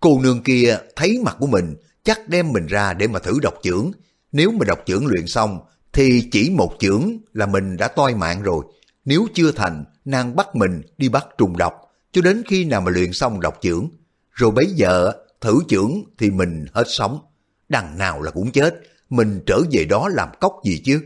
Cô 0.00 0.20
nương 0.22 0.42
kia 0.42 0.78
thấy 0.96 1.20
mặt 1.24 1.36
của 1.40 1.46
mình 1.46 1.76
chắc 2.02 2.28
đem 2.28 2.52
mình 2.52 2.66
ra 2.66 2.92
để 2.92 3.06
mà 3.06 3.18
thử 3.18 3.38
độc 3.42 3.54
trưởng. 3.62 3.92
Nếu 4.32 4.50
mà 4.50 4.64
độc 4.64 4.78
trưởng 4.86 5.06
luyện 5.06 5.26
xong 5.26 5.60
thì 5.92 6.28
chỉ 6.32 6.50
một 6.50 6.72
trưởng 6.78 7.18
là 7.32 7.46
mình 7.46 7.76
đã 7.76 7.88
toi 7.88 8.14
mạng 8.14 8.42
rồi. 8.42 8.64
Nếu 9.04 9.26
chưa 9.34 9.52
thành, 9.52 9.84
nàng 10.04 10.36
bắt 10.36 10.54
mình 10.54 10.82
đi 10.98 11.08
bắt 11.08 11.26
trùng 11.38 11.56
độc 11.56 11.74
cho 12.12 12.22
đến 12.22 12.42
khi 12.46 12.64
nào 12.64 12.80
mà 12.80 12.90
luyện 12.90 13.12
xong 13.12 13.40
độc 13.40 13.58
trưởng. 13.60 13.88
Rồi 14.32 14.50
bấy 14.50 14.66
giờ 14.66 15.12
thử 15.40 15.60
trưởng 15.68 16.04
thì 16.18 16.30
mình 16.30 16.66
hết 16.72 16.84
sống. 16.86 17.20
Đằng 17.68 17.98
nào 17.98 18.22
là 18.22 18.30
cũng 18.30 18.52
chết, 18.52 18.80
mình 19.10 19.40
trở 19.46 19.60
về 19.72 19.84
đó 19.84 20.08
làm 20.08 20.28
cốc 20.40 20.60
gì 20.64 20.82
chứ. 20.84 21.02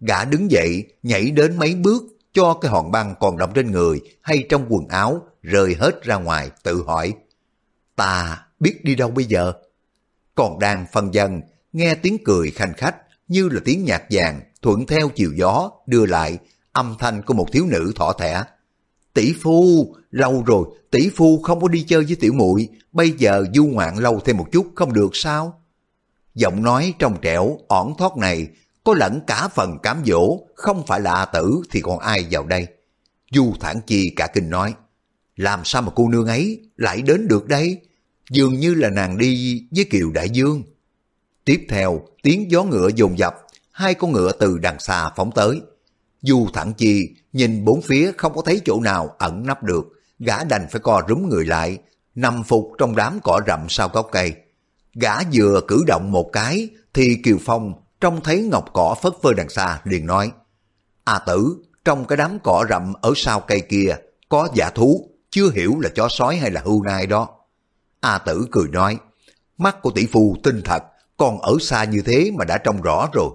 Gã 0.00 0.24
đứng 0.24 0.50
dậy, 0.50 0.84
nhảy 1.02 1.30
đến 1.30 1.56
mấy 1.58 1.74
bước, 1.74 2.02
cho 2.32 2.54
cái 2.54 2.70
hòn 2.70 2.90
băng 2.90 3.14
còn 3.20 3.38
đọng 3.38 3.52
trên 3.54 3.70
người 3.70 4.00
hay 4.22 4.44
trong 4.48 4.66
quần 4.68 4.88
áo 4.88 5.22
rơi 5.42 5.74
hết 5.78 6.02
ra 6.02 6.16
ngoài, 6.16 6.50
tự 6.62 6.82
hỏi. 6.86 7.14
Ta 7.96 8.42
biết 8.60 8.84
đi 8.84 8.94
đâu 8.94 9.10
bây 9.10 9.24
giờ? 9.24 9.52
Còn 10.34 10.58
đang 10.58 10.86
phân 10.92 11.14
dân, 11.14 11.40
nghe 11.72 11.94
tiếng 11.94 12.24
cười 12.24 12.50
khanh 12.50 12.72
khách 12.76 12.96
như 13.28 13.48
là 13.48 13.60
tiếng 13.64 13.84
nhạc 13.84 14.02
vàng 14.10 14.40
thuận 14.62 14.86
theo 14.86 15.08
chiều 15.08 15.32
gió 15.34 15.70
đưa 15.86 16.06
lại 16.06 16.38
âm 16.72 16.96
thanh 16.98 17.22
của 17.22 17.34
một 17.34 17.52
thiếu 17.52 17.66
nữ 17.66 17.92
thỏ 17.96 18.12
thẻ. 18.12 18.44
Tỷ 19.16 19.32
phu, 19.32 19.94
lâu 20.10 20.42
rồi, 20.46 20.68
tỷ 20.90 21.10
phu 21.16 21.42
không 21.42 21.60
có 21.60 21.68
đi 21.68 21.84
chơi 21.88 22.04
với 22.04 22.16
tiểu 22.16 22.32
muội 22.32 22.68
bây 22.92 23.10
giờ 23.10 23.44
du 23.54 23.66
ngoạn 23.66 23.98
lâu 23.98 24.20
thêm 24.20 24.36
một 24.36 24.46
chút 24.52 24.66
không 24.74 24.92
được 24.92 25.10
sao? 25.12 25.62
Giọng 26.34 26.62
nói 26.62 26.94
trong 26.98 27.16
trẻo, 27.22 27.58
ỏn 27.68 27.92
thoát 27.98 28.16
này, 28.16 28.48
có 28.84 28.94
lẫn 28.94 29.20
cả 29.26 29.48
phần 29.48 29.78
cám 29.82 30.02
dỗ, 30.06 30.38
không 30.54 30.86
phải 30.86 31.00
là 31.00 31.12
A 31.14 31.24
tử 31.24 31.62
thì 31.70 31.80
còn 31.80 31.98
ai 31.98 32.26
vào 32.30 32.46
đây. 32.46 32.66
Du 33.30 33.52
thản 33.60 33.80
chi 33.86 34.12
cả 34.16 34.26
kinh 34.34 34.50
nói, 34.50 34.74
làm 35.36 35.60
sao 35.64 35.82
mà 35.82 35.92
cô 35.94 36.08
nương 36.08 36.26
ấy 36.26 36.60
lại 36.76 37.02
đến 37.02 37.28
được 37.28 37.46
đây? 37.46 37.80
Dường 38.30 38.54
như 38.54 38.74
là 38.74 38.90
nàng 38.90 39.18
đi 39.18 39.62
với 39.70 39.84
Kiều 39.84 40.10
Đại 40.10 40.30
Dương. 40.30 40.62
Tiếp 41.44 41.66
theo, 41.68 42.00
tiếng 42.22 42.50
gió 42.50 42.64
ngựa 42.64 42.88
dồn 42.96 43.18
dập, 43.18 43.34
hai 43.70 43.94
con 43.94 44.12
ngựa 44.12 44.32
từ 44.32 44.58
đằng 44.58 44.80
xa 44.80 45.10
phóng 45.16 45.30
tới 45.34 45.60
dù 46.22 46.48
thẳng 46.52 46.72
chi 46.76 47.08
nhìn 47.32 47.64
bốn 47.64 47.82
phía 47.82 48.12
không 48.16 48.34
có 48.34 48.42
thấy 48.42 48.60
chỗ 48.64 48.80
nào 48.80 49.14
ẩn 49.18 49.46
nấp 49.46 49.62
được, 49.62 49.86
gã 50.18 50.44
đành 50.44 50.66
phải 50.70 50.80
co 50.80 51.02
rúm 51.08 51.28
người 51.28 51.44
lại, 51.44 51.78
nằm 52.14 52.42
phục 52.42 52.72
trong 52.78 52.96
đám 52.96 53.18
cỏ 53.24 53.40
rậm 53.46 53.66
sau 53.68 53.88
gốc 53.88 54.08
cây. 54.12 54.34
Gã 54.94 55.14
vừa 55.32 55.60
cử 55.68 55.84
động 55.86 56.12
một 56.12 56.30
cái 56.32 56.68
thì 56.94 57.16
Kiều 57.24 57.36
Phong 57.44 57.72
trông 58.00 58.20
thấy 58.20 58.42
ngọc 58.42 58.70
cỏ 58.72 58.96
phất 59.02 59.12
phơ 59.22 59.32
đằng 59.32 59.48
xa 59.48 59.80
liền 59.84 60.06
nói 60.06 60.32
A 61.04 61.18
tử, 61.18 61.56
trong 61.84 62.04
cái 62.04 62.16
đám 62.16 62.38
cỏ 62.44 62.64
rậm 62.68 62.92
ở 63.00 63.12
sau 63.16 63.40
cây 63.40 63.60
kia 63.60 63.96
có 64.28 64.48
giả 64.54 64.70
thú, 64.70 65.10
chưa 65.30 65.50
hiểu 65.50 65.80
là 65.80 65.88
chó 65.94 66.08
sói 66.10 66.36
hay 66.36 66.50
là 66.50 66.60
hưu 66.64 66.82
nai 66.82 67.06
đó. 67.06 67.28
A 68.00 68.18
tử 68.18 68.46
cười 68.50 68.68
nói, 68.68 68.98
mắt 69.58 69.82
của 69.82 69.90
tỷ 69.90 70.06
phu 70.06 70.36
tinh 70.42 70.62
thật, 70.64 70.82
còn 71.16 71.40
ở 71.40 71.56
xa 71.60 71.84
như 71.84 72.02
thế 72.06 72.30
mà 72.38 72.44
đã 72.44 72.58
trông 72.58 72.82
rõ 72.82 73.08
rồi. 73.12 73.30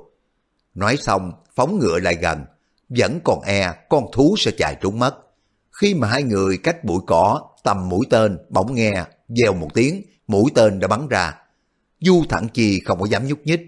Nói 0.74 0.98
xong, 0.98 1.32
phóng 1.56 1.80
ngựa 1.80 2.00
lại 2.00 2.16
gần, 2.16 2.46
vẫn 2.98 3.20
còn 3.24 3.42
e 3.42 3.74
con 3.90 4.06
thú 4.14 4.36
sẽ 4.38 4.52
chạy 4.52 4.78
trốn 4.82 5.00
mất. 5.00 5.16
Khi 5.82 5.94
mà 5.94 6.08
hai 6.08 6.24
người 6.24 6.58
cách 6.58 6.84
bụi 6.84 7.00
cỏ, 7.08 7.42
tầm 7.64 7.90
mũi 7.90 8.06
tên, 8.10 8.38
bỗng 8.50 8.76
nghe, 8.76 9.06
gieo 9.28 9.54
một 9.54 9.68
tiếng, 9.74 10.02
mũi 10.28 10.52
tên 10.56 10.80
đã 10.80 10.88
bắn 10.88 11.08
ra. 11.08 11.34
Du 12.00 12.24
thẳng 12.30 12.48
chi 12.54 12.80
không 12.86 13.00
có 13.00 13.06
dám 13.06 13.28
nhúc 13.28 13.40
nhích, 13.44 13.62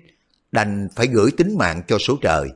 đành 0.52 0.88
phải 0.96 1.08
gửi 1.08 1.32
tính 1.38 1.58
mạng 1.58 1.82
cho 1.88 1.98
số 1.98 2.18
trời. 2.22 2.50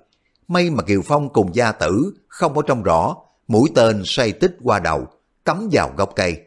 May 0.48 0.70
mà 0.70 0.84
Kiều 0.84 1.02
Phong 1.06 1.34
cùng 1.34 1.56
gia 1.56 1.72
tử 1.72 2.14
không 2.28 2.56
có 2.56 2.62
trong 2.62 2.84
rõ, 2.84 3.16
mũi 3.48 3.70
tên 3.76 4.02
xoay 4.06 4.32
tích 4.32 4.58
qua 4.64 4.80
đầu, 4.80 5.08
cắm 5.46 5.70
vào 5.72 5.94
gốc 5.98 6.14
cây. 6.16 6.38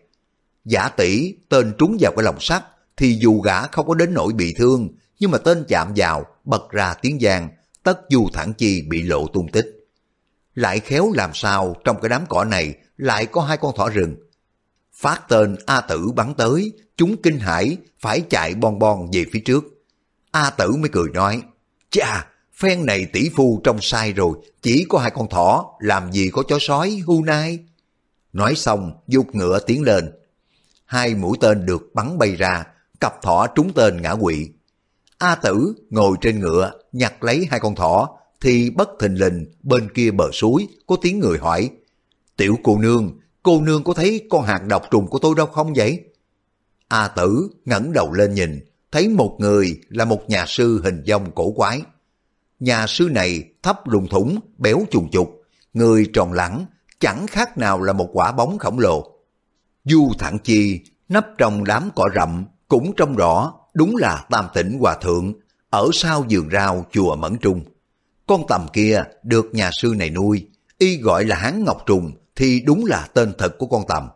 Giả 0.65 0.89
tỷ 0.89 1.35
tên 1.49 1.73
trúng 1.79 1.97
vào 2.01 2.13
cái 2.17 2.25
lồng 2.25 2.41
sắt, 2.41 2.65
thì 2.97 3.19
dù 3.21 3.41
gã 3.41 3.67
không 3.67 3.87
có 3.87 3.95
đến 3.95 4.15
nỗi 4.15 4.33
bị 4.33 4.55
thương, 4.59 4.89
nhưng 5.21 5.31
mà 5.31 5.39
tên 5.39 5.65
chạm 5.69 5.93
vào, 5.97 6.25
bật 6.45 6.71
ra 6.71 6.95
tiếng 7.03 7.19
giang, 7.21 7.49
tất 7.83 8.01
du 8.11 8.29
thẳng 8.33 8.53
chi 8.53 8.83
bị 8.89 9.03
lộ 9.03 9.27
tung 9.27 9.49
tích. 9.53 9.80
Lại 10.61 10.81
khéo 10.81 11.13
làm 11.13 11.31
sao 11.35 11.77
trong 11.85 12.01
cái 12.01 12.09
đám 12.09 12.25
cỏ 12.29 12.45
này 12.45 12.75
lại 12.97 13.27
có 13.27 13.43
hai 13.43 13.57
con 13.57 13.77
thỏ 13.77 13.89
rừng. 13.89 14.17
Phát 14.93 15.29
tên 15.29 15.57
A 15.67 15.81
Tử 15.81 16.11
bắn 16.17 16.35
tới, 16.35 16.73
chúng 16.97 17.23
kinh 17.23 17.39
hãi 17.39 17.77
phải 18.01 18.23
chạy 18.31 18.55
bon 18.55 18.79
bon 18.79 19.11
về 19.13 19.25
phía 19.33 19.41
trước. 19.41 19.65
A 20.31 20.51
Tử 20.51 20.71
mới 20.71 20.89
cười 20.93 21.09
nói, 21.15 21.43
Chà, 21.91 22.27
phen 22.55 22.87
này 22.87 23.07
tỷ 23.13 23.31
phu 23.37 23.61
trong 23.65 23.79
sai 23.81 24.13
rồi, 24.13 24.39
chỉ 24.63 24.87
có 24.89 24.99
hai 24.99 25.11
con 25.11 25.29
thỏ, 25.29 25.73
làm 25.79 26.13
gì 26.13 26.31
có 26.33 26.43
chó 26.49 26.59
sói, 26.61 27.03
hưu 27.07 27.25
nai. 27.25 27.59
Nói 28.33 28.55
xong, 28.55 28.93
dục 29.07 29.27
ngựa 29.33 29.59
tiến 29.59 29.83
lên. 29.83 30.13
Hai 30.85 31.15
mũi 31.15 31.37
tên 31.41 31.67
được 31.67 31.91
bắn 31.95 32.19
bay 32.19 32.37
ra, 32.37 32.65
cặp 33.01 33.23
thỏ 33.23 33.47
trúng 33.47 33.73
tên 33.73 34.03
ngã 34.03 34.15
quỵ. 34.15 34.49
A 35.19 35.35
Tử 35.35 35.75
ngồi 35.91 36.17
trên 36.21 36.41
ngựa, 36.41 36.73
nhặt 36.93 37.25
lấy 37.25 37.47
hai 37.51 37.61
con 37.61 37.75
thỏ, 37.75 38.20
thì 38.41 38.71
bất 38.71 38.91
thình 39.01 39.15
lình 39.15 39.47
bên 39.63 39.89
kia 39.95 40.11
bờ 40.11 40.31
suối 40.33 40.69
có 40.87 40.97
tiếng 41.03 41.19
người 41.19 41.39
hỏi, 41.39 41.71
Tiểu 42.41 42.59
cô 42.63 42.79
nương, 42.79 43.19
cô 43.43 43.61
nương 43.61 43.85
có 43.85 43.95
thấy 43.95 44.27
con 44.31 44.43
hạt 44.43 44.63
độc 44.67 44.83
trùng 44.91 45.07
của 45.07 45.19
tôi 45.19 45.35
đâu 45.37 45.47
không 45.47 45.73
vậy? 45.77 46.05
A 46.89 47.09
Tử 47.09 47.49
ngẩng 47.65 47.93
đầu 47.93 48.13
lên 48.13 48.35
nhìn, 48.35 48.61
thấy 48.93 49.09
một 49.09 49.37
người 49.39 49.81
là 49.89 50.05
một 50.05 50.29
nhà 50.29 50.45
sư 50.47 50.81
hình 50.85 51.03
dong 51.07 51.31
cổ 51.35 51.53
quái. 51.53 51.83
Nhà 52.61 52.87
sư 52.87 53.09
này 53.11 53.45
thấp 53.63 53.89
lùng 53.89 54.09
thủng, 54.09 54.39
béo 54.59 54.81
trùng 54.91 55.11
trục, 55.11 55.43
người 55.73 56.07
tròn 56.13 56.33
lẳng, 56.33 56.67
chẳng 57.01 57.27
khác 57.27 57.59
nào 57.59 57.83
là 57.83 57.93
một 57.93 58.09
quả 58.13 58.33
bóng 58.33 58.59
khổng 58.59 58.79
lồ. 58.79 59.11
Du 59.85 60.13
thẳng 60.19 60.39
chi, 60.45 60.81
nấp 61.09 61.27
trong 61.39 61.65
đám 61.65 61.91
cỏ 61.95 62.09
rậm, 62.15 62.45
cũng 62.69 62.93
trông 62.97 63.17
rõ 63.17 63.53
đúng 63.75 63.97
là 63.97 64.27
tam 64.31 64.47
tỉnh 64.55 64.79
hòa 64.81 64.95
thượng, 64.95 65.33
ở 65.71 65.91
sau 65.93 66.25
giường 66.29 66.49
rau 66.53 66.87
chùa 66.91 67.17
Mẫn 67.17 67.37
Trung. 67.39 67.65
Con 68.31 68.47
tầm 68.49 68.67
kia 68.73 69.03
được 69.23 69.47
nhà 69.53 69.71
sư 69.73 69.95
này 69.97 70.11
nuôi, 70.11 70.49
y 70.79 70.97
gọi 70.97 71.25
là 71.25 71.37
Hán 71.37 71.65
Ngọc 71.65 71.83
Trùng 71.87 72.13
thì 72.37 72.61
đúng 72.61 72.87
là 72.87 73.09
tên 73.15 73.33
thật 73.39 73.59
của 73.59 73.67
con 73.67 73.83
tầm. 73.89 74.09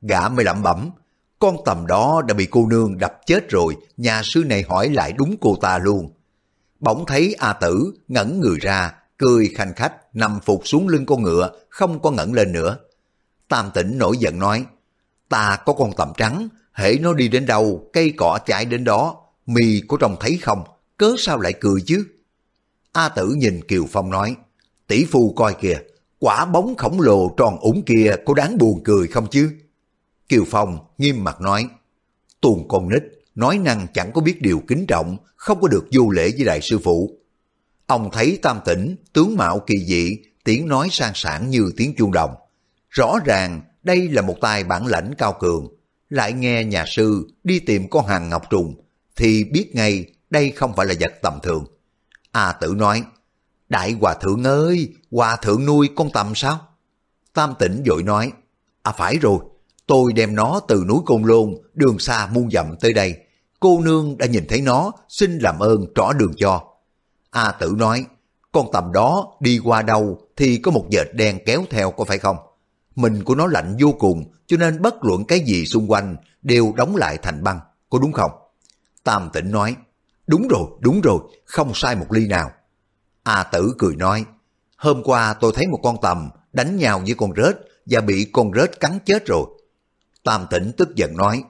Gã 0.00 0.28
mới 0.28 0.44
lẩm 0.44 0.62
bẩm, 0.62 0.90
con 1.38 1.56
tầm 1.64 1.86
đó 1.86 2.22
đã 2.28 2.34
bị 2.34 2.46
cô 2.50 2.66
nương 2.66 2.98
đập 2.98 3.20
chết 3.26 3.50
rồi, 3.50 3.76
nhà 3.96 4.22
sư 4.24 4.44
này 4.46 4.64
hỏi 4.68 4.88
lại 4.88 5.12
đúng 5.12 5.36
cô 5.40 5.56
ta 5.60 5.78
luôn. 5.78 6.12
Bỗng 6.80 7.06
thấy 7.06 7.34
A 7.38 7.52
Tử 7.52 7.92
ngẩn 8.08 8.40
người 8.40 8.58
ra, 8.60 8.94
cười 9.18 9.48
khanh 9.54 9.74
khách, 9.76 9.94
nằm 10.14 10.40
phục 10.40 10.62
xuống 10.64 10.88
lưng 10.88 11.06
con 11.06 11.22
ngựa, 11.22 11.50
không 11.68 12.02
có 12.02 12.10
ngẩn 12.10 12.32
lên 12.32 12.52
nữa. 12.52 12.76
Tam 13.48 13.70
tỉnh 13.74 13.98
nổi 13.98 14.16
giận 14.18 14.38
nói, 14.38 14.64
ta 15.28 15.58
có 15.64 15.72
con 15.72 15.92
tầm 15.96 16.12
trắng, 16.16 16.48
hễ 16.72 16.98
nó 17.00 17.12
đi 17.12 17.28
đến 17.28 17.46
đâu, 17.46 17.90
cây 17.92 18.12
cỏ 18.16 18.38
chạy 18.46 18.64
đến 18.64 18.84
đó, 18.84 19.16
mì 19.46 19.82
có 19.88 19.96
trông 20.00 20.16
thấy 20.20 20.38
không, 20.42 20.64
cớ 20.96 21.14
sao 21.18 21.40
lại 21.40 21.52
cười 21.60 21.80
chứ? 21.86 22.04
A 22.92 23.08
Tử 23.08 23.34
nhìn 23.36 23.60
Kiều 23.68 23.86
Phong 23.90 24.10
nói, 24.10 24.36
tỷ 24.86 25.04
phu 25.04 25.32
coi 25.32 25.54
kìa, 25.54 25.78
quả 26.18 26.44
bóng 26.44 26.76
khổng 26.76 27.00
lồ 27.00 27.34
tròn 27.36 27.58
ủng 27.58 27.82
kia 27.82 28.14
có 28.26 28.34
đáng 28.34 28.58
buồn 28.58 28.80
cười 28.84 29.06
không 29.06 29.26
chứ? 29.30 29.50
Kiều 30.28 30.44
Phong 30.50 30.78
nghiêm 30.98 31.24
mặt 31.24 31.40
nói, 31.40 31.68
tuồn 32.40 32.68
con 32.68 32.88
nít, 32.88 33.02
nói 33.34 33.58
năng 33.58 33.86
chẳng 33.94 34.12
có 34.12 34.20
biết 34.20 34.42
điều 34.42 34.62
kính 34.68 34.86
trọng, 34.86 35.16
không 35.36 35.60
có 35.60 35.68
được 35.68 35.86
vô 35.92 36.10
lễ 36.10 36.30
với 36.36 36.44
đại 36.44 36.60
sư 36.60 36.78
phụ. 36.84 37.18
Ông 37.86 38.10
thấy 38.12 38.38
tam 38.42 38.60
tỉnh, 38.64 38.96
tướng 39.12 39.36
mạo 39.36 39.60
kỳ 39.66 39.84
dị, 39.84 40.16
tiếng 40.44 40.68
nói 40.68 40.88
sang 40.90 41.12
sảng 41.14 41.50
như 41.50 41.72
tiếng 41.76 41.94
chuông 41.98 42.12
đồng. 42.12 42.34
Rõ 42.90 43.18
ràng 43.24 43.60
đây 43.82 44.08
là 44.08 44.22
một 44.22 44.36
tài 44.40 44.64
bản 44.64 44.86
lãnh 44.86 45.14
cao 45.18 45.36
cường, 45.40 45.68
lại 46.10 46.32
nghe 46.32 46.64
nhà 46.64 46.84
sư 46.86 47.28
đi 47.44 47.58
tìm 47.58 47.90
con 47.90 48.06
hàng 48.06 48.28
ngọc 48.28 48.50
trùng, 48.50 48.74
thì 49.16 49.44
biết 49.44 49.74
ngay 49.74 50.04
đây 50.30 50.50
không 50.50 50.72
phải 50.76 50.86
là 50.86 50.94
vật 51.00 51.12
tầm 51.22 51.38
thường. 51.42 51.66
A 52.32 52.52
tử 52.52 52.74
nói, 52.76 53.04
Đại 53.68 53.92
Hòa 54.00 54.14
Thượng 54.14 54.44
ơi, 54.44 54.94
Hòa 55.10 55.36
Thượng 55.36 55.66
nuôi 55.66 55.88
con 55.96 56.10
tầm 56.12 56.34
sao? 56.34 56.60
Tam 57.34 57.54
tỉnh 57.58 57.82
vội 57.86 58.02
nói, 58.02 58.32
À 58.82 58.92
phải 58.92 59.18
rồi, 59.18 59.38
tôi 59.86 60.12
đem 60.12 60.34
nó 60.34 60.60
từ 60.68 60.84
núi 60.88 60.98
Côn 61.06 61.22
Lôn, 61.22 61.54
đường 61.74 61.98
xa 61.98 62.28
muôn 62.32 62.50
dặm 62.50 62.76
tới 62.80 62.92
đây. 62.92 63.16
Cô 63.60 63.80
nương 63.80 64.18
đã 64.18 64.26
nhìn 64.26 64.46
thấy 64.48 64.60
nó, 64.60 64.92
xin 65.08 65.38
làm 65.38 65.58
ơn 65.58 65.86
trỏ 65.94 66.12
đường 66.12 66.32
cho. 66.36 66.64
A 67.30 67.52
tử 67.52 67.74
nói, 67.76 68.04
con 68.52 68.66
tầm 68.72 68.92
đó 68.92 69.36
đi 69.40 69.60
qua 69.64 69.82
đâu 69.82 70.18
thì 70.36 70.56
có 70.56 70.70
một 70.70 70.86
vệt 70.90 71.06
đen 71.14 71.38
kéo 71.46 71.64
theo 71.70 71.90
có 71.90 72.04
phải 72.04 72.18
không? 72.18 72.36
Mình 72.94 73.24
của 73.24 73.34
nó 73.34 73.46
lạnh 73.46 73.76
vô 73.80 73.94
cùng, 73.98 74.24
cho 74.46 74.56
nên 74.56 74.82
bất 74.82 75.04
luận 75.04 75.24
cái 75.24 75.40
gì 75.40 75.66
xung 75.66 75.90
quanh 75.90 76.16
đều 76.42 76.72
đóng 76.76 76.96
lại 76.96 77.18
thành 77.22 77.42
băng, 77.42 77.60
có 77.90 77.98
đúng 77.98 78.12
không? 78.12 78.30
Tam 79.04 79.30
tỉnh 79.32 79.50
nói, 79.50 79.76
đúng 80.26 80.48
rồi, 80.48 80.66
đúng 80.80 81.00
rồi, 81.00 81.18
không 81.44 81.72
sai 81.74 81.96
một 81.96 82.06
ly 82.12 82.26
nào. 82.26 82.50
A 83.22 83.42
tử 83.42 83.74
cười 83.78 83.96
nói, 83.96 84.24
hôm 84.76 85.02
qua 85.04 85.34
tôi 85.40 85.52
thấy 85.54 85.66
một 85.66 85.80
con 85.82 85.96
tầm 86.02 86.30
đánh 86.52 86.76
nhau 86.76 87.02
với 87.06 87.14
con 87.14 87.32
rết 87.36 87.56
và 87.86 88.00
bị 88.00 88.30
con 88.32 88.50
rết 88.54 88.80
cắn 88.80 88.98
chết 89.04 89.26
rồi. 89.26 89.46
Tam 90.24 90.46
tỉnh 90.50 90.72
tức 90.76 90.88
giận 90.96 91.16
nói, 91.16 91.44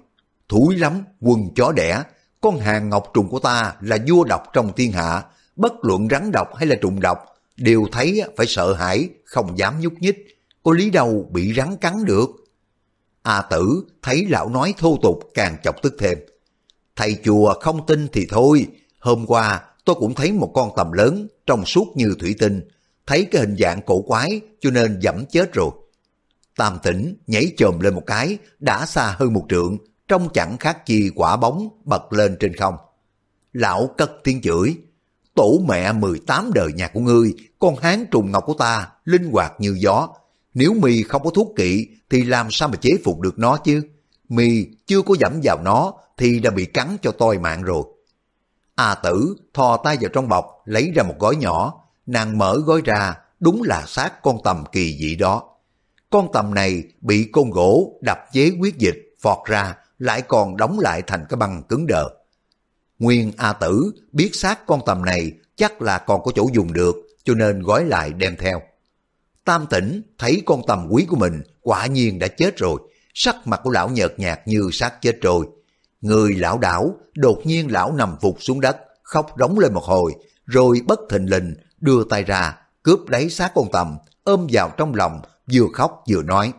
thúi 0.49 0.77
lắm, 0.77 1.05
quần 1.21 1.55
chó 1.55 1.73
đẻ, 1.73 2.03
con 2.41 2.59
hàng 2.59 2.89
ngọc 2.89 3.11
trùng 3.15 3.29
của 3.29 3.39
ta 3.39 3.75
là 3.81 3.99
vua 4.09 4.25
độc 4.25 4.43
trong 4.53 4.73
thiên 4.77 4.93
hạ, 4.93 5.23
bất 5.57 5.73
luận 5.83 6.09
rắn 6.11 6.31
độc 6.33 6.49
hay 6.57 6.67
là 6.67 6.77
trùng 6.77 7.01
độc, 7.01 7.19
đều 7.57 7.87
thấy 7.93 8.23
phải 8.37 8.47
sợ 8.47 8.75
hãi, 8.75 9.09
không 9.25 9.59
dám 9.59 9.81
nhúc 9.81 9.93
nhích, 10.01 10.17
có 10.63 10.73
lý 10.73 10.91
đâu 10.91 11.29
bị 11.31 11.55
rắn 11.57 11.77
cắn 11.77 12.05
được. 12.05 12.31
A 13.23 13.43
tử 13.43 13.85
thấy 14.03 14.27
lão 14.29 14.49
nói 14.49 14.75
thô 14.79 14.99
tục 15.03 15.31
càng 15.35 15.57
chọc 15.65 15.83
tức 15.83 15.95
thêm. 15.99 16.19
Thầy 16.97 17.17
chùa 17.25 17.55
không 17.61 17.87
tin 17.87 18.09
thì 18.13 18.27
thôi, 18.31 18.67
hôm 18.99 19.27
qua 19.27 19.61
tôi 19.85 19.97
cũng 19.99 20.15
thấy 20.15 20.33
một 20.33 20.51
con 20.55 20.71
tầm 20.77 20.93
lớn 20.93 21.27
trong 21.47 21.65
suốt 21.65 21.87
như 21.95 22.15
thủy 22.21 22.35
tinh, 22.39 22.61
thấy 23.07 23.25
cái 23.25 23.41
hình 23.41 23.57
dạng 23.59 23.81
cổ 23.87 24.03
quái 24.03 24.41
cho 24.61 24.71
nên 24.71 25.01
dẫm 25.01 25.25
chết 25.27 25.53
rồi. 25.53 25.71
Tam 26.57 26.79
tỉnh 26.83 27.17
nhảy 27.27 27.53
chồm 27.57 27.81
lên 27.81 27.95
một 27.95 28.03
cái, 28.07 28.39
đã 28.59 28.87
xa 28.87 29.17
hơn 29.19 29.33
một 29.33 29.47
trượng, 29.49 29.79
trông 30.09 30.29
chẳng 30.35 30.57
khác 30.59 30.87
chi 30.87 31.11
quả 31.15 31.37
bóng 31.37 31.69
bật 31.85 32.13
lên 32.13 32.37
trên 32.41 32.57
không. 32.57 32.75
Lão 33.53 33.91
cất 33.99 34.11
tiếng 34.25 34.43
chửi, 34.43 34.77
tổ 35.35 35.61
mẹ 35.69 35.93
18 35.93 36.51
đời 36.55 36.73
nhà 36.73 36.89
của 36.89 37.01
ngươi, 37.01 37.35
con 37.59 37.77
hán 37.77 38.07
trùng 38.11 38.31
ngọc 38.31 38.45
của 38.47 38.55
ta, 38.55 38.89
linh 39.05 39.31
hoạt 39.33 39.53
như 39.59 39.77
gió. 39.79 40.09
Nếu 40.55 40.75
mi 40.75 41.03
không 41.03 41.23
có 41.25 41.31
thuốc 41.31 41.53
kỵ 41.57 41.87
thì 42.11 42.25
làm 42.25 42.51
sao 42.51 42.69
mà 42.69 42.77
chế 42.77 42.91
phục 43.05 43.21
được 43.21 43.39
nó 43.39 43.57
chứ? 43.57 43.83
Mi 44.29 44.67
chưa 44.87 45.03
có 45.03 45.15
dẫm 45.21 45.41
vào 45.43 45.63
nó 45.65 45.93
thì 46.23 46.41
đã 46.41 46.51
bị 46.51 46.67
cắn 46.67 46.97
cho 47.03 47.13
toi 47.13 47.39
mạng 47.39 47.63
rồi. 47.63 47.83
A 48.75 48.95
tử 48.95 49.37
thò 49.55 49.77
tay 49.77 49.97
vào 50.01 50.11
trong 50.13 50.29
bọc 50.29 50.47
lấy 50.65 50.93
ra 50.95 51.03
một 51.03 51.15
gói 51.19 51.37
nhỏ, 51.37 51.85
nàng 52.07 52.39
mở 52.39 52.59
gói 52.67 52.81
ra, 52.85 53.15
đúng 53.41 53.63
là 53.63 53.85
xác 53.87 54.23
con 54.23 54.39
tầm 54.45 54.65
kỳ 54.73 54.99
dị 55.01 55.17
đó. 55.17 55.43
Con 56.11 56.29
tầm 56.33 56.55
này 56.55 56.83
bị 57.01 57.29
côn 57.33 57.51
gỗ 57.51 57.99
đập 58.01 58.19
chế 58.33 58.53
quyết 58.61 58.79
dịch, 58.79 59.15
phọt 59.21 59.39
ra, 59.47 59.77
lại 59.99 60.23
còn 60.23 60.57
đóng 60.57 60.79
lại 60.79 61.03
thành 61.03 61.27
cái 61.29 61.37
băng 61.37 61.63
cứng 61.63 61.87
đờ. 61.87 62.09
Nguyên 62.99 63.33
A 63.37 63.53
Tử 63.53 63.93
biết 64.13 64.31
xác 64.35 64.67
con 64.67 64.81
tầm 64.87 65.05
này 65.05 65.33
chắc 65.57 65.83
là 65.83 65.99
còn 65.99 66.23
có 66.23 66.33
chỗ 66.35 66.49
dùng 66.53 66.73
được, 66.73 66.97
cho 67.25 67.35
nên 67.35 67.63
gói 67.63 67.85
lại 67.85 68.13
đem 68.13 68.37
theo. 68.37 68.63
Tam 69.45 69.67
tỉnh 69.71 70.03
thấy 70.19 70.43
con 70.47 70.63
tầm 70.67 70.87
quý 70.91 71.07
của 71.09 71.17
mình 71.17 71.43
quả 71.61 71.87
nhiên 71.87 72.19
đã 72.19 72.29
chết 72.29 72.57
rồi, 72.57 72.81
sắc 73.15 73.37
mặt 73.45 73.61
của 73.65 73.71
lão 73.71 73.89
nhợt 73.89 74.19
nhạt 74.19 74.41
như 74.47 74.69
xác 74.73 75.03
chết 75.03 75.19
rồi. 75.23 75.47
Người 76.03 76.35
lão 76.35 76.59
đảo, 76.59 76.97
đột 77.15 77.39
nhiên 77.45 77.73
lão 77.73 77.93
nằm 77.93 78.17
phục 78.21 78.37
xuống 78.43 78.61
đất, 78.61 78.77
khóc 79.03 79.35
rống 79.39 79.59
lên 79.59 79.75
một 79.75 79.85
hồi, 79.85 80.15
rồi 80.47 80.81
bất 80.87 81.01
thình 81.11 81.31
lình 81.31 81.55
đưa 81.81 82.05
tay 82.05 82.23
ra, 82.25 82.59
cướp 82.83 83.09
lấy 83.09 83.31
xác 83.31 83.53
con 83.55 83.69
tầm, 83.73 83.97
ôm 84.25 84.47
vào 84.53 84.71
trong 84.77 84.95
lòng, 84.95 85.21
vừa 85.53 85.67
khóc 85.73 86.05
vừa 86.11 86.23
nói. 86.23 86.53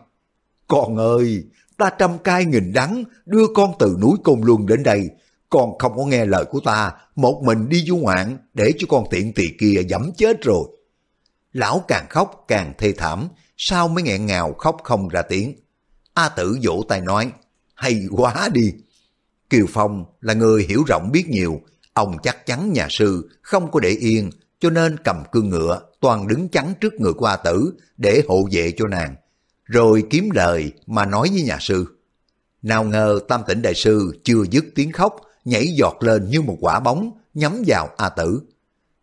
Con 0.68 0.96
ơi, 0.96 1.44
ta 1.76 1.90
trăm 1.98 2.18
cai 2.18 2.44
nghìn 2.44 2.72
đắng 2.72 3.04
đưa 3.26 3.46
con 3.54 3.72
từ 3.78 3.96
núi 4.00 4.12
Côn 4.24 4.40
Luân 4.42 4.66
đến 4.66 4.82
đây, 4.82 5.10
con 5.50 5.78
không 5.78 5.96
có 5.96 6.04
nghe 6.04 6.24
lời 6.24 6.44
của 6.44 6.60
ta, 6.60 6.92
một 7.16 7.42
mình 7.44 7.68
đi 7.68 7.84
du 7.86 7.96
ngoạn 7.96 8.38
để 8.54 8.72
cho 8.78 8.86
con 8.90 9.04
tiện 9.10 9.32
tỳ 9.32 9.44
kia 9.60 9.82
dẫm 9.88 10.12
chết 10.16 10.42
rồi. 10.42 10.68
Lão 11.52 11.84
càng 11.88 12.06
khóc 12.10 12.44
càng 12.48 12.72
thê 12.78 12.92
thảm, 12.92 13.28
sao 13.56 13.88
mới 13.88 14.02
nghẹn 14.02 14.26
ngào 14.26 14.52
khóc 14.52 14.76
không 14.84 15.08
ra 15.08 15.22
tiếng. 15.22 15.54
A 16.14 16.28
tử 16.28 16.58
vỗ 16.62 16.84
tay 16.88 17.00
nói, 17.00 17.32
hay 17.74 18.06
quá 18.10 18.48
đi. 18.52 18.72
Kiều 19.54 19.66
Phong 19.68 20.04
là 20.20 20.34
người 20.34 20.66
hiểu 20.68 20.84
rộng 20.86 21.10
biết 21.12 21.28
nhiều, 21.28 21.60
ông 21.92 22.16
chắc 22.22 22.46
chắn 22.46 22.72
nhà 22.72 22.86
sư 22.90 23.30
không 23.42 23.70
có 23.70 23.80
để 23.80 23.88
yên, 23.88 24.30
cho 24.60 24.70
nên 24.70 24.96
cầm 25.04 25.22
cương 25.32 25.48
ngựa 25.48 25.80
toàn 26.00 26.28
đứng 26.28 26.48
chắn 26.48 26.74
trước 26.80 26.94
người 26.94 27.12
của 27.12 27.26
A 27.26 27.36
tử 27.36 27.72
để 27.96 28.22
hộ 28.28 28.48
vệ 28.52 28.72
cho 28.76 28.86
nàng. 28.86 29.14
Rồi 29.64 30.06
kiếm 30.10 30.30
lời 30.34 30.72
mà 30.86 31.06
nói 31.06 31.28
với 31.32 31.42
nhà 31.42 31.58
sư. 31.60 31.98
Nào 32.62 32.84
ngờ 32.84 33.20
tam 33.28 33.40
tỉnh 33.46 33.62
đại 33.62 33.74
sư 33.74 34.20
chưa 34.24 34.44
dứt 34.50 34.64
tiếng 34.74 34.92
khóc, 34.92 35.16
nhảy 35.44 35.66
giọt 35.66 35.96
lên 36.00 36.30
như 36.30 36.42
một 36.42 36.56
quả 36.60 36.80
bóng, 36.80 37.10
nhắm 37.34 37.62
vào 37.66 37.88
A 37.96 38.08
Tử. 38.08 38.40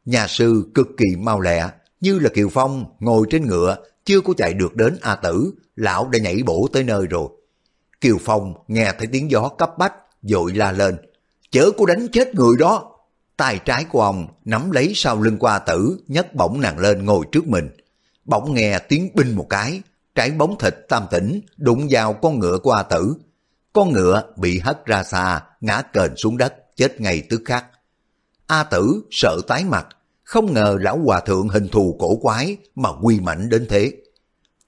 Nhà 0.05 0.27
sư 0.27 0.63
cực 0.73 0.87
kỳ 0.97 1.15
mau 1.15 1.41
lẹ, 1.41 1.69
như 2.01 2.19
là 2.19 2.29
Kiều 2.29 2.49
Phong 2.49 2.85
ngồi 2.99 3.27
trên 3.29 3.47
ngựa, 3.47 3.77
chưa 4.05 4.21
có 4.21 4.33
chạy 4.37 4.53
được 4.53 4.75
đến 4.75 4.97
A 5.01 5.15
Tử, 5.15 5.53
lão 5.75 6.09
đã 6.09 6.19
nhảy 6.19 6.43
bổ 6.45 6.67
tới 6.73 6.83
nơi 6.83 7.07
rồi. 7.07 7.27
Kiều 8.01 8.17
Phong 8.21 8.53
nghe 8.67 8.93
thấy 8.97 9.07
tiếng 9.11 9.31
gió 9.31 9.49
cấp 9.49 9.77
bách, 9.77 9.93
dội 10.21 10.53
la 10.53 10.71
lên, 10.71 10.97
chớ 11.51 11.71
có 11.77 11.85
đánh 11.85 12.07
chết 12.11 12.35
người 12.35 12.57
đó. 12.59 12.87
Tay 13.37 13.59
trái 13.65 13.83
của 13.83 14.01
ông 14.01 14.27
nắm 14.45 14.71
lấy 14.71 14.91
sau 14.95 15.21
lưng 15.21 15.37
qua 15.39 15.59
tử, 15.59 15.99
nhấc 16.07 16.35
bổng 16.35 16.61
nàng 16.61 16.79
lên 16.79 17.05
ngồi 17.05 17.25
trước 17.31 17.47
mình. 17.47 17.69
Bỗng 18.25 18.53
nghe 18.53 18.79
tiếng 18.79 19.09
binh 19.15 19.35
một 19.35 19.47
cái, 19.49 19.81
trái 20.15 20.31
bóng 20.31 20.57
thịt 20.59 20.75
tam 20.89 21.03
tỉnh 21.11 21.41
đụng 21.57 21.87
vào 21.89 22.13
con 22.13 22.39
ngựa 22.39 22.57
qua 22.63 22.83
Tử, 22.83 23.15
con 23.73 23.91
ngựa 23.91 24.23
bị 24.37 24.59
hất 24.59 24.85
ra 24.85 25.03
xa, 25.03 25.41
ngã 25.61 25.81
kền 25.81 26.15
xuống 26.15 26.37
đất, 26.37 26.53
chết 26.75 27.01
ngay 27.01 27.23
tức 27.29 27.41
khắc. 27.45 27.65
A 28.47 28.63
tử 28.63 29.01
sợ 29.11 29.37
tái 29.47 29.63
mặt, 29.63 29.87
không 30.23 30.53
ngờ 30.53 30.77
lão 30.81 30.99
hòa 31.05 31.19
thượng 31.19 31.47
hình 31.47 31.67
thù 31.67 31.95
cổ 31.99 32.15
quái 32.15 32.57
mà 32.75 32.89
quy 33.01 33.19
mạnh 33.19 33.49
đến 33.49 33.65
thế. 33.69 33.91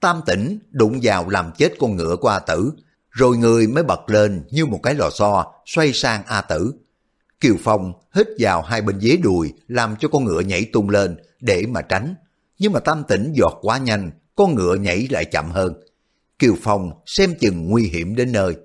Tam 0.00 0.20
tỉnh 0.26 0.58
đụng 0.70 0.98
vào 1.02 1.28
làm 1.28 1.52
chết 1.58 1.72
con 1.78 1.96
ngựa 1.96 2.16
qua 2.16 2.38
tử, 2.38 2.72
rồi 3.14 3.36
người 3.36 3.66
mới 3.66 3.84
bật 3.84 4.10
lên 4.10 4.44
như 4.50 4.66
một 4.66 4.80
cái 4.82 4.94
lò 4.94 5.10
xo 5.10 5.52
xoay 5.66 5.92
sang 5.92 6.22
A 6.26 6.40
tử. 6.40 6.74
Kiều 7.40 7.56
Phong 7.64 7.92
hít 8.14 8.26
vào 8.38 8.62
hai 8.62 8.82
bên 8.82 9.00
dế 9.00 9.16
đùi 9.16 9.52
làm 9.68 9.96
cho 10.00 10.08
con 10.08 10.24
ngựa 10.24 10.40
nhảy 10.40 10.64
tung 10.72 10.90
lên 10.90 11.16
để 11.40 11.66
mà 11.68 11.82
tránh. 11.82 12.14
Nhưng 12.58 12.72
mà 12.72 12.80
tam 12.80 13.04
tỉnh 13.08 13.32
giọt 13.34 13.58
quá 13.62 13.78
nhanh, 13.78 14.10
con 14.34 14.54
ngựa 14.54 14.74
nhảy 14.74 15.08
lại 15.10 15.24
chậm 15.24 15.50
hơn. 15.50 15.74
Kiều 16.38 16.54
Phong 16.62 16.90
xem 17.06 17.34
chừng 17.40 17.68
nguy 17.68 17.82
hiểm 17.82 18.16
đến 18.16 18.32
nơi. 18.32 18.56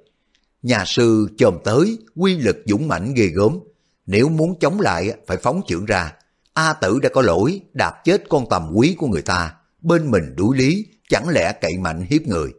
Nhà 0.62 0.84
sư 0.86 1.28
chồm 1.38 1.58
tới, 1.64 1.97
quy 2.16 2.38
lực 2.38 2.58
dũng 2.66 2.88
mãnh 2.88 3.14
ghê 3.14 3.28
gớm. 3.28 3.60
Nếu 4.06 4.30
muốn 4.30 4.60
chống 4.60 4.80
lại 4.80 5.14
phải 5.28 5.38
phóng 5.38 5.62
chưởng 5.68 5.86
ra. 5.86 6.14
A 6.54 6.74
tử 6.74 7.00
đã 7.00 7.10
có 7.14 7.22
lỗi, 7.22 7.62
đạp 7.74 7.93
chết 8.04 8.24
con 8.30 8.50
tầm 8.50 8.72
quý 8.76 8.95
của 8.97 9.08
người 9.08 9.22
ta. 9.22 9.54
Bên 9.82 10.12
mình 10.12 10.36
đuổi 10.36 10.58
lý, 10.58 10.86
chẳng 11.10 11.30
lẽ 11.30 11.54
cậy 11.62 11.72
mạnh 11.78 12.06
hiếp 12.10 12.22
người. 12.22 12.52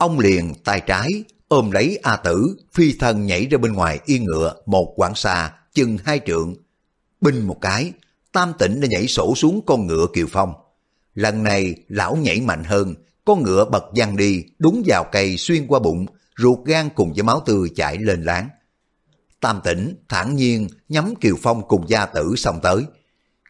Ông 0.00 0.18
liền 0.18 0.54
tay 0.64 0.80
trái, 0.86 1.08
ôm 1.48 1.70
lấy 1.70 1.98
A 2.02 2.16
tử, 2.16 2.56
phi 2.72 2.92
thân 2.98 3.26
nhảy 3.26 3.46
ra 3.46 3.58
bên 3.58 3.72
ngoài 3.72 4.00
yên 4.06 4.24
ngựa 4.24 4.54
một 4.66 4.92
quãng 4.96 5.14
xa, 5.14 5.52
chừng 5.74 5.98
hai 6.04 6.20
trượng. 6.26 6.54
Binh 7.20 7.46
một 7.46 7.56
cái, 7.60 7.92
tam 8.32 8.52
Tịnh 8.58 8.80
đã 8.80 8.88
nhảy 8.90 9.06
sổ 9.06 9.34
xuống 9.34 9.60
con 9.66 9.86
ngựa 9.86 10.06
Kiều 10.14 10.26
Phong. 10.30 10.52
Lần 11.14 11.42
này 11.42 11.74
lão 11.88 12.16
nhảy 12.16 12.40
mạnh 12.40 12.64
hơn, 12.64 12.94
con 13.24 13.42
ngựa 13.42 13.64
bật 13.64 13.84
văng 13.96 14.16
đi, 14.16 14.44
đúng 14.58 14.82
vào 14.86 15.04
cây 15.12 15.36
xuyên 15.36 15.66
qua 15.66 15.78
bụng, 15.78 16.06
ruột 16.38 16.58
gan 16.66 16.88
cùng 16.94 17.12
với 17.12 17.22
máu 17.22 17.42
tươi 17.46 17.70
chảy 17.76 17.98
lên 17.98 18.22
láng. 18.24 18.48
Tam 19.40 19.60
Tịnh 19.64 19.94
thản 20.08 20.36
nhiên 20.36 20.68
nhắm 20.88 21.14
Kiều 21.20 21.36
Phong 21.42 21.68
cùng 21.68 21.88
gia 21.88 22.06
tử 22.06 22.34
xong 22.36 22.60
tới. 22.62 22.84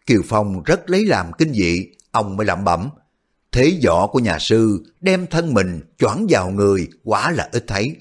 Kiều 0.07 0.23
Phong 0.29 0.63
rất 0.63 0.91
lấy 0.91 1.07
làm 1.07 1.33
kinh 1.39 1.53
dị, 1.53 1.87
ông 2.11 2.37
mới 2.37 2.47
lẩm 2.47 2.65
bẩm. 2.65 2.89
Thế 3.53 3.81
võ 3.87 4.07
của 4.07 4.19
nhà 4.19 4.39
sư 4.39 4.83
đem 5.01 5.27
thân 5.27 5.55
mình 5.55 5.81
choáng 5.99 6.27
vào 6.29 6.51
người 6.51 6.89
quả 7.05 7.31
là 7.31 7.49
ít 7.53 7.65
thấy. 7.67 7.97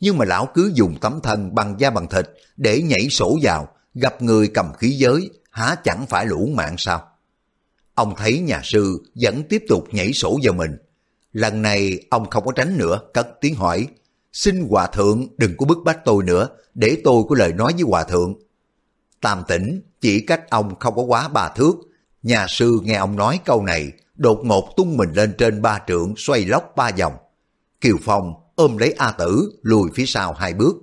Nhưng 0.00 0.18
mà 0.18 0.24
lão 0.24 0.48
cứ 0.54 0.72
dùng 0.74 0.98
tấm 1.00 1.20
thân 1.22 1.54
bằng 1.54 1.74
da 1.78 1.90
bằng 1.90 2.08
thịt 2.08 2.30
để 2.56 2.82
nhảy 2.82 3.08
sổ 3.08 3.38
vào, 3.42 3.68
gặp 3.94 4.22
người 4.22 4.48
cầm 4.48 4.72
khí 4.78 4.90
giới, 4.90 5.30
há 5.50 5.74
chẳng 5.84 6.06
phải 6.06 6.26
lũ 6.26 6.48
mạng 6.54 6.74
sao? 6.78 7.08
Ông 7.94 8.14
thấy 8.16 8.38
nhà 8.38 8.60
sư 8.64 9.02
vẫn 9.14 9.42
tiếp 9.48 9.64
tục 9.68 9.84
nhảy 9.92 10.12
sổ 10.12 10.38
vào 10.42 10.54
mình. 10.54 10.76
Lần 11.32 11.62
này 11.62 12.00
ông 12.10 12.30
không 12.30 12.44
có 12.44 12.52
tránh 12.52 12.78
nữa, 12.78 13.00
cất 13.14 13.28
tiếng 13.40 13.54
hỏi, 13.54 13.86
xin 14.32 14.66
hòa 14.70 14.86
thượng 14.86 15.26
đừng 15.36 15.56
có 15.56 15.66
bức 15.66 15.78
bách 15.84 16.04
tôi 16.04 16.24
nữa, 16.24 16.48
để 16.74 17.00
tôi 17.04 17.22
có 17.28 17.36
lời 17.38 17.52
nói 17.52 17.72
với 17.72 17.82
hòa 17.82 18.04
thượng. 18.04 18.34
Tam 19.20 19.42
tỉnh 19.48 19.80
chỉ 20.00 20.20
cách 20.20 20.50
ông 20.50 20.78
không 20.78 20.96
có 20.96 21.02
quá 21.02 21.28
ba 21.28 21.48
thước, 21.48 21.74
nhà 22.22 22.46
sư 22.48 22.80
nghe 22.82 22.94
ông 22.94 23.16
nói 23.16 23.40
câu 23.44 23.62
này, 23.62 23.92
đột 24.16 24.40
ngột 24.44 24.72
tung 24.76 24.96
mình 24.96 25.12
lên 25.12 25.34
trên 25.38 25.62
ba 25.62 25.80
trượng 25.86 26.14
xoay 26.16 26.44
lóc 26.44 26.72
ba 26.76 26.90
vòng. 26.98 27.12
Kiều 27.80 27.96
Phong 28.02 28.34
ôm 28.54 28.76
lấy 28.76 28.94
A 28.98 29.10
Tử 29.10 29.58
lùi 29.62 29.90
phía 29.94 30.06
sau 30.06 30.32
hai 30.32 30.54
bước. 30.54 30.76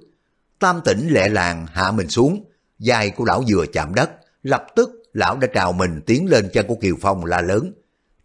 Tam 0.59 0.81
tỉnh 0.85 1.07
lẹ 1.11 1.29
làng 1.29 1.67
hạ 1.67 1.91
mình 1.91 2.09
xuống, 2.09 2.43
dài 2.79 3.09
của 3.09 3.25
lão 3.25 3.43
vừa 3.47 3.65
chạm 3.73 3.95
đất, 3.95 4.09
lập 4.43 4.65
tức 4.75 4.89
lão 5.13 5.37
đã 5.37 5.47
trào 5.53 5.73
mình 5.73 6.01
tiến 6.05 6.29
lên 6.29 6.49
chân 6.53 6.67
của 6.67 6.75
Kiều 6.75 6.95
Phong 7.01 7.25
la 7.25 7.41
lớn. 7.41 7.73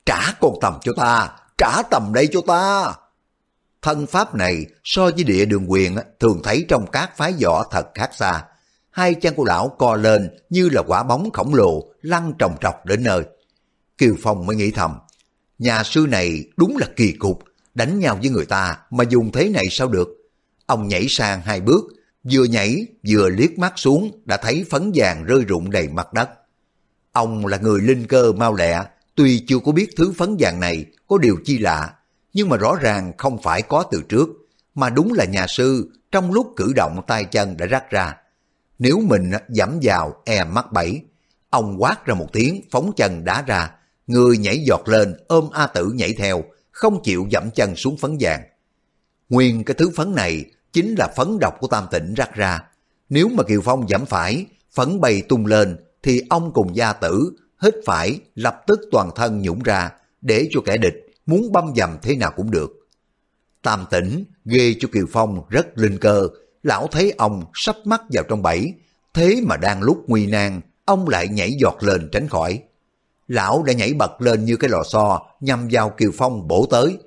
Trả 0.06 0.32
con 0.40 0.52
tầm 0.60 0.78
cho 0.82 0.92
ta, 0.96 1.30
trả 1.58 1.82
tầm 1.90 2.12
đây 2.14 2.28
cho 2.32 2.40
ta. 2.46 2.94
Thân 3.82 4.06
pháp 4.06 4.34
này 4.34 4.66
so 4.84 5.02
với 5.02 5.24
địa 5.24 5.44
đường 5.44 5.70
quyền 5.70 5.96
thường 6.20 6.40
thấy 6.44 6.64
trong 6.68 6.86
các 6.92 7.16
phái 7.16 7.34
võ 7.42 7.64
thật 7.70 7.86
khác 7.94 8.10
xa. 8.14 8.44
Hai 8.94 9.14
chân 9.14 9.34
của 9.34 9.44
lão 9.44 9.68
co 9.78 9.96
lên 9.96 10.30
như 10.50 10.68
là 10.68 10.82
quả 10.82 11.02
bóng 11.02 11.30
khổng 11.32 11.54
lồ 11.54 11.84
lăn 12.02 12.32
trồng 12.38 12.56
trọc 12.60 12.86
đến 12.86 13.02
nơi. 13.02 13.22
Kiều 13.98 14.14
Phong 14.22 14.46
mới 14.46 14.56
nghĩ 14.56 14.70
thầm, 14.70 14.98
nhà 15.58 15.82
sư 15.82 16.06
này 16.08 16.44
đúng 16.56 16.76
là 16.76 16.86
kỳ 16.96 17.12
cục, 17.12 17.42
đánh 17.74 17.98
nhau 17.98 18.18
với 18.20 18.30
người 18.30 18.46
ta 18.46 18.78
mà 18.90 19.04
dùng 19.08 19.32
thế 19.32 19.48
này 19.48 19.64
sao 19.70 19.88
được. 19.88 20.08
Ông 20.66 20.88
nhảy 20.88 21.06
sang 21.08 21.40
hai 21.40 21.60
bước, 21.60 21.84
vừa 22.32 22.44
nhảy 22.44 22.86
vừa 23.08 23.28
liếc 23.28 23.58
mắt 23.58 23.72
xuống 23.76 24.10
đã 24.24 24.36
thấy 24.36 24.64
phấn 24.70 24.92
vàng 24.94 25.24
rơi 25.24 25.44
rụng 25.44 25.70
đầy 25.70 25.88
mặt 25.88 26.12
đất. 26.12 26.30
Ông 27.12 27.46
là 27.46 27.56
người 27.56 27.80
linh 27.80 28.06
cơ 28.06 28.32
mau 28.32 28.54
lẹ, 28.54 28.84
tuy 29.14 29.44
chưa 29.48 29.58
có 29.58 29.72
biết 29.72 29.90
thứ 29.96 30.12
phấn 30.12 30.36
vàng 30.38 30.60
này 30.60 30.86
có 31.06 31.18
điều 31.18 31.36
chi 31.44 31.58
lạ, 31.58 31.94
nhưng 32.32 32.48
mà 32.48 32.56
rõ 32.56 32.76
ràng 32.80 33.12
không 33.18 33.42
phải 33.42 33.62
có 33.62 33.84
từ 33.90 34.02
trước, 34.08 34.28
mà 34.74 34.90
đúng 34.90 35.12
là 35.12 35.24
nhà 35.24 35.46
sư 35.48 35.92
trong 36.12 36.32
lúc 36.32 36.52
cử 36.56 36.72
động 36.76 37.00
tay 37.06 37.24
chân 37.24 37.56
đã 37.56 37.66
rắc 37.66 37.90
ra. 37.90 38.16
Nếu 38.78 39.00
mình 39.00 39.30
dẫm 39.48 39.78
vào 39.82 40.14
e 40.24 40.44
mắc 40.44 40.72
bẫy, 40.72 41.02
ông 41.50 41.76
quát 41.82 42.06
ra 42.06 42.14
một 42.14 42.28
tiếng 42.32 42.62
phóng 42.70 42.92
chân 42.96 43.24
đá 43.24 43.42
ra, 43.42 43.70
người 44.06 44.38
nhảy 44.38 44.58
giọt 44.58 44.88
lên 44.88 45.14
ôm 45.28 45.48
A 45.52 45.66
Tử 45.66 45.92
nhảy 45.94 46.12
theo, 46.12 46.44
không 46.70 47.02
chịu 47.02 47.26
dẫm 47.30 47.50
chân 47.50 47.76
xuống 47.76 47.96
phấn 47.96 48.16
vàng. 48.20 48.42
Nguyên 49.28 49.64
cái 49.64 49.74
thứ 49.74 49.90
phấn 49.96 50.14
này 50.14 50.44
chính 50.72 50.94
là 50.98 51.08
phấn 51.16 51.38
độc 51.40 51.54
của 51.60 51.66
Tam 51.66 51.84
Tỉnh 51.90 52.14
rắc 52.14 52.34
ra. 52.34 52.62
Nếu 53.08 53.28
mà 53.28 53.42
Kiều 53.42 53.60
Phong 53.60 53.88
dẫm 53.88 54.06
phải, 54.06 54.46
phấn 54.72 55.00
bay 55.00 55.22
tung 55.28 55.46
lên, 55.46 55.76
thì 56.02 56.22
ông 56.30 56.52
cùng 56.52 56.76
gia 56.76 56.92
tử 56.92 57.32
hít 57.62 57.74
phải 57.86 58.18
lập 58.34 58.62
tức 58.66 58.80
toàn 58.92 59.10
thân 59.16 59.42
nhũng 59.42 59.62
ra 59.62 59.90
để 60.20 60.48
cho 60.50 60.60
kẻ 60.64 60.76
địch 60.76 60.94
muốn 61.26 61.52
băm 61.52 61.64
dầm 61.76 61.90
thế 62.02 62.16
nào 62.16 62.32
cũng 62.36 62.50
được. 62.50 62.70
Tam 63.62 63.84
tỉnh, 63.90 64.24
ghê 64.44 64.74
cho 64.80 64.88
Kiều 64.92 65.06
Phong 65.12 65.42
rất 65.48 65.78
linh 65.78 65.98
cơ, 65.98 66.28
lão 66.64 66.86
thấy 66.86 67.14
ông 67.18 67.44
sắp 67.54 67.76
mắc 67.84 68.02
vào 68.10 68.24
trong 68.28 68.42
bẫy, 68.42 68.74
thế 69.14 69.40
mà 69.42 69.56
đang 69.56 69.82
lúc 69.82 70.04
nguy 70.06 70.26
nan, 70.26 70.60
ông 70.84 71.08
lại 71.08 71.28
nhảy 71.28 71.52
giọt 71.60 71.76
lên 71.80 72.08
tránh 72.12 72.28
khỏi. 72.28 72.62
Lão 73.28 73.62
đã 73.62 73.72
nhảy 73.72 73.94
bật 73.94 74.20
lên 74.20 74.44
như 74.44 74.56
cái 74.56 74.70
lò 74.70 74.82
xo 74.82 75.22
nhằm 75.40 75.68
vào 75.70 75.90
Kiều 75.90 76.10
Phong 76.14 76.48
bổ 76.48 76.66
tới. 76.70 76.98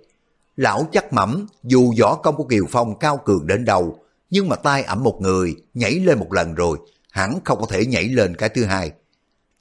Lão 0.55 0.88
chắc 0.91 1.14
mẩm 1.14 1.47
dù 1.64 1.93
võ 2.01 2.16
công 2.16 2.36
của 2.36 2.43
Kiều 2.43 2.66
Phong 2.70 2.99
cao 2.99 3.18
cường 3.26 3.47
đến 3.47 3.66
đầu, 3.66 3.99
nhưng 4.30 4.49
mà 4.49 4.55
tay 4.55 4.84
ẩm 4.84 5.03
một 5.03 5.22
người 5.22 5.55
nhảy 5.74 5.91
lên 5.91 6.20
một 6.20 6.34
lần 6.34 6.55
rồi, 6.55 6.78
hẳn 7.12 7.39
không 7.45 7.60
có 7.60 7.68
thể 7.70 7.86
nhảy 7.86 8.03
lên 8.03 8.36
cái 8.36 8.49
thứ 8.49 8.66
hai. 8.66 8.91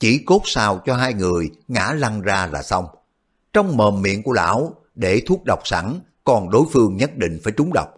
Chỉ 0.00 0.18
cốt 0.18 0.42
sao 0.44 0.82
cho 0.86 0.94
hai 0.94 1.14
người 1.14 1.50
ngã 1.68 1.92
lăn 1.96 2.22
ra 2.22 2.46
là 2.46 2.62
xong. 2.62 2.86
Trong 3.52 3.76
mồm 3.76 4.02
miệng 4.02 4.22
của 4.22 4.32
lão 4.32 4.74
để 4.94 5.22
thuốc 5.26 5.44
độc 5.44 5.60
sẵn, 5.64 6.00
còn 6.24 6.50
đối 6.50 6.62
phương 6.72 6.96
nhất 6.96 7.16
định 7.16 7.40
phải 7.44 7.52
trúng 7.56 7.72
độc. 7.72 7.88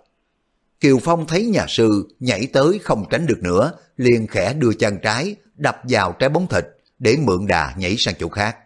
Kiều 0.81 0.99
Phong 0.99 1.26
thấy 1.26 1.47
nhà 1.47 1.66
sư 1.68 2.09
nhảy 2.20 2.47
tới 2.53 2.79
không 2.83 3.05
tránh 3.11 3.26
được 3.26 3.39
nữa, 3.43 3.72
liền 3.97 4.26
khẽ 4.26 4.55
đưa 4.55 4.72
chân 4.72 4.99
trái, 5.03 5.37
đập 5.57 5.81
vào 5.89 6.12
trái 6.18 6.29
bóng 6.29 6.47
thịt 6.47 6.64
để 6.99 7.16
mượn 7.16 7.47
đà 7.47 7.74
nhảy 7.76 7.95
sang 7.99 8.14
chỗ 8.18 8.29
khác. 8.29 8.57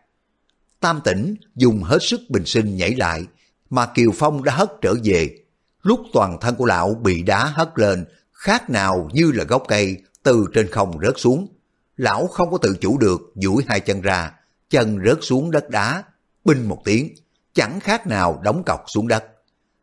Tam 0.81 1.01
tỉnh 1.05 1.35
dùng 1.55 1.83
hết 1.83 1.99
sức 2.01 2.21
bình 2.29 2.45
sinh 2.47 2.77
nhảy 2.77 2.95
lại, 2.95 3.25
mà 3.71 3.87
Kiều 3.87 4.11
Phong 4.15 4.45
đã 4.45 4.55
hất 4.55 4.71
trở 4.83 4.95
về. 5.05 5.39
Lúc 5.83 6.01
toàn 6.13 6.39
thân 6.41 6.55
của 6.55 6.67
lão 6.67 6.95
bị 6.95 7.23
đá 7.23 7.45
hất 7.45 7.69
lên, 7.75 8.05
khác 8.33 8.71
nào 8.71 9.09
như 9.13 9.33
là 9.33 9.45
gốc 9.45 9.63
cây 9.69 9.97
từ 10.23 10.47
trên 10.55 10.71
không 10.71 10.99
rớt 11.03 11.15
xuống. 11.17 11.49
Lão 11.97 12.27
không 12.27 12.51
có 12.51 12.59
tự 12.59 12.77
chủ 12.81 12.99
được, 12.99 13.21
duỗi 13.35 13.65
hai 13.69 13.81
chân 13.81 14.01
ra, 14.01 14.33
chân 14.71 14.99
rớt 15.07 15.19
xuống 15.21 15.51
đất 15.51 15.71
đá, 15.71 16.03
binh 16.45 16.69
một 16.69 16.83
tiếng, 16.85 17.15
chẳng 17.55 17.81
khác 17.81 18.07
nào 18.07 18.41
đóng 18.45 18.63
cọc 18.67 18.85
xuống 18.87 19.09
đất. 19.09 19.25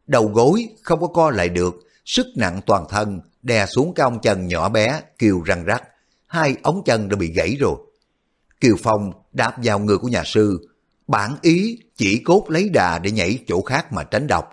Đầu 0.07 0.27
gối 0.27 0.67
không 0.83 1.01
có 1.01 1.07
co 1.07 1.29
lại 1.31 1.49
được, 1.49 1.75
sức 2.09 2.27
nặng 2.35 2.61
toàn 2.65 2.85
thân 2.89 3.21
đè 3.41 3.65
xuống 3.65 3.93
cái 3.93 4.03
ông 4.03 4.21
chân 4.21 4.47
nhỏ 4.47 4.69
bé 4.69 5.01
kêu 5.19 5.41
răng 5.45 5.65
rắc, 5.65 5.83
hai 6.27 6.55
ống 6.63 6.81
chân 6.85 7.09
đã 7.09 7.15
bị 7.15 7.31
gãy 7.33 7.57
rồi. 7.59 7.75
Kiều 8.61 8.75
Phong 8.83 9.11
đạp 9.31 9.55
vào 9.63 9.79
người 9.79 9.97
của 9.97 10.07
nhà 10.07 10.23
sư, 10.25 10.69
bản 11.07 11.35
ý 11.41 11.79
chỉ 11.95 12.21
cốt 12.25 12.45
lấy 12.49 12.69
đà 12.69 12.99
để 12.99 13.11
nhảy 13.11 13.39
chỗ 13.47 13.61
khác 13.61 13.93
mà 13.93 14.03
tránh 14.03 14.27
độc. 14.27 14.45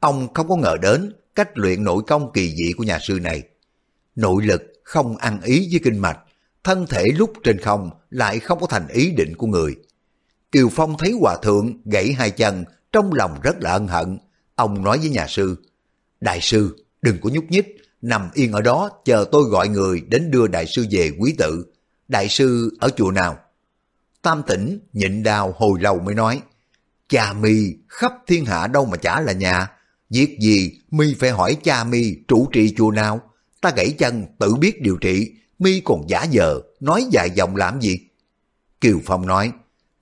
Ông 0.00 0.34
không 0.34 0.48
có 0.48 0.56
ngờ 0.56 0.76
đến 0.82 1.12
cách 1.34 1.48
luyện 1.54 1.84
nội 1.84 2.02
công 2.06 2.32
kỳ 2.32 2.54
dị 2.56 2.72
của 2.72 2.84
nhà 2.84 2.98
sư 3.02 3.18
này. 3.22 3.42
Nội 4.16 4.44
lực 4.44 4.62
không 4.84 5.16
ăn 5.16 5.40
ý 5.42 5.68
với 5.70 5.80
kinh 5.84 5.98
mạch, 5.98 6.18
thân 6.64 6.86
thể 6.86 7.04
lúc 7.16 7.32
trên 7.44 7.58
không 7.60 7.90
lại 8.10 8.38
không 8.38 8.60
có 8.60 8.66
thành 8.66 8.88
ý 8.88 9.10
định 9.10 9.36
của 9.36 9.46
người. 9.46 9.76
Kiều 10.52 10.68
Phong 10.68 10.98
thấy 10.98 11.12
hòa 11.20 11.36
thượng 11.42 11.82
gãy 11.84 12.12
hai 12.12 12.30
chân, 12.30 12.64
trong 12.92 13.12
lòng 13.12 13.40
rất 13.42 13.56
là 13.60 13.72
ân 13.72 13.86
hận. 13.86 14.18
Ông 14.54 14.84
nói 14.84 14.98
với 14.98 15.08
nhà 15.08 15.26
sư, 15.28 15.56
Đại 16.20 16.40
sư, 16.40 16.83
đừng 17.04 17.18
có 17.20 17.30
nhúc 17.30 17.44
nhích, 17.48 17.76
nằm 18.02 18.30
yên 18.34 18.52
ở 18.52 18.60
đó 18.60 18.90
chờ 19.04 19.24
tôi 19.32 19.44
gọi 19.44 19.68
người 19.68 20.00
đến 20.00 20.30
đưa 20.30 20.46
đại 20.46 20.66
sư 20.66 20.86
về 20.90 21.10
quý 21.18 21.34
tự. 21.38 21.66
Đại 22.08 22.28
sư 22.28 22.76
ở 22.80 22.88
chùa 22.96 23.10
nào? 23.10 23.38
Tam 24.22 24.42
tỉnh 24.46 24.78
nhịn 24.92 25.22
đào 25.22 25.54
hồi 25.56 25.80
lâu 25.80 25.98
mới 25.98 26.14
nói, 26.14 26.42
cha 27.08 27.32
mi 27.32 27.74
khắp 27.88 28.12
thiên 28.26 28.44
hạ 28.44 28.66
đâu 28.66 28.86
mà 28.86 28.96
chả 28.96 29.20
là 29.20 29.32
nhà, 29.32 29.70
việc 30.10 30.38
gì 30.40 30.72
mi 30.90 31.14
phải 31.14 31.30
hỏi 31.30 31.56
cha 31.62 31.84
mi 31.84 32.16
trụ 32.28 32.48
trì 32.52 32.74
chùa 32.74 32.90
nào, 32.90 33.20
ta 33.60 33.72
gãy 33.76 33.94
chân 33.98 34.26
tự 34.38 34.54
biết 34.54 34.82
điều 34.82 34.96
trị, 34.96 35.32
mi 35.58 35.80
còn 35.80 36.08
giả 36.08 36.26
vờ, 36.32 36.62
nói 36.80 37.06
dài 37.10 37.30
dòng 37.30 37.56
làm 37.56 37.80
gì? 37.80 37.98
Kiều 38.80 39.00
Phong 39.04 39.26
nói, 39.26 39.52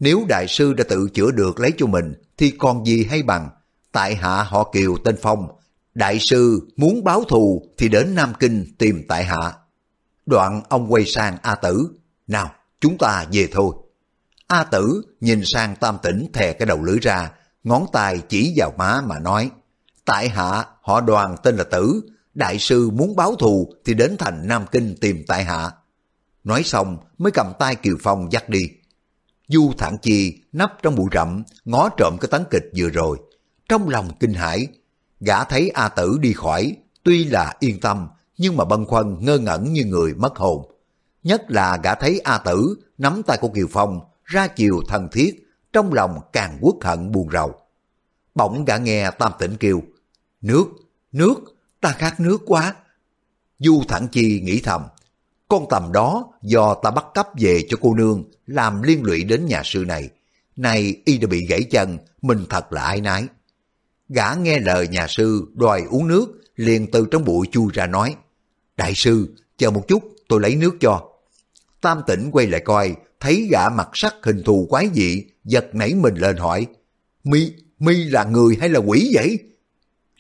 nếu 0.01 0.25
đại 0.29 0.49
sư 0.49 0.73
đã 0.73 0.85
tự 0.89 1.09
chữa 1.15 1.31
được 1.31 1.61
lấy 1.61 1.73
cho 1.77 1.87
mình, 1.87 2.15
thì 2.37 2.51
còn 2.51 2.87
gì 2.87 3.05
hay 3.05 3.23
bằng, 3.23 3.49
tại 3.93 4.15
hạ 4.15 4.43
họ 4.43 4.71
Kiều 4.73 4.97
tên 5.05 5.17
Phong, 5.23 5.49
đại 5.95 6.19
sư 6.21 6.69
muốn 6.77 7.05
báo 7.05 7.25
thù 7.25 7.63
thì 7.79 7.89
đến 7.89 8.15
Nam 8.15 8.33
Kinh 8.41 8.67
tìm 8.79 9.03
tại 9.09 9.25
hạ. 9.25 9.53
Đoạn 10.27 10.63
ông 10.69 10.93
quay 10.93 11.05
sang 11.07 11.37
A 11.43 11.55
Tử, 11.55 11.89
nào 12.27 12.51
chúng 12.81 12.99
ta 12.99 13.25
về 13.33 13.49
thôi. 13.53 13.75
A 14.47 14.65
Tử 14.65 15.03
nhìn 15.21 15.43
sang 15.45 15.77
Tam 15.77 15.99
Tỉnh 16.03 16.27
thè 16.33 16.53
cái 16.53 16.67
đầu 16.67 16.83
lưỡi 16.83 16.99
ra, 17.03 17.31
ngón 17.65 17.87
tay 17.93 18.21
chỉ 18.29 18.55
vào 18.57 18.73
má 18.79 19.01
mà 19.07 19.19
nói, 19.19 19.51
tại 20.05 20.29
hạ 20.29 20.65
họ 20.83 21.01
đoàn 21.01 21.37
tên 21.43 21.57
là 21.57 21.65
Tử, 21.65 22.01
đại 22.35 22.59
sư 22.59 22.91
muốn 22.91 23.17
báo 23.17 23.35
thù 23.35 23.75
thì 23.85 23.95
đến 23.95 24.17
thành 24.19 24.49
Nam 24.49 24.65
Kinh 24.73 24.97
tìm 25.01 25.25
tại 25.27 25.45
hạ. 25.45 25.71
Nói 26.45 26.63
xong 26.63 26.97
mới 27.19 27.33
cầm 27.33 27.53
tay 27.59 27.75
Kiều 27.75 27.97
Phong 28.03 28.33
dắt 28.33 28.49
đi. 28.49 28.69
Du 29.49 29.73
Thản 29.79 29.99
Chi 30.03 30.43
nấp 30.53 30.73
trong 30.83 30.95
bụi 30.97 31.07
rậm, 31.13 31.43
ngó 31.65 31.89
trộm 31.97 32.17
cái 32.21 32.29
tấn 32.31 32.45
kịch 32.51 32.65
vừa 32.77 32.89
rồi. 32.89 33.19
Trong 33.69 33.89
lòng 33.89 34.11
kinh 34.21 34.35
hãi, 34.35 34.67
gã 35.27 35.45
thấy 35.45 35.71
A 35.71 35.89
Tử 35.89 36.19
đi 36.21 36.33
khỏi, 36.33 36.77
tuy 37.03 37.25
là 37.25 37.55
yên 37.61 37.81
tâm, 37.81 38.09
nhưng 38.39 38.57
mà 38.57 38.65
bân 38.65 38.85
khoăn 38.85 39.25
ngơ 39.25 39.39
ngẩn 39.39 39.73
như 39.73 39.85
người 39.85 40.15
mất 40.15 40.37
hồn. 40.37 40.71
Nhất 41.23 41.45
là 41.49 41.79
gã 41.83 41.95
thấy 41.95 42.21
A 42.25 42.39
Tử 42.39 42.75
nắm 42.99 43.23
tay 43.27 43.39
của 43.41 43.49
Kiều 43.49 43.67
Phong, 43.71 44.01
ra 44.25 44.47
chiều 44.47 44.81
thân 44.89 45.09
thiết, 45.13 45.49
trong 45.73 45.93
lòng 45.93 46.21
càng 46.33 46.59
quốc 46.61 46.77
hận 46.83 47.13
buồn 47.13 47.29
rầu. 47.33 47.55
Bỗng 48.35 48.65
gã 48.65 48.77
nghe 48.77 49.11
Tam 49.11 49.33
Tĩnh 49.39 49.57
kêu, 49.61 49.83
nước, 50.41 50.65
nước, 51.13 51.35
ta 51.81 51.93
khát 51.93 52.21
nước 52.21 52.39
quá. 52.47 52.75
Du 53.59 53.83
Thẳng 53.89 54.09
Chi 54.09 54.41
nghĩ 54.41 54.61
thầm, 54.61 54.83
con 55.49 55.67
tầm 55.71 55.93
đó 55.93 56.33
do 56.43 56.75
ta 56.75 56.91
bắt 56.91 57.05
cấp 57.15 57.29
về 57.39 57.65
cho 57.69 57.77
cô 57.81 57.95
nương, 57.95 58.25
làm 58.47 58.83
liên 58.83 59.03
lụy 59.03 59.25
đến 59.25 59.47
nhà 59.47 59.63
sư 59.65 59.85
này. 59.89 60.09
Này 60.57 60.97
y 61.05 61.19
đã 61.19 61.27
bị 61.27 61.47
gãy 61.49 61.63
chân, 61.63 61.99
mình 62.23 62.47
thật 62.51 62.73
là 62.73 62.83
ai 62.83 63.01
nái. 63.01 63.27
Gã 64.15 64.35
nghe 64.35 64.59
lời 64.59 64.89
nhà 64.89 65.07
sư 65.09 65.47
đòi 65.55 65.83
uống 65.91 66.09
nước, 66.09 66.27
liền 66.57 66.91
từ 66.91 67.07
trong 67.11 67.25
bụi 67.25 67.47
chui 67.53 67.67
ra 67.75 67.87
nói, 67.87 68.17
Đại 68.77 68.95
sư, 68.95 69.35
chờ 69.57 69.71
một 69.71 69.89
chút, 69.89 70.03
tôi 70.29 70.41
lấy 70.41 70.57
nước 70.57 70.77
cho. 70.81 71.09
Tam 71.81 72.01
tỉnh 72.07 72.31
quay 72.33 72.47
lại 72.47 72.61
coi, 72.61 72.97
thấy 73.21 73.49
gã 73.51 73.69
mặt 73.69 73.89
sắc 73.95 74.15
hình 74.23 74.43
thù 74.43 74.67
quái 74.71 74.89
dị, 74.95 75.25
giật 75.45 75.75
nảy 75.75 75.95
mình 75.95 76.15
lên 76.15 76.37
hỏi, 76.37 76.67
Mi, 77.25 77.53
Mi 77.79 78.05
là 78.05 78.25
người 78.25 78.57
hay 78.61 78.69
là 78.69 78.79
quỷ 78.79 79.13
vậy? 79.15 79.39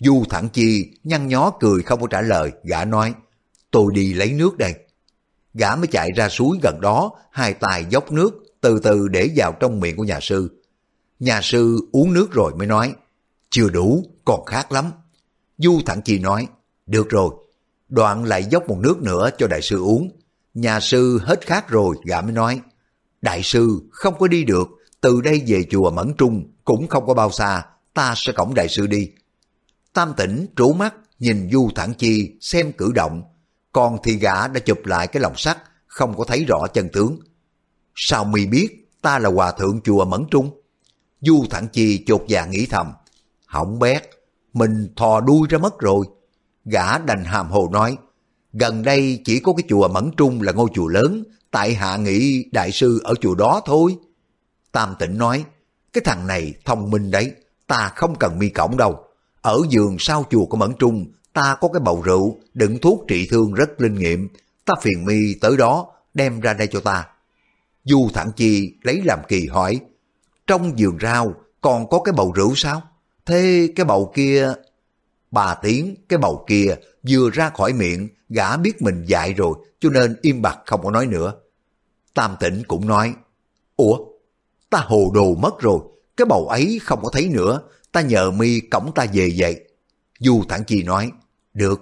Du 0.00 0.24
thẳng 0.30 0.48
chi, 0.52 0.90
nhăn 1.04 1.28
nhó 1.28 1.52
cười 1.60 1.82
không 1.82 2.00
có 2.00 2.06
trả 2.06 2.20
lời, 2.20 2.52
gã 2.64 2.84
nói, 2.84 3.14
tôi 3.70 3.92
đi 3.94 4.14
lấy 4.14 4.32
nước 4.32 4.58
đây. 4.58 4.74
Gã 5.54 5.76
mới 5.76 5.86
chạy 5.86 6.10
ra 6.16 6.28
suối 6.28 6.58
gần 6.62 6.80
đó, 6.80 7.10
hai 7.32 7.54
tay 7.54 7.84
dốc 7.90 8.12
nước, 8.12 8.44
từ 8.60 8.80
từ 8.82 9.08
để 9.08 9.28
vào 9.36 9.52
trong 9.60 9.80
miệng 9.80 9.96
của 9.96 10.04
nhà 10.04 10.20
sư. 10.20 10.60
Nhà 11.20 11.40
sư 11.42 11.78
uống 11.92 12.12
nước 12.12 12.32
rồi 12.32 12.54
mới 12.54 12.66
nói, 12.66 12.94
chưa 13.52 13.68
đủ, 13.68 14.04
còn 14.24 14.44
khác 14.44 14.72
lắm. 14.72 14.90
Du 15.58 15.80
thẳng 15.86 16.02
chi 16.02 16.18
nói, 16.18 16.48
được 16.86 17.08
rồi. 17.08 17.34
Đoạn 17.88 18.24
lại 18.24 18.44
dốc 18.44 18.68
một 18.68 18.78
nước 18.78 19.02
nữa 19.02 19.30
cho 19.38 19.46
đại 19.46 19.62
sư 19.62 19.82
uống. 19.82 20.10
Nhà 20.54 20.80
sư 20.80 21.20
hết 21.22 21.46
khát 21.46 21.68
rồi, 21.68 21.96
gã 22.04 22.20
mới 22.20 22.32
nói, 22.32 22.60
đại 23.22 23.42
sư 23.42 23.80
không 23.90 24.18
có 24.18 24.28
đi 24.28 24.44
được, 24.44 24.68
từ 25.00 25.20
đây 25.20 25.42
về 25.46 25.64
chùa 25.70 25.90
Mẫn 25.90 26.14
Trung 26.18 26.52
cũng 26.64 26.88
không 26.88 27.06
có 27.06 27.14
bao 27.14 27.30
xa, 27.30 27.64
ta 27.94 28.14
sẽ 28.16 28.32
cổng 28.32 28.54
đại 28.54 28.68
sư 28.68 28.86
đi. 28.86 29.10
Tam 29.92 30.14
tỉnh 30.16 30.46
trố 30.56 30.72
mắt 30.72 30.94
nhìn 31.18 31.50
Du 31.52 31.70
Thản 31.74 31.94
Chi 31.94 32.32
xem 32.40 32.72
cử 32.72 32.92
động, 32.94 33.22
còn 33.72 33.98
thì 34.04 34.16
gã 34.16 34.48
đã 34.48 34.60
chụp 34.60 34.86
lại 34.86 35.06
cái 35.06 35.20
lồng 35.20 35.36
sắt, 35.36 35.58
không 35.86 36.16
có 36.16 36.24
thấy 36.24 36.44
rõ 36.48 36.66
chân 36.74 36.88
tướng. 36.92 37.18
Sao 37.94 38.24
mi 38.24 38.46
biết 38.46 38.92
ta 39.02 39.18
là 39.18 39.28
hòa 39.28 39.52
thượng 39.52 39.80
chùa 39.84 40.04
Mẫn 40.04 40.24
Trung? 40.30 40.60
Du 41.20 41.44
Thản 41.50 41.68
Chi 41.68 42.04
chột 42.06 42.24
dạ 42.28 42.46
nghĩ 42.46 42.66
thầm, 42.66 42.92
hỏng 43.52 43.78
bét, 43.78 44.02
mình 44.52 44.88
thò 44.96 45.20
đuôi 45.20 45.46
ra 45.50 45.58
mất 45.58 45.78
rồi. 45.78 46.06
Gã 46.64 46.98
đành 46.98 47.24
hàm 47.24 47.50
hồ 47.50 47.68
nói, 47.72 47.96
gần 48.52 48.82
đây 48.82 49.20
chỉ 49.24 49.40
có 49.40 49.52
cái 49.52 49.64
chùa 49.68 49.88
Mẫn 49.88 50.10
Trung 50.16 50.42
là 50.42 50.52
ngôi 50.52 50.68
chùa 50.74 50.88
lớn, 50.88 51.24
tại 51.50 51.74
hạ 51.74 51.96
nghĩ 51.96 52.44
đại 52.52 52.72
sư 52.72 53.00
ở 53.04 53.14
chùa 53.20 53.34
đó 53.34 53.60
thôi. 53.64 53.96
Tam 54.72 54.94
tịnh 54.98 55.18
nói, 55.18 55.44
cái 55.92 56.02
thằng 56.04 56.26
này 56.26 56.54
thông 56.64 56.90
minh 56.90 57.10
đấy, 57.10 57.32
ta 57.66 57.92
không 57.96 58.14
cần 58.20 58.38
mi 58.38 58.48
cổng 58.48 58.76
đâu. 58.76 59.04
Ở 59.40 59.58
giường 59.68 59.96
sau 59.98 60.24
chùa 60.30 60.44
của 60.44 60.56
Mẫn 60.56 60.72
Trung, 60.78 61.06
ta 61.32 61.56
có 61.60 61.68
cái 61.68 61.80
bầu 61.80 62.02
rượu, 62.04 62.36
đựng 62.54 62.78
thuốc 62.78 63.04
trị 63.08 63.28
thương 63.30 63.52
rất 63.52 63.80
linh 63.80 63.94
nghiệm. 63.94 64.28
Ta 64.64 64.74
phiền 64.82 65.04
mi 65.04 65.34
tới 65.40 65.56
đó, 65.56 65.86
đem 66.14 66.40
ra 66.40 66.54
đây 66.54 66.66
cho 66.66 66.80
ta. 66.80 67.06
Du 67.84 68.08
Thẳng 68.14 68.32
Chi 68.36 68.74
lấy 68.82 69.02
làm 69.04 69.18
kỳ 69.28 69.46
hỏi, 69.46 69.80
trong 70.46 70.78
giường 70.78 70.98
rau 71.02 71.34
còn 71.60 71.88
có 71.88 71.98
cái 71.98 72.12
bầu 72.12 72.32
rượu 72.32 72.54
sao? 72.54 72.82
Thế 73.26 73.68
cái 73.76 73.86
bầu 73.86 74.12
kia... 74.14 74.52
Bà 75.30 75.54
tiếng 75.54 75.94
cái 76.08 76.18
bầu 76.18 76.44
kia 76.48 76.74
vừa 77.08 77.30
ra 77.30 77.50
khỏi 77.50 77.72
miệng, 77.72 78.08
gã 78.28 78.56
biết 78.56 78.82
mình 78.82 79.04
dại 79.06 79.32
rồi, 79.32 79.54
cho 79.80 79.90
nên 79.90 80.16
im 80.22 80.42
bặt 80.42 80.58
không 80.66 80.82
có 80.82 80.90
nói 80.90 81.06
nữa. 81.06 81.34
Tam 82.14 82.36
tỉnh 82.40 82.62
cũng 82.68 82.86
nói, 82.86 83.14
Ủa, 83.76 83.98
ta 84.70 84.78
hồ 84.78 85.10
đồ 85.14 85.34
mất 85.34 85.60
rồi, 85.60 85.78
cái 86.16 86.26
bầu 86.26 86.48
ấy 86.48 86.80
không 86.82 87.00
có 87.02 87.10
thấy 87.12 87.28
nữa, 87.28 87.60
ta 87.92 88.00
nhờ 88.00 88.30
mi 88.30 88.60
cổng 88.60 88.92
ta 88.94 89.06
về 89.12 89.32
vậy. 89.36 89.60
Du 90.18 90.42
Thản 90.48 90.64
Chi 90.64 90.82
nói, 90.82 91.12
được. 91.54 91.80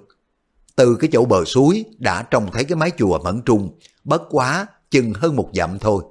Từ 0.76 0.96
cái 1.00 1.10
chỗ 1.12 1.24
bờ 1.24 1.44
suối 1.44 1.84
đã 1.98 2.22
trông 2.22 2.50
thấy 2.52 2.64
cái 2.64 2.76
mái 2.76 2.90
chùa 2.98 3.18
mẫn 3.18 3.42
trung, 3.42 3.78
bất 4.04 4.22
quá 4.30 4.66
chừng 4.90 5.12
hơn 5.14 5.36
một 5.36 5.50
dặm 5.54 5.78
thôi. 5.78 6.04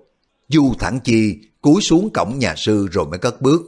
Du 0.48 0.74
Thản 0.80 1.00
Chi 1.00 1.40
cúi 1.62 1.82
xuống 1.82 2.10
cổng 2.14 2.40
nhà 2.40 2.56
sư 2.58 2.88
rồi 2.92 3.06
mới 3.06 3.20
cất 3.20 3.42
bước. 3.42 3.62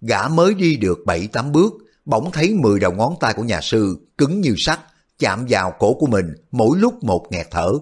Gã 0.00 0.28
mới 0.28 0.54
đi 0.54 0.76
được 0.76 0.98
bảy 1.06 1.26
tám 1.26 1.52
bước, 1.52 1.72
bỗng 2.04 2.30
thấy 2.32 2.54
mười 2.54 2.80
đầu 2.80 2.92
ngón 2.92 3.14
tay 3.20 3.34
của 3.34 3.44
nhà 3.44 3.60
sư 3.60 3.96
cứng 4.18 4.40
như 4.40 4.54
sắt, 4.58 4.80
chạm 5.18 5.46
vào 5.48 5.72
cổ 5.78 5.94
của 5.94 6.06
mình 6.06 6.34
mỗi 6.50 6.78
lúc 6.78 7.04
một 7.04 7.26
nghẹt 7.30 7.46
thở. 7.50 7.72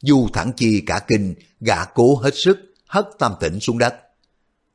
Du 0.00 0.28
thẳng 0.32 0.52
chi 0.56 0.82
cả 0.86 1.00
kinh, 1.08 1.34
gã 1.60 1.84
cố 1.84 2.16
hết 2.16 2.34
sức, 2.34 2.58
hất 2.86 3.08
tam 3.18 3.32
tỉnh 3.40 3.60
xuống 3.60 3.78
đất. 3.78 3.94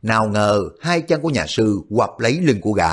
Nào 0.01 0.29
ngờ 0.29 0.61
hai 0.81 1.01
chân 1.01 1.21
của 1.21 1.29
nhà 1.29 1.45
sư 1.47 1.81
quặp 1.89 2.09
lấy 2.19 2.33
lưng 2.41 2.61
của 2.61 2.71
gã. 2.71 2.89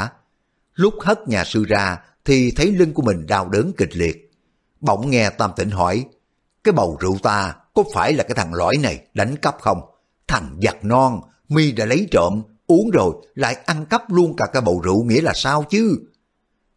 Lúc 0.74 0.94
hất 1.00 1.28
nhà 1.28 1.44
sư 1.44 1.64
ra 1.64 1.98
thì 2.24 2.50
thấy 2.50 2.72
lưng 2.72 2.92
của 2.92 3.02
mình 3.02 3.26
đau 3.26 3.48
đớn 3.48 3.72
kịch 3.76 3.96
liệt. 3.96 4.30
Bỗng 4.80 5.10
nghe 5.10 5.30
tam 5.30 5.50
tỉnh 5.56 5.70
hỏi, 5.70 6.04
cái 6.64 6.72
bầu 6.72 6.96
rượu 7.00 7.18
ta 7.22 7.54
có 7.74 7.84
phải 7.94 8.12
là 8.12 8.24
cái 8.24 8.34
thằng 8.34 8.54
lõi 8.54 8.76
này 8.76 9.06
đánh 9.14 9.36
cắp 9.36 9.56
không? 9.60 9.80
Thằng 10.28 10.58
giặc 10.62 10.84
non, 10.84 11.20
mi 11.48 11.72
đã 11.72 11.84
lấy 11.84 12.08
trộm, 12.10 12.42
uống 12.66 12.90
rồi 12.90 13.14
lại 13.34 13.54
ăn 13.54 13.86
cắp 13.86 14.12
luôn 14.12 14.36
cả 14.36 14.46
cái 14.52 14.62
bầu 14.62 14.80
rượu 14.84 15.04
nghĩa 15.04 15.20
là 15.20 15.32
sao 15.34 15.64
chứ? 15.70 15.98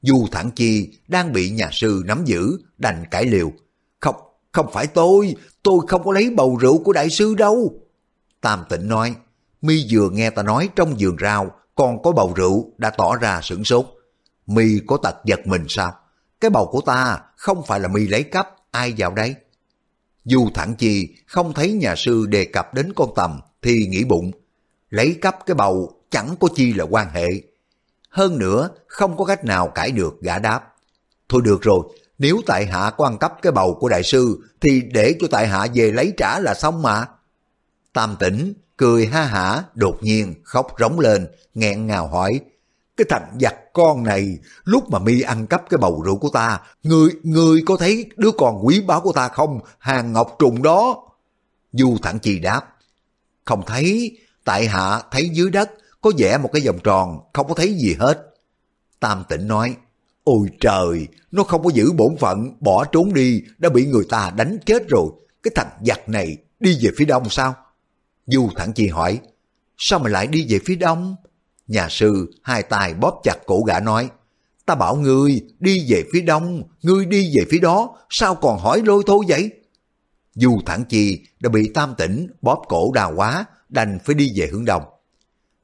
Du 0.02 0.28
Thẳng 0.32 0.52
Chi 0.56 0.94
đang 1.08 1.34
bị 1.34 1.50
nhà 1.50 1.70
sư 1.72 2.04
nắm 2.06 2.26
giữ, 2.26 2.58
đành 2.78 3.04
cãi 3.12 3.26
liều. 3.26 3.52
Không, 4.00 4.16
không 4.52 4.70
phải 4.74 4.88
tôi, 4.88 5.36
tôi 5.64 5.80
không 5.88 6.04
có 6.04 6.12
lấy 6.12 6.30
bầu 6.30 6.58
rượu 6.62 6.84
của 6.84 6.94
đại 6.94 7.10
sư 7.10 7.36
đâu. 7.36 7.74
Tam 8.42 8.64
Tịnh 8.70 8.88
nói, 8.88 9.16
mi 9.62 9.86
vừa 9.90 10.10
nghe 10.10 10.30
ta 10.30 10.44
nói 10.44 10.70
trong 10.76 11.00
giường 11.00 11.18
rau 11.22 11.52
còn 11.76 12.02
có 12.02 12.12
bầu 12.12 12.34
rượu 12.36 12.72
đã 12.78 12.90
tỏ 12.90 13.16
ra 13.16 13.40
sửng 13.44 13.64
sốt. 13.64 13.86
Mi 14.48 14.80
có 14.88 14.98
tật 14.98 15.16
giật 15.26 15.48
mình 15.48 15.66
sao? 15.68 15.94
Cái 16.40 16.50
bầu 16.50 16.70
của 16.72 16.82
ta 16.82 17.20
không 17.36 17.64
phải 17.68 17.80
là 17.80 17.88
mi 17.88 18.08
lấy 18.08 18.24
cắp, 18.24 18.48
ai 18.72 18.94
vào 18.98 19.14
đây? 19.14 19.36
Du 20.24 20.50
Thẳng 20.54 20.76
Chi 20.76 21.16
không 21.28 21.54
thấy 21.54 21.72
nhà 21.72 21.96
sư 21.96 22.26
đề 22.26 22.46
cập 22.46 22.74
đến 22.74 22.94
con 22.96 23.10
tầm 23.16 23.40
thì 23.62 23.88
nghĩ 23.90 24.04
bụng, 24.04 24.32
lấy 24.90 25.18
cắp 25.22 25.46
cái 25.46 25.56
bầu 25.56 25.94
chẳng 26.10 26.36
có 26.40 26.48
chi 26.56 26.74
là 26.74 26.84
quan 26.84 27.10
hệ. 27.14 27.28
Hơn 28.10 28.40
nữa, 28.40 28.70
không 28.88 29.18
có 29.18 29.26
cách 29.26 29.46
nào 29.46 29.68
cãi 29.68 29.92
được 29.92 30.22
gã 30.22 30.40
đáp. 30.40 30.74
Thôi 31.30 31.42
được 31.46 31.62
rồi, 31.62 31.80
nếu 32.18 32.42
tại 32.46 32.66
hạ 32.66 32.92
quan 32.98 33.18
cấp 33.18 33.34
cái 33.42 33.52
bầu 33.52 33.78
của 33.80 33.90
đại 33.90 34.04
sư 34.04 34.40
thì 34.62 34.82
để 34.94 35.16
cho 35.20 35.28
tại 35.32 35.48
hạ 35.48 35.68
về 35.74 35.92
lấy 35.92 36.14
trả 36.18 36.40
là 36.40 36.54
xong 36.54 36.82
mà. 36.82 37.06
Tam 37.94 38.16
tỉnh, 38.20 38.54
cười 38.78 39.06
ha 39.06 39.24
hả, 39.24 39.64
đột 39.74 39.98
nhiên 40.02 40.34
khóc 40.44 40.76
rống 40.80 41.00
lên, 41.00 41.28
nghẹn 41.54 41.88
ngào 41.88 42.08
hỏi. 42.08 42.40
Cái 42.98 43.06
thằng 43.10 43.38
giặc 43.42 43.56
con 43.74 44.04
này, 44.04 44.38
lúc 44.64 44.90
mà 44.90 45.00
mi 45.00 45.22
ăn 45.22 45.48
cắp 45.48 45.70
cái 45.70 45.78
bầu 45.78 46.02
rượu 46.06 46.18
của 46.18 46.30
ta, 46.30 46.60
người 46.84 47.10
người 47.24 47.64
có 47.66 47.78
thấy 47.78 48.06
đứa 48.18 48.32
con 48.32 48.66
quý 48.66 48.82
báu 48.82 49.02
của 49.02 49.14
ta 49.14 49.28
không? 49.28 49.60
Hàng 49.80 50.14
ngọc 50.14 50.36
trùng 50.40 50.64
đó. 50.64 51.04
Du 51.72 51.98
thẳng 52.02 52.20
chi 52.20 52.40
đáp. 52.40 52.62
Không 53.46 53.64
thấy, 53.66 54.18
tại 54.44 54.68
hạ 54.68 55.02
thấy 55.12 55.30
dưới 55.34 55.50
đất 55.50 55.70
có 56.02 56.12
vẽ 56.18 56.38
một 56.38 56.50
cái 56.54 56.62
vòng 56.66 56.80
tròn, 56.84 57.20
không 57.34 57.48
có 57.48 57.54
thấy 57.54 57.74
gì 57.74 57.96
hết. 58.00 58.26
Tam 59.00 59.24
tỉnh 59.30 59.48
nói, 59.48 59.76
ôi 60.24 60.48
trời, 60.60 61.08
nó 61.32 61.44
không 61.44 61.64
có 61.64 61.70
giữ 61.74 61.92
bổn 61.92 62.18
phận, 62.18 62.56
bỏ 62.60 62.86
trốn 62.86 63.14
đi, 63.14 63.42
đã 63.58 63.70
bị 63.70 63.86
người 63.86 64.06
ta 64.10 64.32
đánh 64.36 64.58
chết 64.66 64.88
rồi. 64.88 65.06
Cái 65.44 65.52
thằng 65.56 65.70
giặc 65.86 66.10
này 66.10 66.38
đi 66.60 66.78
về 66.82 66.90
phía 66.98 67.06
đông 67.06 67.30
sao? 67.30 67.56
Du 68.26 68.50
thẳng 68.56 68.74
chi 68.74 68.88
hỏi, 68.88 69.20
sao 69.78 70.00
mà 70.00 70.10
lại 70.10 70.28
đi 70.28 70.46
về 70.50 70.60
phía 70.66 70.76
đông? 70.76 71.16
Nhà 71.68 71.88
sư 71.90 72.32
hai 72.44 72.64
tay 72.64 72.94
bóp 72.94 73.22
chặt 73.24 73.36
cổ 73.46 73.64
gã 73.68 73.80
nói, 73.80 74.10
ta 74.66 74.76
bảo 74.76 74.96
ngươi 74.96 75.42
đi 75.60 75.86
về 75.90 76.04
phía 76.14 76.22
đông, 76.22 76.64
ngươi 76.82 77.06
đi 77.06 77.32
về 77.38 77.46
phía 77.52 77.60
đó, 77.60 77.98
sao 78.10 78.36
còn 78.36 78.60
hỏi 78.60 78.82
lôi 78.86 79.04
thôi 79.08 79.26
vậy? 79.28 79.52
Du 80.36 80.60
thẳng 80.66 80.84
chi 80.90 81.20
đã 81.40 81.50
bị 81.50 81.72
tam 81.74 81.96
tỉnh 81.98 82.28
bóp 82.42 82.64
cổ 82.70 82.92
đào 82.94 83.14
quá, 83.16 83.46
đành 83.70 83.99
phải 84.05 84.15
đi 84.15 84.32
về 84.36 84.47
hướng 84.51 84.65
đông. 84.65 84.84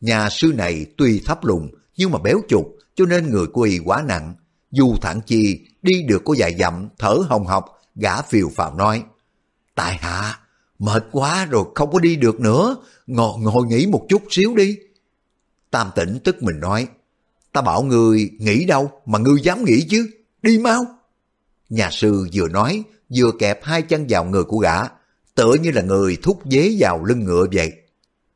Nhà 0.01 0.29
sư 0.29 0.53
này 0.55 0.85
tuy 0.97 1.21
thấp 1.25 1.45
lùn 1.45 1.71
nhưng 1.97 2.11
mà 2.11 2.19
béo 2.19 2.41
chục 2.47 2.75
cho 2.95 3.05
nên 3.05 3.29
người 3.29 3.47
của 3.47 3.61
y 3.61 3.79
quá 3.79 4.03
nặng. 4.07 4.35
Dù 4.71 4.95
thẳng 5.01 5.21
chi 5.25 5.67
đi 5.81 6.03
được 6.03 6.21
có 6.25 6.35
vài 6.37 6.55
dặm 6.59 6.89
thở 6.97 7.17
hồng 7.29 7.45
hộc 7.45 7.65
gã 7.95 8.21
phiều 8.21 8.49
phào 8.55 8.75
nói 8.75 9.03
Tại 9.75 9.97
hạ 9.97 10.39
mệt 10.79 11.05
quá 11.11 11.45
rồi 11.45 11.65
không 11.75 11.91
có 11.91 11.99
đi 11.99 12.15
được 12.15 12.39
nữa 12.39 12.75
ngồi, 13.07 13.39
ngồi 13.39 13.65
nghỉ 13.67 13.87
một 13.87 14.05
chút 14.09 14.23
xíu 14.29 14.55
đi. 14.55 14.77
Tam 15.71 15.89
tỉnh 15.95 16.19
tức 16.23 16.43
mình 16.43 16.59
nói 16.59 16.87
Ta 17.55 17.61
bảo 17.61 17.83
người 17.83 18.29
nghỉ 18.39 18.65
đâu 18.65 18.91
mà 19.05 19.19
ngươi 19.19 19.41
dám 19.41 19.65
nghỉ 19.65 19.87
chứ 19.89 20.09
đi 20.41 20.57
mau. 20.57 20.85
Nhà 21.69 21.89
sư 21.91 22.27
vừa 22.33 22.47
nói 22.47 22.83
vừa 23.15 23.31
kẹp 23.39 23.63
hai 23.63 23.81
chân 23.81 24.05
vào 24.09 24.25
người 24.25 24.43
của 24.43 24.57
gã 24.57 24.81
tựa 25.35 25.53
như 25.61 25.71
là 25.71 25.81
người 25.81 26.17
thúc 26.23 26.39
dế 26.45 26.75
vào 26.79 27.05
lưng 27.05 27.19
ngựa 27.19 27.45
vậy. 27.53 27.71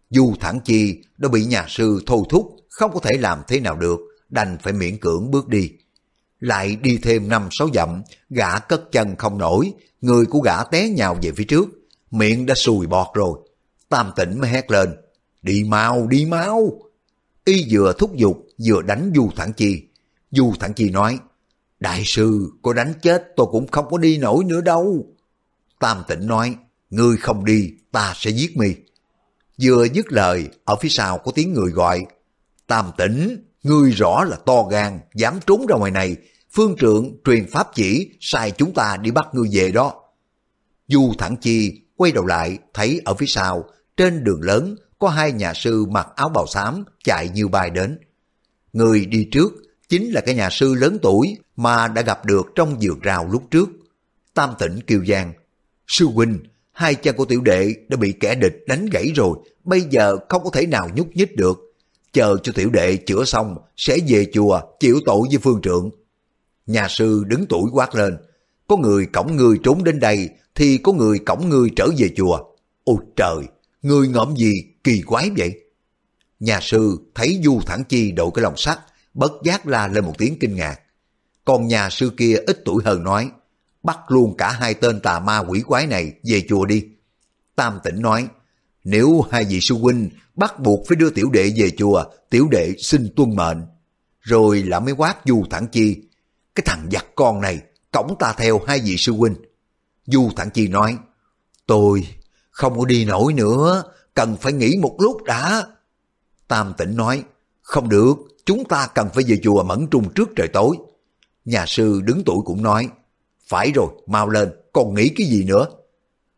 Dù 0.09 0.33
thẳng 0.39 0.59
chi 0.65 1.03
đã 1.17 1.29
bị 1.29 1.45
nhà 1.45 1.65
sư 1.69 2.03
thôi 2.05 2.23
thúc, 2.29 2.55
không 2.69 2.91
có 2.93 2.99
thể 2.99 3.17
làm 3.19 3.41
thế 3.47 3.59
nào 3.59 3.75
được, 3.75 3.99
đành 4.29 4.57
phải 4.63 4.73
miễn 4.73 4.97
cưỡng 4.97 5.31
bước 5.31 5.47
đi. 5.47 5.71
Lại 6.39 6.75
đi 6.75 6.97
thêm 6.97 7.29
năm 7.29 7.49
sáu 7.51 7.69
dặm, 7.73 8.01
gã 8.29 8.59
cất 8.59 8.91
chân 8.91 9.15
không 9.15 9.37
nổi, 9.37 9.73
người 10.01 10.25
của 10.25 10.39
gã 10.39 10.63
té 10.63 10.89
nhào 10.89 11.17
về 11.21 11.31
phía 11.31 11.43
trước, 11.43 11.65
miệng 12.11 12.45
đã 12.45 12.55
sùi 12.55 12.87
bọt 12.87 13.07
rồi. 13.13 13.39
Tam 13.89 14.11
tỉnh 14.15 14.39
mới 14.39 14.49
hét 14.49 14.71
lên, 14.71 14.89
đi 15.41 15.63
mau, 15.63 16.07
đi 16.07 16.25
mau. 16.25 16.71
Y 17.45 17.65
vừa 17.69 17.93
thúc 17.99 18.15
giục, 18.15 18.47
vừa 18.67 18.81
đánh 18.81 19.11
Du 19.15 19.29
Thẳng 19.35 19.53
Chi. 19.53 19.83
Du 20.31 20.53
Thẳng 20.59 20.73
Chi 20.73 20.89
nói, 20.89 21.19
Đại 21.79 22.03
sư, 22.05 22.51
có 22.61 22.73
đánh 22.73 22.93
chết 23.01 23.27
tôi 23.35 23.47
cũng 23.51 23.67
không 23.67 23.85
có 23.89 23.97
đi 23.97 24.17
nổi 24.17 24.43
nữa 24.43 24.61
đâu. 24.61 25.15
Tam 25.79 26.03
tỉnh 26.07 26.27
nói, 26.27 26.55
ngươi 26.89 27.17
không 27.17 27.45
đi, 27.45 27.71
ta 27.91 28.13
sẽ 28.15 28.29
giết 28.29 28.57
mi. 28.57 28.75
Vừa 29.61 29.85
dứt 29.93 30.11
lời, 30.11 30.49
ở 30.65 30.75
phía 30.75 30.89
sau 30.89 31.17
có 31.17 31.31
tiếng 31.35 31.53
người 31.53 31.71
gọi. 31.71 32.05
Tam 32.67 32.91
tỉnh, 32.97 33.45
ngươi 33.63 33.91
rõ 33.91 34.23
là 34.23 34.37
to 34.45 34.63
gan, 34.63 34.99
dám 35.15 35.39
trốn 35.47 35.65
ra 35.67 35.75
ngoài 35.75 35.91
này. 35.91 36.15
Phương 36.51 36.75
trượng 36.79 37.15
truyền 37.25 37.47
pháp 37.51 37.67
chỉ, 37.75 38.09
sai 38.19 38.51
chúng 38.51 38.73
ta 38.73 38.97
đi 39.01 39.11
bắt 39.11 39.27
ngươi 39.33 39.49
về 39.51 39.71
đó. 39.71 39.93
Du 40.87 41.13
thẳng 41.17 41.35
chi, 41.41 41.81
quay 41.95 42.11
đầu 42.11 42.25
lại, 42.25 42.57
thấy 42.73 43.01
ở 43.05 43.13
phía 43.13 43.25
sau, 43.25 43.63
trên 43.97 44.23
đường 44.23 44.41
lớn, 44.41 44.75
có 44.99 45.09
hai 45.09 45.31
nhà 45.31 45.53
sư 45.53 45.85
mặc 45.85 46.07
áo 46.15 46.29
bào 46.29 46.47
xám 46.47 46.83
chạy 47.03 47.29
như 47.29 47.47
bay 47.47 47.69
đến. 47.69 47.99
Người 48.73 49.05
đi 49.05 49.27
trước 49.31 49.53
chính 49.89 50.11
là 50.11 50.21
cái 50.21 50.35
nhà 50.35 50.49
sư 50.49 50.73
lớn 50.73 50.97
tuổi 51.01 51.37
mà 51.55 51.87
đã 51.87 52.01
gặp 52.01 52.25
được 52.25 52.47
trong 52.55 52.77
vườn 52.81 52.99
rào 52.99 53.27
lúc 53.31 53.43
trước. 53.51 53.69
Tam 54.33 54.53
tỉnh 54.59 54.79
kêu 54.87 55.05
giang, 55.05 55.33
sư 55.87 56.05
huynh, 56.05 56.39
hai 56.79 56.95
chân 56.95 57.15
của 57.15 57.25
tiểu 57.25 57.41
đệ 57.41 57.73
đã 57.87 57.97
bị 57.97 58.13
kẻ 58.19 58.35
địch 58.35 58.63
đánh 58.67 58.85
gãy 58.85 59.11
rồi, 59.15 59.37
bây 59.63 59.81
giờ 59.81 60.17
không 60.29 60.43
có 60.43 60.49
thể 60.49 60.65
nào 60.65 60.89
nhúc 60.95 61.07
nhích 61.15 61.35
được. 61.35 61.75
Chờ 62.13 62.37
cho 62.43 62.51
tiểu 62.55 62.69
đệ 62.69 62.97
chữa 62.97 63.23
xong, 63.25 63.55
sẽ 63.77 63.97
về 64.07 64.25
chùa 64.33 64.61
chịu 64.79 64.99
tội 65.05 65.21
với 65.29 65.37
phương 65.37 65.61
trượng. 65.61 65.89
Nhà 66.67 66.87
sư 66.89 67.23
đứng 67.27 67.45
tuổi 67.49 67.69
quát 67.73 67.95
lên, 67.95 68.17
có 68.67 68.77
người 68.77 69.05
cổng 69.05 69.35
người 69.35 69.59
trốn 69.63 69.83
đến 69.83 69.99
đây, 69.99 70.29
thì 70.55 70.77
có 70.77 70.91
người 70.91 71.19
cổng 71.19 71.49
người 71.49 71.69
trở 71.75 71.87
về 71.97 72.09
chùa. 72.15 72.39
Ôi 72.83 72.97
trời, 73.15 73.37
người 73.81 74.07
ngõm 74.07 74.35
gì 74.37 74.63
kỳ 74.83 75.01
quái 75.01 75.31
vậy? 75.37 75.53
Nhà 76.39 76.59
sư 76.61 76.97
thấy 77.15 77.39
Du 77.43 77.59
Thẳng 77.65 77.83
Chi 77.89 78.11
đội 78.11 78.31
cái 78.33 78.43
lòng 78.43 78.57
sắt, 78.57 78.79
bất 79.13 79.31
giác 79.43 79.67
la 79.67 79.87
lên 79.87 80.05
một 80.05 80.13
tiếng 80.17 80.39
kinh 80.39 80.55
ngạc. 80.55 80.79
Còn 81.45 81.67
nhà 81.67 81.89
sư 81.89 82.11
kia 82.17 82.35
ít 82.47 82.61
tuổi 82.65 82.83
hơn 82.85 83.03
nói, 83.03 83.29
bắt 83.83 83.99
luôn 84.07 84.37
cả 84.37 84.51
hai 84.51 84.73
tên 84.73 84.99
tà 84.99 85.19
ma 85.19 85.39
quỷ 85.39 85.61
quái 85.61 85.87
này 85.87 86.13
về 86.23 86.45
chùa 86.49 86.65
đi. 86.65 86.85
Tam 87.55 87.79
tỉnh 87.83 88.01
nói, 88.01 88.27
nếu 88.83 89.21
hai 89.31 89.45
vị 89.45 89.59
sư 89.61 89.75
huynh 89.75 90.09
bắt 90.35 90.59
buộc 90.59 90.87
phải 90.87 90.95
đưa 90.95 91.09
tiểu 91.09 91.29
đệ 91.29 91.53
về 91.57 91.69
chùa, 91.77 92.03
tiểu 92.29 92.47
đệ 92.51 92.73
xin 92.77 93.13
tuân 93.15 93.35
mệnh. 93.35 93.61
Rồi 94.21 94.63
là 94.63 94.79
mới 94.79 94.93
quát 94.93 95.15
Du 95.25 95.43
Thẳng 95.49 95.67
Chi, 95.67 96.01
cái 96.55 96.63
thằng 96.65 96.89
giặc 96.91 97.05
con 97.15 97.41
này, 97.41 97.59
cổng 97.91 98.15
ta 98.19 98.33
theo 98.37 98.61
hai 98.67 98.79
vị 98.79 98.95
sư 98.97 99.13
huynh. 99.13 99.35
Du 100.05 100.29
Thẳng 100.35 100.49
Chi 100.53 100.67
nói, 100.67 100.97
tôi 101.67 102.07
không 102.51 102.79
có 102.79 102.85
đi 102.85 103.05
nổi 103.05 103.33
nữa, 103.33 103.83
cần 104.13 104.37
phải 104.41 104.53
nghỉ 104.53 104.77
một 104.81 104.95
lúc 104.99 105.23
đã. 105.23 105.67
Tam 106.47 106.73
tỉnh 106.77 106.95
nói, 106.95 107.23
không 107.61 107.89
được, 107.89 108.15
chúng 108.45 108.65
ta 108.65 108.87
cần 108.87 109.09
phải 109.13 109.23
về 109.27 109.39
chùa 109.43 109.63
mẫn 109.63 109.87
trung 109.91 110.13
trước 110.15 110.29
trời 110.35 110.47
tối. 110.47 110.77
Nhà 111.45 111.65
sư 111.67 112.01
đứng 112.03 112.23
tuổi 112.25 112.37
cũng 112.45 112.63
nói, 112.63 112.89
phải 113.49 113.71
rồi, 113.71 113.87
mau 114.07 114.29
lên, 114.29 114.49
còn 114.73 114.93
nghĩ 114.93 115.09
cái 115.09 115.27
gì 115.27 115.43
nữa? 115.43 115.67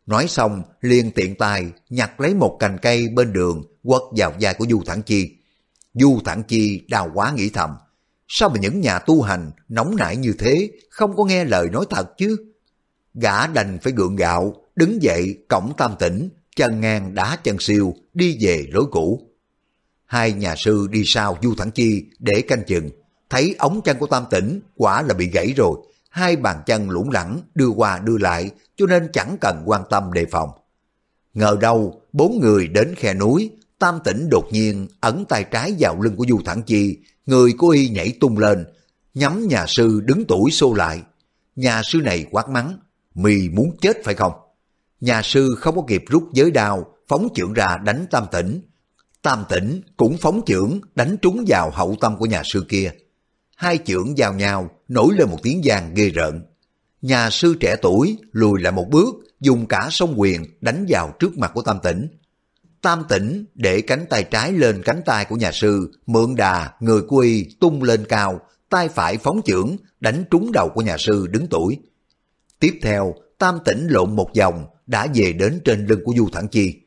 Nói 0.06 0.28
xong, 0.28 0.64
liền 0.82 1.12
tiện 1.12 1.36
tay 1.36 1.72
nhặt 1.90 2.22
lấy 2.22 2.34
một 2.34 2.58
cành 2.60 2.78
cây 2.82 3.08
bên 3.08 3.34
đường 3.34 3.64
quất 3.84 4.02
vào 4.16 4.34
vai 4.40 4.54
của 4.54 4.66
Du 4.70 4.82
Thẳng 4.86 5.02
Chi. 5.02 5.36
Du 5.94 6.20
Thẳng 6.26 6.44
Chi 6.44 6.82
đào 6.90 7.12
quá 7.14 7.34
nghĩ 7.36 7.50
thầm, 7.50 7.70
sao 8.28 8.50
mà 8.50 8.56
những 8.60 8.82
nhà 8.82 9.00
tu 9.00 9.22
hành 9.22 9.52
nóng 9.70 9.96
nảy 9.96 10.18
như 10.18 10.34
thế, 10.40 10.72
không 10.90 11.16
có 11.18 11.26
nghe 11.26 11.46
lời 11.46 11.70
nói 11.70 11.86
thật 11.90 12.18
chứ? 12.18 12.38
Gã 13.14 13.48
đành 13.48 13.78
phải 13.82 13.94
gượng 13.94 14.16
gạo, 14.16 14.56
đứng 14.76 15.02
dậy 15.04 15.38
cổng 15.50 15.74
tam 15.78 15.96
tỉnh, 16.00 16.30
chân 16.56 16.82
ngang 16.82 17.16
đá 17.16 17.38
chân 17.44 17.60
siêu, 17.60 17.94
đi 18.14 18.38
về 18.42 18.66
lối 18.72 18.86
cũ. 18.92 19.22
Hai 20.06 20.34
nhà 20.34 20.56
sư 20.58 20.88
đi 20.92 21.04
sau 21.06 21.38
Du 21.44 21.56
Thẳng 21.56 21.72
Chi 21.72 22.06
để 22.20 22.42
canh 22.42 22.64
chừng, 22.68 22.90
thấy 23.30 23.56
ống 23.60 23.82
chân 23.82 23.98
của 23.98 24.08
tam 24.08 24.24
tỉnh 24.30 24.60
quả 24.76 25.02
là 25.02 25.14
bị 25.14 25.30
gãy 25.30 25.54
rồi, 25.58 25.78
hai 26.12 26.36
bàn 26.36 26.62
chân 26.66 26.90
lủng 26.90 27.12
lẳng 27.12 27.42
đưa 27.56 27.68
qua 27.68 28.00
đưa 28.00 28.18
lại 28.18 28.52
cho 28.76 28.86
nên 28.86 29.10
chẳng 29.14 29.38
cần 29.42 29.64
quan 29.66 29.82
tâm 29.90 30.14
đề 30.14 30.26
phòng. 30.32 30.50
Ngờ 31.34 31.58
đâu, 31.62 32.02
bốn 32.14 32.40
người 32.40 32.68
đến 32.68 32.96
khe 32.96 33.14
núi, 33.14 33.50
tam 33.80 34.00
tỉnh 34.04 34.30
đột 34.30 34.46
nhiên 34.52 34.88
ấn 35.02 35.26
tay 35.26 35.46
trái 35.52 35.76
vào 35.80 36.02
lưng 36.02 36.16
của 36.16 36.26
Du 36.30 36.42
Thẳng 36.46 36.62
Chi, 36.64 36.98
người 37.26 37.54
của 37.58 37.68
y 37.68 37.90
nhảy 37.90 38.14
tung 38.20 38.38
lên, 38.38 38.66
nhắm 39.14 39.48
nhà 39.48 39.66
sư 39.68 40.02
đứng 40.06 40.26
tuổi 40.28 40.52
xô 40.52 40.74
lại. 40.74 41.02
Nhà 41.56 41.82
sư 41.86 42.00
này 42.04 42.26
quát 42.32 42.50
mắng, 42.50 42.78
mì 43.16 43.50
muốn 43.50 43.78
chết 43.82 43.98
phải 44.04 44.16
không? 44.16 44.34
Nhà 45.02 45.22
sư 45.22 45.56
không 45.58 45.76
có 45.76 45.82
kịp 45.88 46.04
rút 46.08 46.30
giới 46.34 46.52
đao, 46.52 46.86
phóng 47.08 47.28
chưởng 47.36 47.54
ra 47.54 47.78
đánh 47.78 48.06
tam 48.12 48.26
tỉnh. 48.32 48.62
Tam 49.22 49.44
tỉnh 49.50 49.82
cũng 49.98 50.18
phóng 50.18 50.42
chưởng 50.46 50.80
đánh 50.96 51.18
trúng 51.22 51.46
vào 51.48 51.72
hậu 51.74 51.96
tâm 52.02 52.18
của 52.18 52.26
nhà 52.26 52.42
sư 52.46 52.66
kia. 52.70 52.92
Hai 53.62 53.80
chưởng 53.86 54.14
vào 54.18 54.34
nhau, 54.34 54.70
nổi 54.88 55.14
lên 55.18 55.30
một 55.30 55.38
tiếng 55.44 55.62
vàng 55.64 55.94
ghê 55.94 56.10
rợn. 56.10 56.42
Nhà 57.02 57.30
sư 57.30 57.56
trẻ 57.60 57.76
tuổi 57.82 58.18
lùi 58.32 58.62
lại 58.62 58.72
một 58.72 58.86
bước, 58.90 59.16
dùng 59.40 59.66
cả 59.66 59.88
sông 59.92 60.14
quyền 60.18 60.46
đánh 60.62 60.86
vào 60.90 61.14
trước 61.20 61.38
mặt 61.38 61.52
của 61.54 61.62
Tam 61.62 61.80
Tỉnh. 61.84 62.08
Tam 62.82 63.04
Tỉnh 63.10 63.46
để 63.56 63.82
cánh 63.82 64.06
tay 64.10 64.24
trái 64.24 64.52
lên 64.52 64.82
cánh 64.86 65.02
tay 65.06 65.26
của 65.26 65.36
nhà 65.36 65.52
sư, 65.52 65.92
mượn 66.06 66.36
đà, 66.36 66.74
người 66.80 67.02
quy 67.08 67.56
tung 67.60 67.84
lên 67.84 68.06
cao, 68.10 68.40
tay 68.70 68.90
phải 68.90 69.18
phóng 69.18 69.42
chưởng, 69.46 69.76
đánh 70.00 70.24
trúng 70.32 70.52
đầu 70.52 70.70
của 70.70 70.82
nhà 70.82 70.98
sư 70.98 71.28
đứng 71.28 71.48
tuổi. 71.48 71.78
Tiếp 72.60 72.80
theo, 72.82 73.16
Tam 73.38 73.60
Tỉnh 73.66 73.88
lộn 73.88 74.16
một 74.16 74.30
vòng, 74.38 74.66
đã 74.88 75.08
về 75.14 75.34
đến 75.34 75.62
trên 75.66 75.86
lưng 75.86 76.02
của 76.06 76.14
Du 76.18 76.30
Thẳng 76.34 76.48
Chi. 76.48 76.80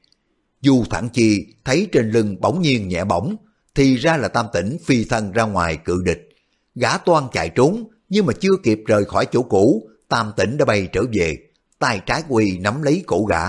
Du 0.60 0.84
Thẳng 0.90 1.08
Chi 1.08 1.46
thấy 1.64 1.88
trên 1.92 2.10
lưng 2.10 2.36
bỗng 2.40 2.62
nhiên 2.62 2.88
nhẹ 2.88 3.04
bỗng, 3.04 3.36
thì 3.74 3.96
ra 3.96 4.16
là 4.16 4.28
Tam 4.28 4.46
Tỉnh 4.52 4.76
phi 4.84 5.04
thân 5.04 5.32
ra 5.32 5.42
ngoài 5.42 5.76
cự 5.76 6.02
địch. 6.04 6.30
Gã 6.74 6.98
toan 6.98 7.24
chạy 7.32 7.48
trốn, 7.48 7.88
nhưng 8.08 8.26
mà 8.26 8.32
chưa 8.40 8.56
kịp 8.62 8.80
rời 8.86 9.04
khỏi 9.04 9.26
chỗ 9.32 9.42
cũ, 9.42 9.88
Tam 10.08 10.32
Tỉnh 10.36 10.56
đã 10.56 10.64
bay 10.64 10.88
trở 10.92 11.02
về, 11.12 11.36
tay 11.78 12.00
trái 12.06 12.22
quỳ 12.28 12.58
nắm 12.58 12.82
lấy 12.82 13.04
cổ 13.06 13.24
gã. 13.24 13.42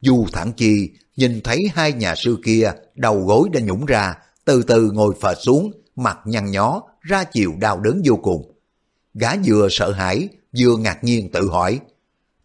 Du 0.00 0.26
Thẳng 0.32 0.52
Chi 0.56 0.90
nhìn 1.16 1.40
thấy 1.44 1.70
hai 1.74 1.92
nhà 1.92 2.14
sư 2.14 2.38
kia 2.44 2.72
đầu 2.94 3.20
gối 3.20 3.48
đã 3.52 3.60
nhũng 3.60 3.86
ra, 3.86 4.14
từ 4.44 4.62
từ 4.62 4.90
ngồi 4.90 5.14
phệt 5.20 5.36
xuống, 5.40 5.72
mặt 5.96 6.18
nhăn 6.24 6.50
nhó, 6.50 6.82
ra 7.00 7.24
chiều 7.24 7.52
đau 7.60 7.80
đớn 7.80 8.02
vô 8.04 8.16
cùng. 8.16 8.52
Gã 9.14 9.32
vừa 9.44 9.68
sợ 9.70 9.92
hãi, 9.92 10.28
vừa 10.58 10.76
ngạc 10.76 11.04
nhiên 11.04 11.30
tự 11.32 11.48
hỏi, 11.48 11.80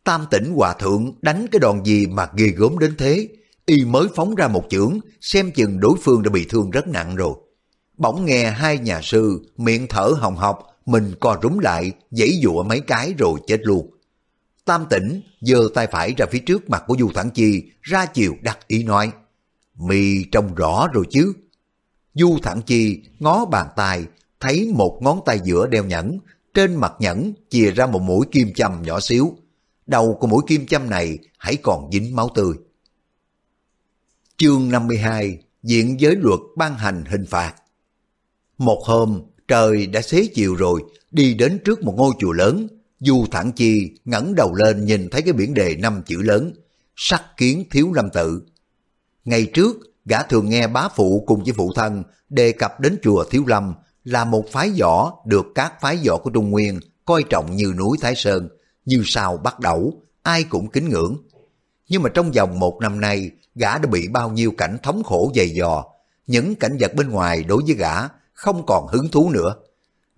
Tam 0.04 0.26
tỉnh 0.32 0.54
hòa 0.56 0.74
thượng 0.74 1.14
đánh 1.22 1.46
cái 1.52 1.60
đòn 1.60 1.84
gì 1.84 2.08
mà 2.08 2.28
ghê 2.36 2.48
gớm 2.48 2.80
đến 2.80 2.96
thế, 2.98 3.28
y 3.66 3.86
mới 3.86 4.08
phóng 4.16 4.36
ra 4.36 4.48
một 4.48 4.64
chưởng, 4.70 5.00
xem 5.22 5.52
chừng 5.52 5.80
đối 5.80 5.98
phương 6.04 6.24
đã 6.24 6.30
bị 6.30 6.46
thương 6.50 6.70
rất 6.70 6.88
nặng 6.88 7.16
rồi. 7.16 7.34
Bỗng 8.02 8.26
nghe 8.26 8.52
hai 8.52 8.78
nhà 8.78 9.00
sư 9.04 9.42
miệng 9.58 9.88
thở 9.90 10.14
hồng 10.18 10.36
hộc, 10.36 10.68
mình 10.86 11.14
co 11.20 11.38
rúm 11.44 11.58
lại, 11.58 11.92
dãy 12.12 12.40
dụa 12.44 12.64
mấy 12.64 12.80
cái 12.80 13.14
rồi 13.18 13.40
chết 13.48 13.60
luôn. 13.64 13.92
Tam 14.66 14.86
tỉnh 14.90 15.22
giơ 15.42 15.68
tay 15.74 15.88
phải 15.88 16.14
ra 16.18 16.26
phía 16.32 16.40
trước 16.40 16.70
mặt 16.70 16.84
của 16.88 16.96
Du 17.00 17.12
Thẳng 17.16 17.30
Chi, 17.30 17.64
ra 17.82 18.06
chiều 18.06 18.36
đắc 18.42 18.68
ý 18.68 18.84
nói, 18.84 19.12
mì 19.76 20.24
trông 20.24 20.56
rõ 20.56 20.88
rồi 20.94 21.06
chứ. 21.10 21.34
Du 22.14 22.38
Thẳng 22.44 22.62
Chi 22.62 23.04
ngó 23.20 23.46
bàn 23.46 23.68
tay, 23.76 24.06
thấy 24.40 24.72
một 24.76 25.00
ngón 25.02 25.20
tay 25.26 25.40
giữa 25.44 25.68
đeo 25.68 25.86
nhẫn, 25.86 26.20
trên 26.54 26.76
mặt 26.76 26.94
nhẫn 27.00 27.34
chìa 27.50 27.72
ra 27.72 27.86
một 27.86 28.02
mũi 28.02 28.26
kim 28.32 28.54
châm 28.54 28.82
nhỏ 28.82 29.00
xíu. 29.00 29.36
Đầu 29.86 30.18
của 30.20 30.28
mũi 30.28 30.44
kim 30.48 30.66
châm 30.66 30.90
này 30.90 31.18
hãy 31.38 31.56
còn 31.56 31.92
dính 31.92 32.16
máu 32.16 32.30
tươi. 32.36 32.54
Chương 34.38 34.70
52 34.72 35.38
Diện 35.64 36.00
giới 36.00 36.16
luật 36.16 36.40
ban 36.58 36.78
hành 36.78 37.04
hình 37.06 37.26
phạt 37.26 37.54
một 38.62 38.82
hôm, 38.86 39.22
trời 39.48 39.88
đã 39.88 40.02
xế 40.02 40.28
chiều 40.34 40.56
rồi, 40.56 40.84
đi 41.12 41.34
đến 41.34 41.60
trước 41.66 41.84
một 41.84 41.94
ngôi 41.98 42.14
chùa 42.20 42.32
lớn. 42.32 42.68
Du 43.00 43.26
Thẳng 43.32 43.52
Chi 43.52 43.92
ngẩng 44.06 44.36
đầu 44.36 44.54
lên 44.56 44.86
nhìn 44.86 45.10
thấy 45.10 45.22
cái 45.22 45.34
biển 45.34 45.54
đề 45.54 45.76
năm 45.76 46.02
chữ 46.06 46.18
lớn, 46.22 46.54
sắc 46.96 47.24
kiến 47.38 47.64
thiếu 47.72 47.94
lâm 47.94 48.10
tự. 48.10 48.42
Ngày 49.26 49.46
trước, 49.46 49.78
gã 50.06 50.24
thường 50.24 50.50
nghe 50.50 50.68
bá 50.68 50.88
phụ 50.96 51.24
cùng 51.28 51.44
với 51.44 51.54
phụ 51.54 51.72
thân 51.76 52.04
đề 52.30 52.52
cập 52.52 52.80
đến 52.80 52.98
chùa 53.04 53.24
Thiếu 53.24 53.44
Lâm 53.48 53.74
là 54.04 54.26
một 54.26 54.46
phái 54.52 54.72
võ 54.80 55.14
được 55.26 55.46
các 55.56 55.82
phái 55.82 55.98
võ 56.08 56.18
của 56.18 56.30
Trung 56.30 56.50
Nguyên 56.50 56.80
coi 57.06 57.24
trọng 57.30 57.56
như 57.56 57.74
núi 57.78 57.98
Thái 58.02 58.16
Sơn, 58.16 58.50
như 58.86 59.04
sao 59.06 59.38
bắt 59.38 59.60
đầu, 59.60 59.94
ai 60.24 60.44
cũng 60.44 60.70
kính 60.70 60.90
ngưỡng. 60.90 61.18
Nhưng 61.90 62.04
mà 62.04 62.10
trong 62.10 62.32
vòng 62.32 62.60
một 62.60 62.78
năm 62.82 63.00
nay, 63.00 63.32
gã 63.56 63.78
đã 63.78 63.90
bị 63.92 64.08
bao 64.08 64.30
nhiêu 64.30 64.52
cảnh 64.58 64.78
thống 64.84 65.04
khổ 65.04 65.32
dày 65.36 65.50
dò, 65.50 65.84
những 66.28 66.56
cảnh 66.56 66.78
vật 66.80 66.96
bên 66.96 67.10
ngoài 67.10 67.44
đối 67.44 67.64
với 67.66 67.76
gã 67.76 68.08
không 68.42 68.66
còn 68.66 68.88
hứng 68.88 69.08
thú 69.12 69.30
nữa. 69.30 69.56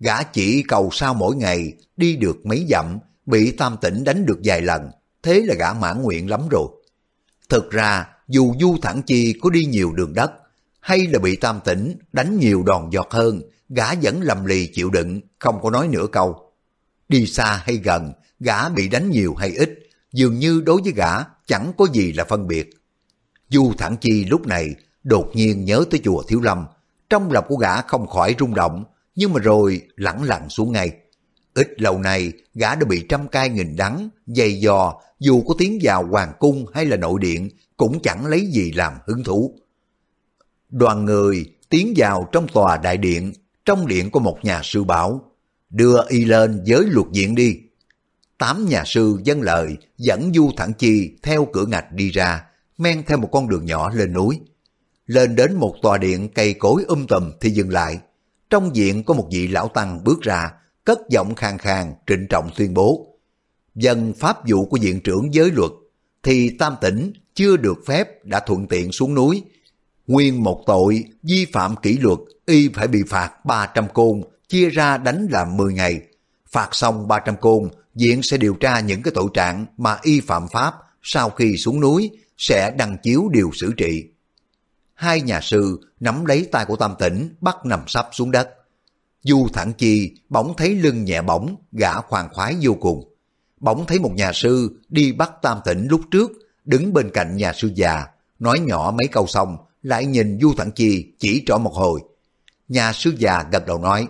Gã 0.00 0.22
chỉ 0.22 0.64
cầu 0.68 0.88
sao 0.92 1.14
mỗi 1.14 1.36
ngày 1.36 1.72
đi 1.96 2.16
được 2.16 2.46
mấy 2.46 2.66
dặm, 2.70 2.98
bị 3.26 3.50
tam 3.50 3.76
tỉnh 3.80 4.04
đánh 4.04 4.26
được 4.26 4.38
vài 4.44 4.62
lần, 4.62 4.90
thế 5.22 5.42
là 5.46 5.54
gã 5.54 5.72
mãn 5.72 6.02
nguyện 6.02 6.30
lắm 6.30 6.40
rồi. 6.50 6.68
Thực 7.48 7.70
ra, 7.70 8.06
dù 8.28 8.54
Du 8.60 8.76
Thẳng 8.82 9.02
Chi 9.06 9.34
có 9.42 9.50
đi 9.50 9.64
nhiều 9.64 9.92
đường 9.92 10.14
đất, 10.14 10.30
hay 10.80 11.06
là 11.06 11.18
bị 11.18 11.36
tam 11.36 11.60
tỉnh 11.64 11.96
đánh 12.12 12.38
nhiều 12.38 12.62
đòn 12.62 12.90
giọt 12.90 13.06
hơn, 13.10 13.42
gã 13.68 13.94
vẫn 14.02 14.20
lầm 14.20 14.44
lì 14.44 14.66
chịu 14.66 14.90
đựng, 14.90 15.20
không 15.38 15.62
có 15.62 15.70
nói 15.70 15.88
nửa 15.88 16.06
câu. 16.12 16.52
Đi 17.08 17.26
xa 17.26 17.62
hay 17.64 17.76
gần, 17.76 18.12
gã 18.40 18.68
bị 18.68 18.88
đánh 18.88 19.10
nhiều 19.10 19.34
hay 19.34 19.50
ít, 19.50 19.70
dường 20.12 20.38
như 20.38 20.62
đối 20.66 20.82
với 20.82 20.92
gã 20.92 21.10
chẳng 21.46 21.72
có 21.78 21.86
gì 21.92 22.12
là 22.12 22.24
phân 22.24 22.46
biệt. 22.46 22.70
Du 23.48 23.72
Thẳng 23.78 23.96
Chi 24.00 24.24
lúc 24.24 24.46
này 24.46 24.74
đột 25.02 25.30
nhiên 25.34 25.64
nhớ 25.64 25.84
tới 25.90 26.00
chùa 26.04 26.22
Thiếu 26.28 26.40
Lâm, 26.40 26.66
trong 27.10 27.32
lòng 27.32 27.44
của 27.48 27.56
gã 27.56 27.80
không 27.82 28.06
khỏi 28.06 28.34
rung 28.38 28.54
động, 28.54 28.84
nhưng 29.14 29.32
mà 29.32 29.40
rồi 29.40 29.82
lẳng 29.96 30.22
lặng 30.22 30.48
xuống 30.48 30.72
ngay. 30.72 30.90
Ít 31.54 31.80
lâu 31.80 31.98
nay, 31.98 32.32
gã 32.54 32.74
đã 32.74 32.84
bị 32.88 33.06
trăm 33.08 33.28
cai 33.28 33.48
nghìn 33.48 33.76
đắng, 33.76 34.08
dày 34.26 34.60
dò, 34.60 35.00
dù 35.18 35.42
có 35.42 35.54
tiến 35.58 35.78
vào 35.82 36.06
hoàng 36.06 36.32
cung 36.38 36.66
hay 36.74 36.86
là 36.86 36.96
nội 36.96 37.18
điện, 37.20 37.50
cũng 37.76 38.02
chẳng 38.02 38.26
lấy 38.26 38.46
gì 38.46 38.72
làm 38.72 38.92
hứng 39.06 39.24
thú. 39.24 39.54
Đoàn 40.70 41.04
người 41.04 41.44
tiến 41.68 41.94
vào 41.96 42.28
trong 42.32 42.48
tòa 42.48 42.76
đại 42.76 42.96
điện, 42.96 43.32
trong 43.64 43.86
điện 43.86 44.10
có 44.10 44.20
một 44.20 44.38
nhà 44.42 44.60
sư 44.64 44.84
bảo, 44.84 45.32
đưa 45.70 46.04
y 46.08 46.24
lên 46.24 46.62
giới 46.64 46.84
luật 46.86 47.06
diện 47.12 47.34
đi. 47.34 47.56
Tám 48.38 48.66
nhà 48.68 48.82
sư 48.86 49.20
dân 49.24 49.42
lợi 49.42 49.76
dẫn 49.98 50.32
Du 50.34 50.50
Thẳng 50.56 50.72
Chi 50.78 51.10
theo 51.22 51.48
cửa 51.52 51.66
ngạch 51.66 51.92
đi 51.92 52.10
ra, 52.10 52.44
men 52.78 53.02
theo 53.06 53.18
một 53.18 53.28
con 53.32 53.48
đường 53.48 53.66
nhỏ 53.66 53.90
lên 53.94 54.12
núi. 54.12 54.40
Lên 55.06 55.36
đến 55.36 55.54
một 55.54 55.74
tòa 55.82 55.98
điện 55.98 56.28
cây 56.34 56.54
cối 56.54 56.84
um 56.88 57.06
tùm 57.06 57.32
thì 57.40 57.50
dừng 57.50 57.70
lại. 57.70 57.98
Trong 58.50 58.76
diện 58.76 59.04
có 59.04 59.14
một 59.14 59.28
vị 59.30 59.48
lão 59.48 59.68
tăng 59.68 60.04
bước 60.04 60.20
ra, 60.22 60.50
cất 60.84 60.98
giọng 61.10 61.34
khang 61.34 61.58
khang 61.58 61.94
trịnh 62.06 62.26
trọng 62.30 62.50
tuyên 62.56 62.74
bố. 62.74 63.06
Dân 63.74 64.12
pháp 64.18 64.48
vụ 64.48 64.66
của 64.66 64.76
diện 64.76 65.00
trưởng 65.00 65.34
giới 65.34 65.50
luật, 65.50 65.70
thì 66.22 66.50
tam 66.58 66.74
tỉnh 66.80 67.12
chưa 67.34 67.56
được 67.56 67.78
phép 67.86 68.24
đã 68.24 68.40
thuận 68.40 68.66
tiện 68.66 68.92
xuống 68.92 69.14
núi. 69.14 69.42
Nguyên 70.06 70.42
một 70.42 70.62
tội 70.66 71.04
vi 71.22 71.46
phạm 71.52 71.76
kỷ 71.76 71.98
luật, 71.98 72.18
y 72.46 72.68
phải 72.74 72.88
bị 72.88 73.02
phạt 73.08 73.44
300 73.44 73.88
côn, 73.94 74.22
chia 74.48 74.70
ra 74.70 74.96
đánh 74.98 75.26
làm 75.30 75.56
10 75.56 75.74
ngày. 75.74 76.00
Phạt 76.50 76.68
xong 76.72 77.08
300 77.08 77.36
côn, 77.36 77.68
viện 77.94 78.22
sẽ 78.22 78.36
điều 78.36 78.54
tra 78.54 78.80
những 78.80 79.02
cái 79.02 79.12
tội 79.14 79.28
trạng 79.34 79.66
mà 79.76 79.98
y 80.02 80.20
phạm 80.20 80.48
pháp 80.52 80.74
sau 81.02 81.30
khi 81.30 81.56
xuống 81.56 81.80
núi 81.80 82.10
sẽ 82.38 82.70
đăng 82.78 82.96
chiếu 83.02 83.28
điều 83.32 83.50
xử 83.54 83.72
trị. 83.76 84.04
Hai 84.94 85.20
nhà 85.20 85.40
sư 85.40 85.80
nắm 86.00 86.24
lấy 86.24 86.48
tay 86.52 86.64
của 86.64 86.76
Tam 86.76 86.94
Tỉnh 86.98 87.34
bắt 87.40 87.56
nằm 87.64 87.80
sắp 87.86 88.08
xuống 88.12 88.30
đất. 88.30 88.48
Du 89.22 89.48
thẳng 89.52 89.72
chi 89.72 90.14
bỗng 90.28 90.54
thấy 90.56 90.74
lưng 90.74 91.04
nhẹ 91.04 91.22
bỗng, 91.22 91.56
gã 91.72 92.00
khoan 92.00 92.28
khoái 92.32 92.56
vô 92.62 92.74
cùng. 92.80 93.14
Bỗng 93.60 93.86
thấy 93.86 93.98
một 93.98 94.12
nhà 94.14 94.32
sư 94.32 94.80
đi 94.88 95.12
bắt 95.12 95.32
Tam 95.42 95.58
Tỉnh 95.64 95.86
lúc 95.90 96.00
trước, 96.10 96.30
đứng 96.64 96.92
bên 96.92 97.10
cạnh 97.10 97.36
nhà 97.36 97.52
sư 97.52 97.70
già, 97.74 98.06
nói 98.38 98.58
nhỏ 98.60 98.92
mấy 98.98 99.06
câu 99.12 99.26
xong, 99.26 99.56
lại 99.82 100.06
nhìn 100.06 100.38
Du 100.40 100.54
Thẳng 100.56 100.70
Chi 100.74 101.12
chỉ 101.18 101.42
trỏ 101.46 101.58
một 101.58 101.74
hồi. 101.74 102.00
Nhà 102.68 102.92
sư 102.92 103.14
già 103.18 103.44
gật 103.52 103.66
đầu 103.66 103.78
nói, 103.78 104.08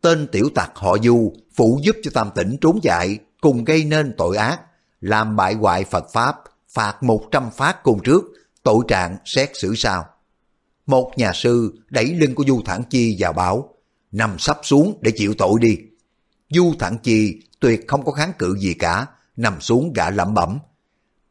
tên 0.00 0.28
tiểu 0.32 0.48
tặc 0.54 0.70
họ 0.74 0.96
Du 0.98 1.32
phụ 1.56 1.80
giúp 1.82 1.96
cho 2.02 2.10
Tam 2.14 2.30
Tỉnh 2.34 2.56
trốn 2.60 2.80
chạy, 2.82 3.18
cùng 3.40 3.64
gây 3.64 3.84
nên 3.84 4.14
tội 4.18 4.36
ác, 4.36 4.60
làm 5.00 5.36
bại 5.36 5.54
hoại 5.54 5.84
Phật 5.84 6.04
Pháp, 6.12 6.36
phạt 6.68 7.02
100 7.02 7.50
phát 7.50 7.82
cùng 7.82 8.02
trước, 8.02 8.22
tội 8.62 8.84
trạng 8.88 9.16
xét 9.24 9.50
xử 9.54 9.74
sao. 9.74 10.06
Một 10.86 11.12
nhà 11.16 11.32
sư 11.34 11.78
đẩy 11.90 12.06
lưng 12.06 12.34
của 12.34 12.44
Du 12.46 12.62
Thản 12.64 12.82
Chi 12.90 13.16
vào 13.18 13.32
bảo, 13.32 13.74
nằm 14.12 14.38
sắp 14.38 14.58
xuống 14.62 14.98
để 15.00 15.10
chịu 15.16 15.34
tội 15.38 15.60
đi. 15.60 15.78
Du 16.48 16.72
Thản 16.78 16.98
Chi 16.98 17.42
tuyệt 17.60 17.84
không 17.88 18.04
có 18.04 18.12
kháng 18.12 18.32
cự 18.38 18.56
gì 18.58 18.74
cả, 18.74 19.06
nằm 19.36 19.60
xuống 19.60 19.92
gã 19.92 20.10
lẩm 20.10 20.34
bẩm. 20.34 20.58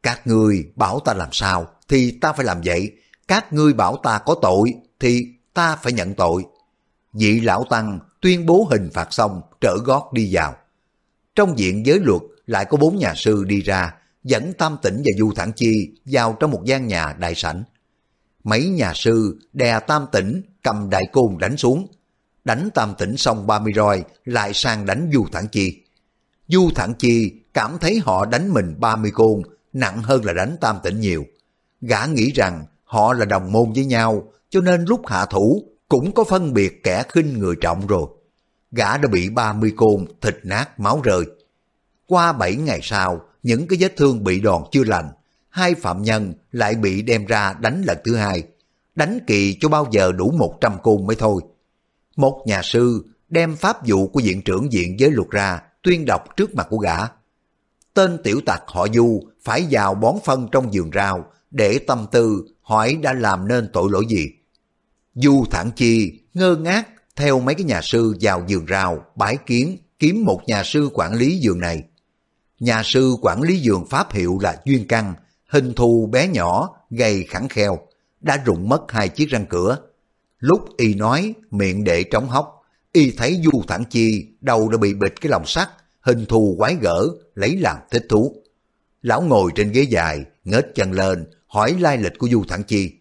Các 0.02 0.26
ngươi 0.26 0.66
bảo 0.76 1.00
ta 1.00 1.14
làm 1.14 1.28
sao 1.32 1.66
thì 1.88 2.18
ta 2.20 2.32
phải 2.32 2.44
làm 2.44 2.60
vậy, 2.64 2.92
các 3.28 3.52
ngươi 3.52 3.72
bảo 3.72 3.96
ta 3.96 4.18
có 4.18 4.34
tội 4.42 4.74
thì 5.00 5.26
ta 5.54 5.76
phải 5.76 5.92
nhận 5.92 6.14
tội. 6.14 6.44
Vị 7.12 7.40
lão 7.40 7.64
tăng 7.70 7.98
tuyên 8.20 8.46
bố 8.46 8.68
hình 8.70 8.90
phạt 8.94 9.12
xong 9.12 9.40
trở 9.60 9.76
gót 9.84 10.12
đi 10.12 10.28
vào. 10.32 10.56
Trong 11.34 11.58
diện 11.58 11.86
giới 11.86 12.00
luật 12.00 12.22
lại 12.46 12.64
có 12.64 12.76
bốn 12.76 12.98
nhà 12.98 13.12
sư 13.16 13.44
đi 13.44 13.60
ra, 13.60 13.94
dẫn 14.24 14.52
Tam 14.58 14.76
Tỉnh 14.82 14.96
và 14.96 15.10
Du 15.18 15.32
Thản 15.36 15.52
Chi 15.56 15.90
vào 16.04 16.36
trong 16.40 16.50
một 16.50 16.62
gian 16.64 16.86
nhà 16.86 17.12
đại 17.18 17.34
sảnh. 17.34 17.64
Mấy 18.44 18.68
nhà 18.68 18.92
sư 18.94 19.38
đè 19.52 19.80
Tam 19.80 20.06
Tỉnh 20.12 20.42
cầm 20.62 20.90
đại 20.90 21.02
côn 21.12 21.38
đánh 21.38 21.56
xuống. 21.56 21.86
Đánh 22.44 22.68
Tam 22.74 22.94
Tỉnh 22.98 23.16
xong 23.16 23.46
30 23.46 23.72
roi 23.76 24.04
lại 24.24 24.54
sang 24.54 24.86
đánh 24.86 25.10
Du 25.12 25.26
Thản 25.32 25.48
Chi. 25.48 25.82
Du 26.48 26.70
Thản 26.74 26.94
Chi 26.94 27.32
cảm 27.54 27.78
thấy 27.80 27.98
họ 27.98 28.26
đánh 28.26 28.52
mình 28.52 28.74
30 28.78 29.10
côn 29.14 29.42
nặng 29.72 30.02
hơn 30.02 30.24
là 30.24 30.32
đánh 30.32 30.56
Tam 30.60 30.76
Tỉnh 30.82 31.00
nhiều. 31.00 31.24
Gã 31.80 32.06
nghĩ 32.06 32.32
rằng 32.32 32.64
họ 32.84 33.12
là 33.12 33.24
đồng 33.24 33.52
môn 33.52 33.72
với 33.72 33.84
nhau 33.84 34.32
cho 34.50 34.60
nên 34.60 34.84
lúc 34.84 35.06
hạ 35.06 35.26
thủ 35.26 35.64
cũng 35.88 36.14
có 36.14 36.24
phân 36.24 36.52
biệt 36.52 36.82
kẻ 36.82 37.02
khinh 37.08 37.38
người 37.38 37.54
trọng 37.60 37.86
rồi. 37.86 38.06
Gã 38.72 38.96
đã 38.96 39.08
bị 39.08 39.28
30 39.28 39.72
côn 39.76 40.06
thịt 40.20 40.36
nát 40.42 40.80
máu 40.80 41.00
rơi. 41.02 41.24
Qua 42.06 42.32
7 42.32 42.56
ngày 42.56 42.80
sau, 42.82 43.20
những 43.42 43.66
cái 43.66 43.78
vết 43.80 43.96
thương 43.96 44.24
bị 44.24 44.40
đòn 44.40 44.62
chưa 44.72 44.84
lành, 44.84 45.08
hai 45.54 45.74
phạm 45.74 46.02
nhân 46.02 46.32
lại 46.52 46.74
bị 46.74 47.02
đem 47.02 47.26
ra 47.26 47.54
đánh 47.60 47.82
lần 47.86 47.98
thứ 48.04 48.16
hai. 48.16 48.42
Đánh 48.94 49.18
kỳ 49.26 49.56
cho 49.60 49.68
bao 49.68 49.88
giờ 49.92 50.12
đủ 50.12 50.30
100 50.30 50.78
côn 50.82 51.06
mới 51.06 51.16
thôi. 51.16 51.42
Một 52.16 52.42
nhà 52.46 52.62
sư 52.62 53.04
đem 53.28 53.56
pháp 53.56 53.86
vụ 53.86 54.08
của 54.08 54.20
viện 54.24 54.42
trưởng 54.42 54.68
viện 54.68 55.00
giới 55.00 55.10
luật 55.10 55.30
ra 55.30 55.60
tuyên 55.82 56.04
đọc 56.06 56.36
trước 56.36 56.54
mặt 56.54 56.66
của 56.70 56.78
gã. 56.78 56.96
Tên 57.94 58.18
tiểu 58.24 58.40
tặc 58.46 58.62
họ 58.66 58.86
Du 58.94 59.20
phải 59.44 59.66
vào 59.70 59.94
bón 59.94 60.14
phân 60.24 60.48
trong 60.52 60.70
vườn 60.72 60.90
rau 60.94 61.24
để 61.50 61.78
tâm 61.86 62.06
tư 62.12 62.46
hỏi 62.62 62.98
đã 63.02 63.12
làm 63.12 63.48
nên 63.48 63.68
tội 63.72 63.88
lỗi 63.90 64.04
gì. 64.08 64.26
Du 65.14 65.44
thẳng 65.50 65.70
chi 65.76 66.20
ngơ 66.34 66.56
ngác 66.56 66.88
theo 67.16 67.40
mấy 67.40 67.54
cái 67.54 67.64
nhà 67.64 67.80
sư 67.82 68.16
vào 68.20 68.44
vườn 68.48 68.66
rau 68.68 69.04
bái 69.16 69.36
kiến 69.46 69.78
kiếm 69.98 70.24
một 70.24 70.40
nhà 70.46 70.64
sư 70.64 70.90
quản 70.94 71.14
lý 71.14 71.40
vườn 71.42 71.60
này. 71.60 71.82
Nhà 72.60 72.82
sư 72.84 73.16
quản 73.22 73.42
lý 73.42 73.60
vườn 73.64 73.86
pháp 73.86 74.12
hiệu 74.12 74.38
là 74.42 74.62
Duyên 74.64 74.88
Căn, 74.88 75.14
hình 75.46 75.74
thù 75.74 76.06
bé 76.12 76.28
nhỏ, 76.28 76.76
gầy 76.90 77.24
khẳng 77.28 77.48
kheo, 77.48 77.78
đã 78.20 78.42
rụng 78.44 78.68
mất 78.68 78.92
hai 78.92 79.08
chiếc 79.08 79.30
răng 79.30 79.46
cửa. 79.46 79.78
Lúc 80.38 80.76
y 80.76 80.94
nói, 80.94 81.34
miệng 81.50 81.84
để 81.84 82.04
trống 82.04 82.28
hốc, 82.28 82.62
y 82.92 83.10
thấy 83.10 83.40
Du 83.44 83.62
Thẳng 83.68 83.84
Chi 83.90 84.26
đầu 84.40 84.68
đã 84.68 84.78
bị 84.78 84.94
bịt 84.94 85.20
cái 85.20 85.30
lòng 85.30 85.46
sắt, 85.46 85.68
hình 86.00 86.26
thù 86.26 86.54
quái 86.58 86.76
gở, 86.80 87.08
lấy 87.34 87.56
làm 87.56 87.76
thích 87.90 88.06
thú. 88.08 88.34
Lão 89.02 89.22
ngồi 89.22 89.50
trên 89.54 89.72
ghế 89.72 89.82
dài, 89.82 90.24
ngết 90.44 90.66
chân 90.74 90.92
lên, 90.92 91.26
hỏi 91.46 91.76
lai 91.80 91.98
lịch 91.98 92.18
của 92.18 92.28
Du 92.28 92.44
Thẳng 92.48 92.62
Chi. 92.62 92.92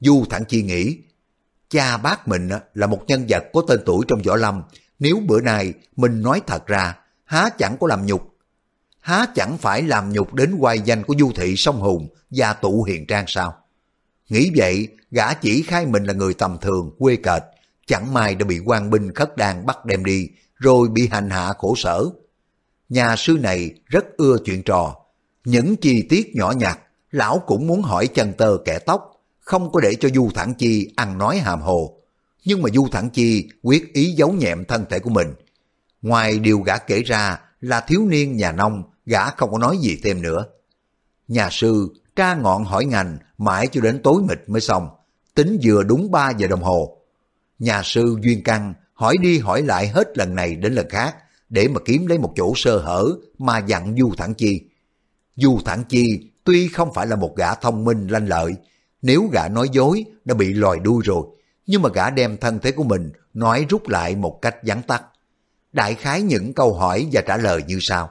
Du 0.00 0.24
Thẳng 0.30 0.44
Chi 0.48 0.62
nghĩ, 0.62 0.98
cha 1.68 1.96
bác 1.96 2.28
mình 2.28 2.48
là 2.74 2.86
một 2.86 3.02
nhân 3.06 3.26
vật 3.28 3.44
có 3.52 3.62
tên 3.68 3.80
tuổi 3.86 4.04
trong 4.08 4.22
võ 4.22 4.36
lâm, 4.36 4.62
nếu 4.98 5.20
bữa 5.26 5.40
nay 5.40 5.74
mình 5.96 6.22
nói 6.22 6.42
thật 6.46 6.66
ra, 6.66 6.98
há 7.24 7.50
chẳng 7.58 7.76
có 7.80 7.86
làm 7.86 8.06
nhục. 8.06 8.29
Há 9.10 9.26
chẳng 9.34 9.58
phải 9.58 9.82
làm 9.82 10.12
nhục 10.12 10.34
đến 10.34 10.54
quay 10.58 10.80
danh 10.80 11.02
của 11.04 11.14
Du 11.18 11.32
Thị 11.36 11.56
Sông 11.56 11.80
Hùng 11.80 12.08
và 12.30 12.52
tụ 12.52 12.82
hiền 12.82 13.06
trang 13.06 13.24
sao? 13.28 13.54
Nghĩ 14.28 14.50
vậy, 14.56 14.88
gã 15.10 15.34
chỉ 15.34 15.62
khai 15.62 15.86
mình 15.86 16.04
là 16.04 16.12
người 16.12 16.34
tầm 16.34 16.58
thường, 16.60 16.90
quê 16.98 17.16
kệch, 17.16 17.42
chẳng 17.86 18.14
may 18.14 18.34
đã 18.34 18.44
bị 18.44 18.58
quan 18.58 18.90
binh 18.90 19.14
khất 19.14 19.36
đàn 19.36 19.66
bắt 19.66 19.84
đem 19.84 20.04
đi, 20.04 20.28
rồi 20.54 20.88
bị 20.88 21.08
hành 21.10 21.30
hạ 21.30 21.52
khổ 21.58 21.74
sở. 21.76 22.04
Nhà 22.88 23.16
sư 23.16 23.38
này 23.40 23.70
rất 23.86 24.04
ưa 24.16 24.36
chuyện 24.44 24.62
trò, 24.62 24.96
những 25.44 25.76
chi 25.76 26.06
tiết 26.08 26.30
nhỏ 26.34 26.52
nhặt, 26.56 26.78
lão 27.10 27.42
cũng 27.46 27.66
muốn 27.66 27.82
hỏi 27.82 28.06
chân 28.06 28.32
tơ 28.32 28.56
kẻ 28.64 28.78
tóc, 28.78 29.22
không 29.40 29.72
có 29.72 29.80
để 29.80 29.94
cho 30.00 30.08
Du 30.08 30.30
Thẳng 30.34 30.54
Chi 30.54 30.92
ăn 30.96 31.18
nói 31.18 31.38
hàm 31.38 31.60
hồ. 31.60 32.00
Nhưng 32.44 32.62
mà 32.62 32.70
Du 32.74 32.88
Thẳng 32.92 33.10
Chi 33.10 33.48
quyết 33.62 33.92
ý 33.92 34.12
giấu 34.12 34.32
nhẹm 34.32 34.64
thân 34.64 34.84
thể 34.90 34.98
của 34.98 35.10
mình. 35.10 35.28
Ngoài 36.02 36.38
điều 36.38 36.60
gã 36.60 36.78
kể 36.78 37.02
ra 37.02 37.40
là 37.60 37.80
thiếu 37.80 38.06
niên 38.06 38.36
nhà 38.36 38.52
nông, 38.52 38.82
gã 39.10 39.30
không 39.30 39.52
có 39.52 39.58
nói 39.58 39.78
gì 39.78 40.00
thêm 40.04 40.22
nữa. 40.22 40.44
Nhà 41.28 41.48
sư 41.50 41.88
tra 42.16 42.34
ngọn 42.34 42.64
hỏi 42.64 42.84
ngành 42.84 43.18
mãi 43.38 43.66
cho 43.72 43.80
đến 43.80 44.00
tối 44.02 44.22
mịt 44.22 44.38
mới 44.46 44.60
xong, 44.60 44.88
tính 45.34 45.58
vừa 45.62 45.82
đúng 45.82 46.10
3 46.10 46.30
giờ 46.30 46.46
đồng 46.46 46.62
hồ. 46.62 46.96
Nhà 47.58 47.82
sư 47.84 48.18
Duyên 48.22 48.42
Căn 48.44 48.74
hỏi 48.94 49.16
đi 49.20 49.38
hỏi 49.38 49.62
lại 49.62 49.88
hết 49.88 50.18
lần 50.18 50.34
này 50.34 50.54
đến 50.54 50.72
lần 50.72 50.88
khác 50.88 51.16
để 51.48 51.68
mà 51.68 51.80
kiếm 51.84 52.06
lấy 52.06 52.18
một 52.18 52.32
chỗ 52.36 52.52
sơ 52.56 52.78
hở 52.78 53.04
mà 53.38 53.58
dặn 53.58 53.96
Du 53.98 54.12
Thẳng 54.16 54.34
Chi. 54.34 54.62
Du 55.36 55.58
Thẳng 55.64 55.84
Chi 55.88 56.30
tuy 56.44 56.68
không 56.68 56.94
phải 56.94 57.06
là 57.06 57.16
một 57.16 57.36
gã 57.36 57.54
thông 57.54 57.84
minh 57.84 58.06
lanh 58.06 58.28
lợi, 58.28 58.52
nếu 59.02 59.28
gã 59.32 59.48
nói 59.48 59.68
dối 59.72 60.04
đã 60.24 60.34
bị 60.34 60.52
lòi 60.52 60.78
đuôi 60.78 61.02
rồi, 61.04 61.26
nhưng 61.66 61.82
mà 61.82 61.88
gã 61.94 62.10
đem 62.10 62.36
thân 62.36 62.58
thế 62.62 62.72
của 62.72 62.84
mình 62.84 63.12
nói 63.34 63.66
rút 63.68 63.88
lại 63.88 64.16
một 64.16 64.38
cách 64.42 64.56
vắn 64.62 64.82
tắt. 64.82 65.02
Đại 65.72 65.94
khái 65.94 66.22
những 66.22 66.52
câu 66.52 66.74
hỏi 66.74 67.08
và 67.12 67.20
trả 67.20 67.36
lời 67.36 67.62
như 67.66 67.78
sau. 67.80 68.10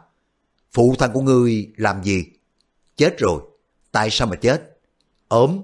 Phụ 0.74 0.95
thân 0.99 1.11
của 1.13 1.22
ngươi 1.22 1.72
làm 1.78 2.03
gì? 2.03 2.24
Chết 2.97 3.17
rồi. 3.17 3.41
Tại 3.91 4.09
sao 4.11 4.28
mà 4.28 4.36
chết? 4.36 4.80
ốm. 5.28 5.61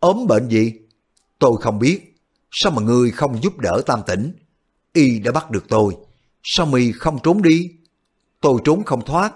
ốm 0.00 0.26
bệnh 0.26 0.48
gì? 0.48 0.72
Tôi 1.38 1.52
không 1.60 1.78
biết. 1.78 2.16
Sao 2.50 2.72
mà 2.72 2.82
ngươi 2.82 3.10
không 3.10 3.42
giúp 3.42 3.58
đỡ 3.58 3.82
tam 3.86 4.00
tỉnh? 4.06 4.32
Y 4.92 5.18
đã 5.18 5.32
bắt 5.32 5.50
được 5.50 5.64
tôi. 5.68 5.96
Sao 6.42 6.66
mi 6.66 6.92
không 6.92 7.18
trốn 7.22 7.42
đi? 7.42 7.70
Tôi 8.40 8.60
trốn 8.64 8.84
không 8.84 9.04
thoát. 9.04 9.32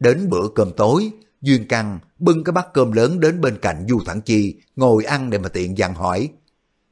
Đến 0.00 0.30
bữa 0.30 0.48
cơm 0.54 0.72
tối, 0.76 1.10
Duyên 1.40 1.68
Căng 1.68 1.98
bưng 2.18 2.44
cái 2.44 2.52
bát 2.52 2.66
cơm 2.74 2.92
lớn 2.92 3.20
đến 3.20 3.40
bên 3.40 3.58
cạnh 3.62 3.86
Du 3.88 4.00
Thẳng 4.06 4.20
Chi, 4.20 4.54
ngồi 4.76 5.04
ăn 5.04 5.30
để 5.30 5.38
mà 5.38 5.48
tiện 5.48 5.78
dặn 5.78 5.94
hỏi. 5.94 6.28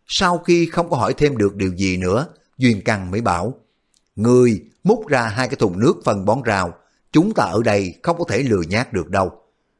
Sau 0.06 0.38
khi 0.38 0.66
không 0.66 0.90
có 0.90 0.96
hỏi 0.96 1.14
thêm 1.16 1.36
được 1.36 1.56
điều 1.56 1.76
gì 1.76 1.96
nữa, 1.96 2.26
Duyên 2.58 2.84
Căng 2.84 3.10
mới 3.10 3.20
bảo, 3.20 3.54
Ngươi 4.16 4.64
múc 4.84 5.06
ra 5.06 5.22
hai 5.22 5.48
cái 5.48 5.56
thùng 5.56 5.78
nước 5.78 5.94
phân 6.04 6.24
bón 6.24 6.42
rào 6.42 6.74
chúng 7.16 7.34
ta 7.34 7.44
ở 7.44 7.62
đây 7.64 7.94
không 8.02 8.18
có 8.18 8.24
thể 8.28 8.42
lừa 8.42 8.62
nhát 8.68 8.92
được 8.92 9.10
đâu. 9.10 9.30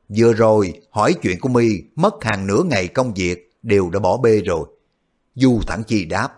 Vừa 0.09 0.32
rồi 0.32 0.80
hỏi 0.91 1.14
chuyện 1.22 1.41
của 1.41 1.49
mi 1.49 1.68
mất 1.97 2.24
hàng 2.24 2.47
nửa 2.47 2.62
ngày 2.62 2.89
công 2.89 3.14
việc 3.14 3.53
đều 3.62 3.91
đã 3.91 3.99
bỏ 3.99 4.16
bê 4.16 4.41
rồi. 4.45 4.68
Du 5.34 5.61
Thẳng 5.66 5.82
Chi 5.87 6.05
đáp, 6.05 6.28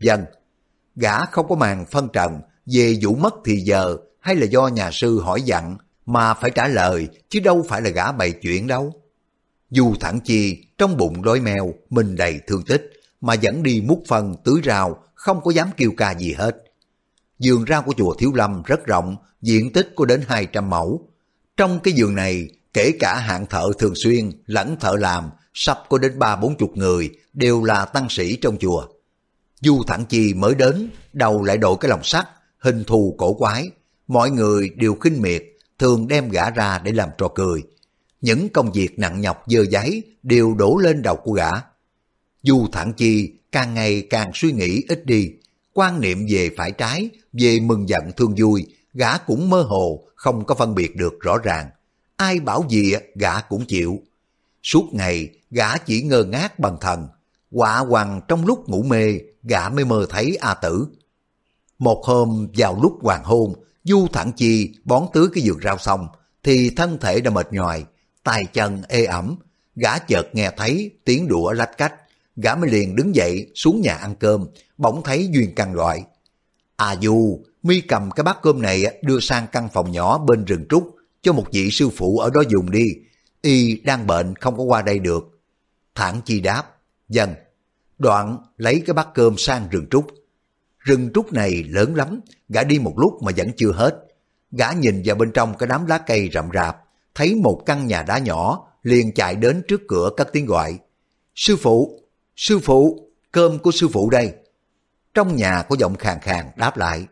Dân, 0.00 0.24
gã 0.94 1.24
không 1.24 1.48
có 1.48 1.54
màng 1.54 1.86
phân 1.86 2.08
trần 2.12 2.40
về 2.66 2.98
vụ 3.02 3.14
mất 3.14 3.34
thì 3.44 3.56
giờ 3.56 3.96
hay 4.20 4.36
là 4.36 4.46
do 4.46 4.68
nhà 4.68 4.90
sư 4.90 5.20
hỏi 5.20 5.42
dặn 5.42 5.76
mà 6.06 6.34
phải 6.34 6.50
trả 6.50 6.68
lời 6.68 7.08
chứ 7.28 7.40
đâu 7.40 7.64
phải 7.68 7.82
là 7.82 7.90
gã 7.90 8.12
bày 8.12 8.32
chuyện 8.32 8.66
đâu. 8.66 8.92
Du 9.70 9.94
Thẳng 10.00 10.20
Chi 10.20 10.64
trong 10.78 10.96
bụng 10.96 11.22
đói 11.22 11.40
mèo, 11.40 11.74
mình 11.90 12.16
đầy 12.16 12.40
thương 12.46 12.64
tích 12.64 12.90
mà 13.20 13.34
vẫn 13.42 13.62
đi 13.62 13.82
múc 13.86 14.02
phân 14.08 14.34
tưới 14.44 14.60
rau 14.64 15.02
không 15.14 15.40
có 15.40 15.50
dám 15.50 15.68
kêu 15.76 15.90
ca 15.96 16.14
gì 16.14 16.32
hết. 16.32 16.65
Vườn 17.44 17.64
rau 17.68 17.82
của 17.82 17.94
chùa 17.96 18.14
Thiếu 18.14 18.32
Lâm 18.34 18.62
rất 18.62 18.86
rộng, 18.86 19.16
diện 19.42 19.72
tích 19.72 19.92
có 19.96 20.04
đến 20.04 20.22
200 20.28 20.70
mẫu. 20.70 21.08
Trong 21.56 21.80
cái 21.80 21.94
vườn 21.96 22.14
này, 22.14 22.48
kể 22.72 22.92
cả 23.00 23.14
hạng 23.14 23.46
thợ 23.46 23.70
thường 23.78 23.94
xuyên 23.94 24.30
lẫn 24.46 24.76
thợ 24.80 24.96
làm, 24.98 25.30
sắp 25.54 25.78
có 25.88 25.98
đến 25.98 26.18
ba 26.18 26.36
bốn 26.36 26.56
chục 26.56 26.70
người, 26.74 27.10
đều 27.32 27.64
là 27.64 27.84
tăng 27.84 28.06
sĩ 28.10 28.36
trong 28.36 28.58
chùa. 28.58 28.86
Du 29.60 29.82
Thẳng 29.86 30.04
Chi 30.08 30.34
mới 30.34 30.54
đến, 30.54 30.90
đầu 31.12 31.42
lại 31.42 31.58
đội 31.58 31.76
cái 31.80 31.88
lòng 31.88 32.04
sắt, 32.04 32.26
hình 32.58 32.84
thù 32.84 33.14
cổ 33.18 33.34
quái. 33.34 33.68
Mọi 34.08 34.30
người 34.30 34.70
đều 34.76 34.94
khinh 34.94 35.22
miệt, 35.22 35.44
thường 35.78 36.08
đem 36.08 36.28
gã 36.28 36.50
ra 36.50 36.78
để 36.78 36.92
làm 36.92 37.08
trò 37.18 37.28
cười. 37.28 37.62
Những 38.20 38.48
công 38.48 38.72
việc 38.72 38.98
nặng 38.98 39.20
nhọc 39.20 39.42
dơ 39.46 39.64
giấy 39.70 40.02
đều 40.22 40.54
đổ 40.54 40.76
lên 40.76 41.02
đầu 41.02 41.16
của 41.16 41.32
gã. 41.32 41.50
Du 42.42 42.66
Thẳng 42.72 42.92
Chi 42.92 43.32
càng 43.52 43.74
ngày 43.74 44.06
càng 44.10 44.30
suy 44.34 44.52
nghĩ 44.52 44.82
ít 44.88 45.06
đi, 45.06 45.30
quan 45.76 46.00
niệm 46.00 46.26
về 46.30 46.50
phải 46.56 46.72
trái, 46.72 47.10
về 47.32 47.60
mừng 47.60 47.88
giận 47.88 48.12
thương 48.16 48.34
vui, 48.38 48.66
gã 48.94 49.18
cũng 49.18 49.50
mơ 49.50 49.62
hồ, 49.62 50.04
không 50.14 50.44
có 50.44 50.54
phân 50.54 50.74
biệt 50.74 50.96
được 50.96 51.20
rõ 51.20 51.38
ràng. 51.38 51.70
Ai 52.16 52.40
bảo 52.40 52.64
gì 52.68 52.94
gã 53.14 53.40
cũng 53.40 53.66
chịu. 53.66 54.00
Suốt 54.62 54.84
ngày, 54.92 55.28
gã 55.50 55.76
chỉ 55.76 56.02
ngơ 56.02 56.24
ngác 56.24 56.58
bằng 56.58 56.76
thần. 56.80 57.08
Quả 57.50 57.78
hoàng 57.78 58.20
trong 58.28 58.46
lúc 58.46 58.68
ngủ 58.68 58.82
mê, 58.82 59.18
gã 59.42 59.68
mới 59.68 59.84
mơ 59.84 60.06
thấy 60.10 60.36
A 60.40 60.54
Tử. 60.54 60.86
Một 61.78 62.04
hôm 62.04 62.48
vào 62.56 62.78
lúc 62.82 62.98
hoàng 63.02 63.24
hôn, 63.24 63.52
Du 63.84 64.06
Thẳng 64.12 64.32
Chi 64.36 64.74
bón 64.84 65.02
tưới 65.12 65.26
cái 65.34 65.44
vườn 65.46 65.60
rau 65.62 65.78
xong, 65.78 66.08
thì 66.42 66.70
thân 66.70 66.98
thể 67.00 67.20
đã 67.20 67.30
mệt 67.30 67.52
nhoài, 67.52 67.84
tay 68.22 68.44
chân 68.52 68.82
ê 68.88 69.04
ẩm. 69.04 69.36
Gã 69.76 69.98
chợt 69.98 70.26
nghe 70.32 70.50
thấy 70.56 70.90
tiếng 71.04 71.28
đũa 71.28 71.52
lách 71.52 71.78
cách, 71.78 71.94
gã 72.36 72.54
mới 72.54 72.70
liền 72.70 72.96
đứng 72.96 73.14
dậy 73.14 73.50
xuống 73.54 73.80
nhà 73.80 73.94
ăn 73.94 74.14
cơm, 74.20 74.46
bỗng 74.78 75.02
thấy 75.02 75.28
Duyên 75.32 75.54
Căn 75.54 75.72
gọi. 75.72 76.04
À 76.76 76.92
dù 77.00 77.38
mi 77.62 77.80
cầm 77.80 78.10
cái 78.10 78.24
bát 78.24 78.38
cơm 78.42 78.62
này 78.62 79.00
đưa 79.02 79.20
sang 79.20 79.46
căn 79.52 79.68
phòng 79.72 79.92
nhỏ 79.92 80.18
bên 80.18 80.44
rừng 80.44 80.64
trúc 80.68 80.94
cho 81.22 81.32
một 81.32 81.44
vị 81.52 81.70
sư 81.70 81.88
phụ 81.88 82.18
ở 82.18 82.30
đó 82.30 82.42
dùng 82.48 82.70
đi. 82.70 82.84
Y 83.42 83.80
đang 83.80 84.06
bệnh 84.06 84.34
không 84.36 84.56
có 84.56 84.62
qua 84.62 84.82
đây 84.82 84.98
được. 84.98 85.40
Thẳng 85.94 86.20
chi 86.24 86.40
đáp, 86.40 86.64
dần 87.08 87.34
Đoạn 87.98 88.38
lấy 88.56 88.82
cái 88.86 88.94
bát 88.94 89.08
cơm 89.14 89.38
sang 89.38 89.68
rừng 89.70 89.86
trúc. 89.90 90.06
Rừng 90.78 91.10
trúc 91.14 91.32
này 91.32 91.64
lớn 91.68 91.94
lắm, 91.94 92.20
gã 92.48 92.62
đi 92.62 92.78
một 92.78 92.94
lúc 92.96 93.22
mà 93.22 93.32
vẫn 93.36 93.50
chưa 93.56 93.72
hết. 93.72 94.06
Gã 94.52 94.72
nhìn 94.72 95.02
vào 95.04 95.16
bên 95.16 95.32
trong 95.32 95.56
cái 95.58 95.66
đám 95.66 95.86
lá 95.86 95.98
cây 95.98 96.30
rậm 96.32 96.48
rạp, 96.54 96.76
thấy 97.14 97.34
một 97.34 97.62
căn 97.66 97.86
nhà 97.86 98.02
đá 98.02 98.18
nhỏ, 98.18 98.68
liền 98.82 99.14
chạy 99.14 99.36
đến 99.36 99.62
trước 99.68 99.80
cửa 99.88 100.10
cất 100.16 100.28
tiếng 100.32 100.46
gọi. 100.46 100.78
Sư 101.34 101.56
phụ, 101.56 102.00
sư 102.36 102.58
phụ, 102.58 103.10
cơm 103.32 103.58
của 103.58 103.70
sư 103.70 103.88
phụ 103.92 104.10
đây. 104.10 104.34
Trong 105.14 105.36
nhà 105.36 105.62
có 105.68 105.76
giọng 105.78 105.94
khàn 105.96 106.20
khàn 106.20 106.46
đáp 106.56 106.76
lại. 106.76 107.06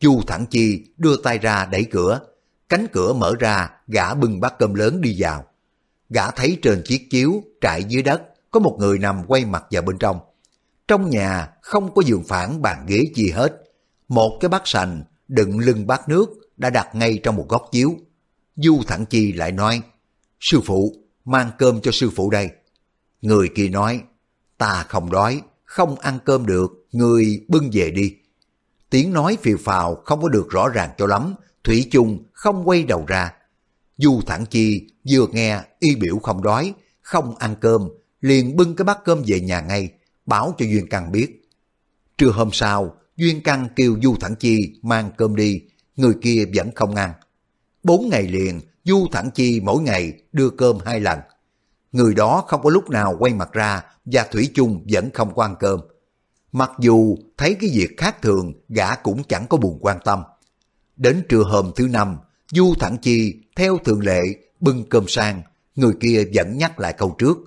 Chu 0.00 0.20
Thẳng 0.26 0.46
Chi 0.50 0.84
đưa 0.96 1.16
tay 1.16 1.38
ra 1.38 1.66
đẩy 1.66 1.84
cửa. 1.84 2.20
Cánh 2.68 2.86
cửa 2.92 3.12
mở 3.12 3.34
ra, 3.40 3.70
gã 3.86 4.14
bưng 4.14 4.40
bát 4.40 4.54
cơm 4.58 4.74
lớn 4.74 5.00
đi 5.00 5.16
vào. 5.18 5.44
Gã 6.10 6.30
thấy 6.30 6.58
trên 6.62 6.82
chiếc 6.84 7.10
chiếu, 7.10 7.42
trại 7.60 7.84
dưới 7.84 8.02
đất, 8.02 8.22
có 8.50 8.60
một 8.60 8.76
người 8.78 8.98
nằm 8.98 9.24
quay 9.26 9.44
mặt 9.44 9.64
vào 9.70 9.82
bên 9.82 9.98
trong. 9.98 10.20
Trong 10.88 11.10
nhà 11.10 11.48
không 11.62 11.94
có 11.94 12.02
giường 12.02 12.24
phản 12.28 12.62
bàn 12.62 12.84
ghế 12.86 13.04
gì 13.14 13.30
hết. 13.30 13.62
Một 14.08 14.38
cái 14.40 14.48
bát 14.48 14.62
sành 14.64 15.02
đựng 15.28 15.58
lưng 15.58 15.86
bát 15.86 16.08
nước 16.08 16.30
đã 16.56 16.70
đặt 16.70 16.94
ngay 16.94 17.20
trong 17.22 17.36
một 17.36 17.46
góc 17.48 17.68
chiếu. 17.72 17.96
Du 18.56 18.80
Thẳng 18.86 19.06
Chi 19.06 19.32
lại 19.32 19.52
nói, 19.52 19.82
Sư 20.40 20.60
phụ, 20.64 20.94
mang 21.24 21.50
cơm 21.58 21.80
cho 21.80 21.90
sư 21.90 22.10
phụ 22.16 22.30
đây. 22.30 22.50
Người 23.22 23.48
kia 23.54 23.68
nói, 23.68 24.02
ta 24.60 24.84
không 24.88 25.10
đói, 25.10 25.42
không 25.64 25.98
ăn 25.98 26.18
cơm 26.24 26.46
được, 26.46 26.86
người 26.92 27.44
bưng 27.48 27.70
về 27.72 27.90
đi. 27.90 28.14
Tiếng 28.90 29.12
nói 29.12 29.38
phiêu 29.42 29.56
phào 29.56 29.94
không 29.94 30.22
có 30.22 30.28
được 30.28 30.50
rõ 30.50 30.68
ràng 30.68 30.90
cho 30.98 31.06
lắm, 31.06 31.34
Thủy 31.64 31.88
chung 31.90 32.24
không 32.32 32.68
quay 32.68 32.82
đầu 32.82 33.04
ra. 33.06 33.32
Du 33.98 34.20
Thẳng 34.26 34.46
Chi 34.46 34.90
vừa 35.10 35.26
nghe 35.26 35.62
y 35.78 35.94
biểu 35.94 36.18
không 36.18 36.42
đói, 36.42 36.74
không 37.00 37.36
ăn 37.36 37.54
cơm, 37.60 37.88
liền 38.20 38.56
bưng 38.56 38.76
cái 38.76 38.84
bát 38.84 38.98
cơm 39.04 39.22
về 39.26 39.40
nhà 39.40 39.60
ngay, 39.60 39.92
báo 40.26 40.54
cho 40.58 40.66
Duyên 40.66 40.88
Căng 40.88 41.12
biết. 41.12 41.48
Trưa 42.18 42.30
hôm 42.30 42.50
sau, 42.52 42.96
Duyên 43.16 43.42
Căng 43.42 43.68
kêu 43.76 43.96
Du 44.02 44.16
Thẳng 44.20 44.34
Chi 44.36 44.56
mang 44.82 45.10
cơm 45.16 45.36
đi, 45.36 45.62
người 45.96 46.14
kia 46.22 46.44
vẫn 46.54 46.70
không 46.74 46.94
ăn. 46.94 47.12
Bốn 47.82 48.08
ngày 48.08 48.22
liền, 48.22 48.60
Du 48.84 49.06
Thẳng 49.12 49.30
Chi 49.34 49.60
mỗi 49.60 49.82
ngày 49.82 50.12
đưa 50.32 50.50
cơm 50.50 50.78
hai 50.84 51.00
lần. 51.00 51.18
Người 51.92 52.14
đó 52.14 52.44
không 52.48 52.62
có 52.62 52.70
lúc 52.70 52.90
nào 52.90 53.16
quay 53.18 53.34
mặt 53.34 53.52
ra 53.52 53.82
và 54.04 54.26
Thủy 54.30 54.50
chung 54.54 54.84
vẫn 54.92 55.10
không 55.14 55.32
quan 55.34 55.56
cơm. 55.60 55.80
Mặc 56.52 56.70
dù 56.80 57.16
thấy 57.36 57.56
cái 57.60 57.70
việc 57.74 57.96
khác 57.96 58.22
thường, 58.22 58.52
gã 58.68 58.94
cũng 58.94 59.22
chẳng 59.24 59.46
có 59.48 59.56
buồn 59.56 59.78
quan 59.80 59.98
tâm. 60.04 60.22
Đến 60.96 61.22
trưa 61.28 61.42
hôm 61.42 61.72
thứ 61.76 61.88
năm, 61.88 62.16
Du 62.52 62.74
Thẳng 62.80 62.96
Chi 63.02 63.34
theo 63.56 63.78
thường 63.84 64.00
lệ 64.00 64.20
bưng 64.60 64.88
cơm 64.88 65.08
sang, 65.08 65.42
người 65.74 65.92
kia 66.00 66.24
vẫn 66.34 66.58
nhắc 66.58 66.80
lại 66.80 66.92
câu 66.92 67.14
trước. 67.18 67.38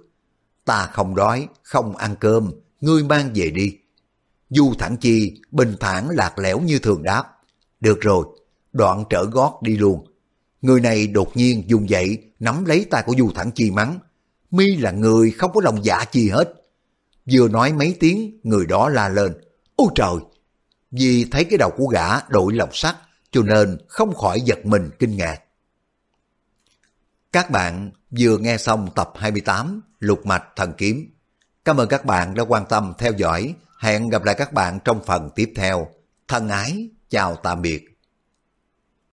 Ta 0.66 0.90
không 0.94 1.16
đói, 1.16 1.48
không 1.64 1.96
ăn 1.96 2.16
cơm, 2.20 2.52
ngươi 2.82 3.04
mang 3.04 3.32
về 3.36 3.50
đi. 3.50 3.78
Du 4.50 4.74
Thẳng 4.80 4.98
Chi 4.98 5.42
bình 5.52 5.76
thản 5.80 6.10
lạc 6.10 6.40
lẽo 6.40 6.60
như 6.60 6.80
thường 6.80 7.04
đáp. 7.04 7.24
Được 7.80 8.02
rồi, 8.02 8.26
đoạn 8.74 9.04
trở 9.10 9.26
gót 9.26 9.60
đi 9.62 9.78
luôn. 9.78 10.08
Người 10.62 10.82
này 10.82 11.08
đột 11.08 11.38
nhiên 11.38 11.64
dùng 11.68 11.90
dậy 11.90 12.18
nắm 12.40 12.66
lấy 12.66 12.86
tay 12.90 13.04
của 13.06 13.14
Du 13.18 13.32
Thẳng 13.36 13.52
Chi 13.56 13.72
mắng. 13.72 14.00
Mi 14.54 14.76
là 14.76 14.92
người 14.92 15.32
không 15.32 15.52
có 15.54 15.62
lòng 15.64 15.86
dạ 15.86 16.06
chi 16.12 16.30
hết. 16.30 16.54
Vừa 17.32 17.48
nói 17.48 17.74
mấy 17.74 17.98
tiếng, 18.00 18.40
người 18.44 18.66
đó 18.66 18.90
la 18.90 19.10
lên. 19.10 19.34
Ôi 19.76 19.88
trời! 19.96 20.16
Vì 20.92 21.26
thấy 21.32 21.44
cái 21.44 21.58
đầu 21.58 21.72
của 21.78 21.88
gã 21.88 22.20
đổi 22.30 22.54
lòng 22.54 22.70
sắt, 22.74 22.96
cho 23.32 23.42
nên 23.42 23.78
không 23.88 24.16
khỏi 24.16 24.42
giật 24.42 24.66
mình 24.66 24.90
kinh 25.00 25.18
ngạc. 25.18 25.40
Các 27.32 27.52
bạn 27.52 27.92
vừa 28.20 28.38
nghe 28.38 28.58
xong 28.58 28.90
tập 28.96 29.12
28 29.16 29.82
Lục 30.00 30.26
Mạch 30.26 30.44
Thần 30.56 30.74
Kiếm. 30.78 31.10
Cảm 31.66 31.78
ơn 31.78 31.90
các 31.90 32.06
bạn 32.06 32.34
đã 32.36 32.44
quan 32.44 32.66
tâm 32.70 32.94
theo 32.98 33.12
dõi. 33.18 33.56
Hẹn 33.80 34.10
gặp 34.10 34.24
lại 34.24 34.36
các 34.36 34.54
bạn 34.54 34.80
trong 34.86 35.04
phần 35.06 35.30
tiếp 35.36 35.54
theo. 35.56 35.88
Thân 36.28 36.50
ái, 36.50 36.90
chào 37.10 37.36
tạm 37.36 37.62
biệt. 37.62 37.93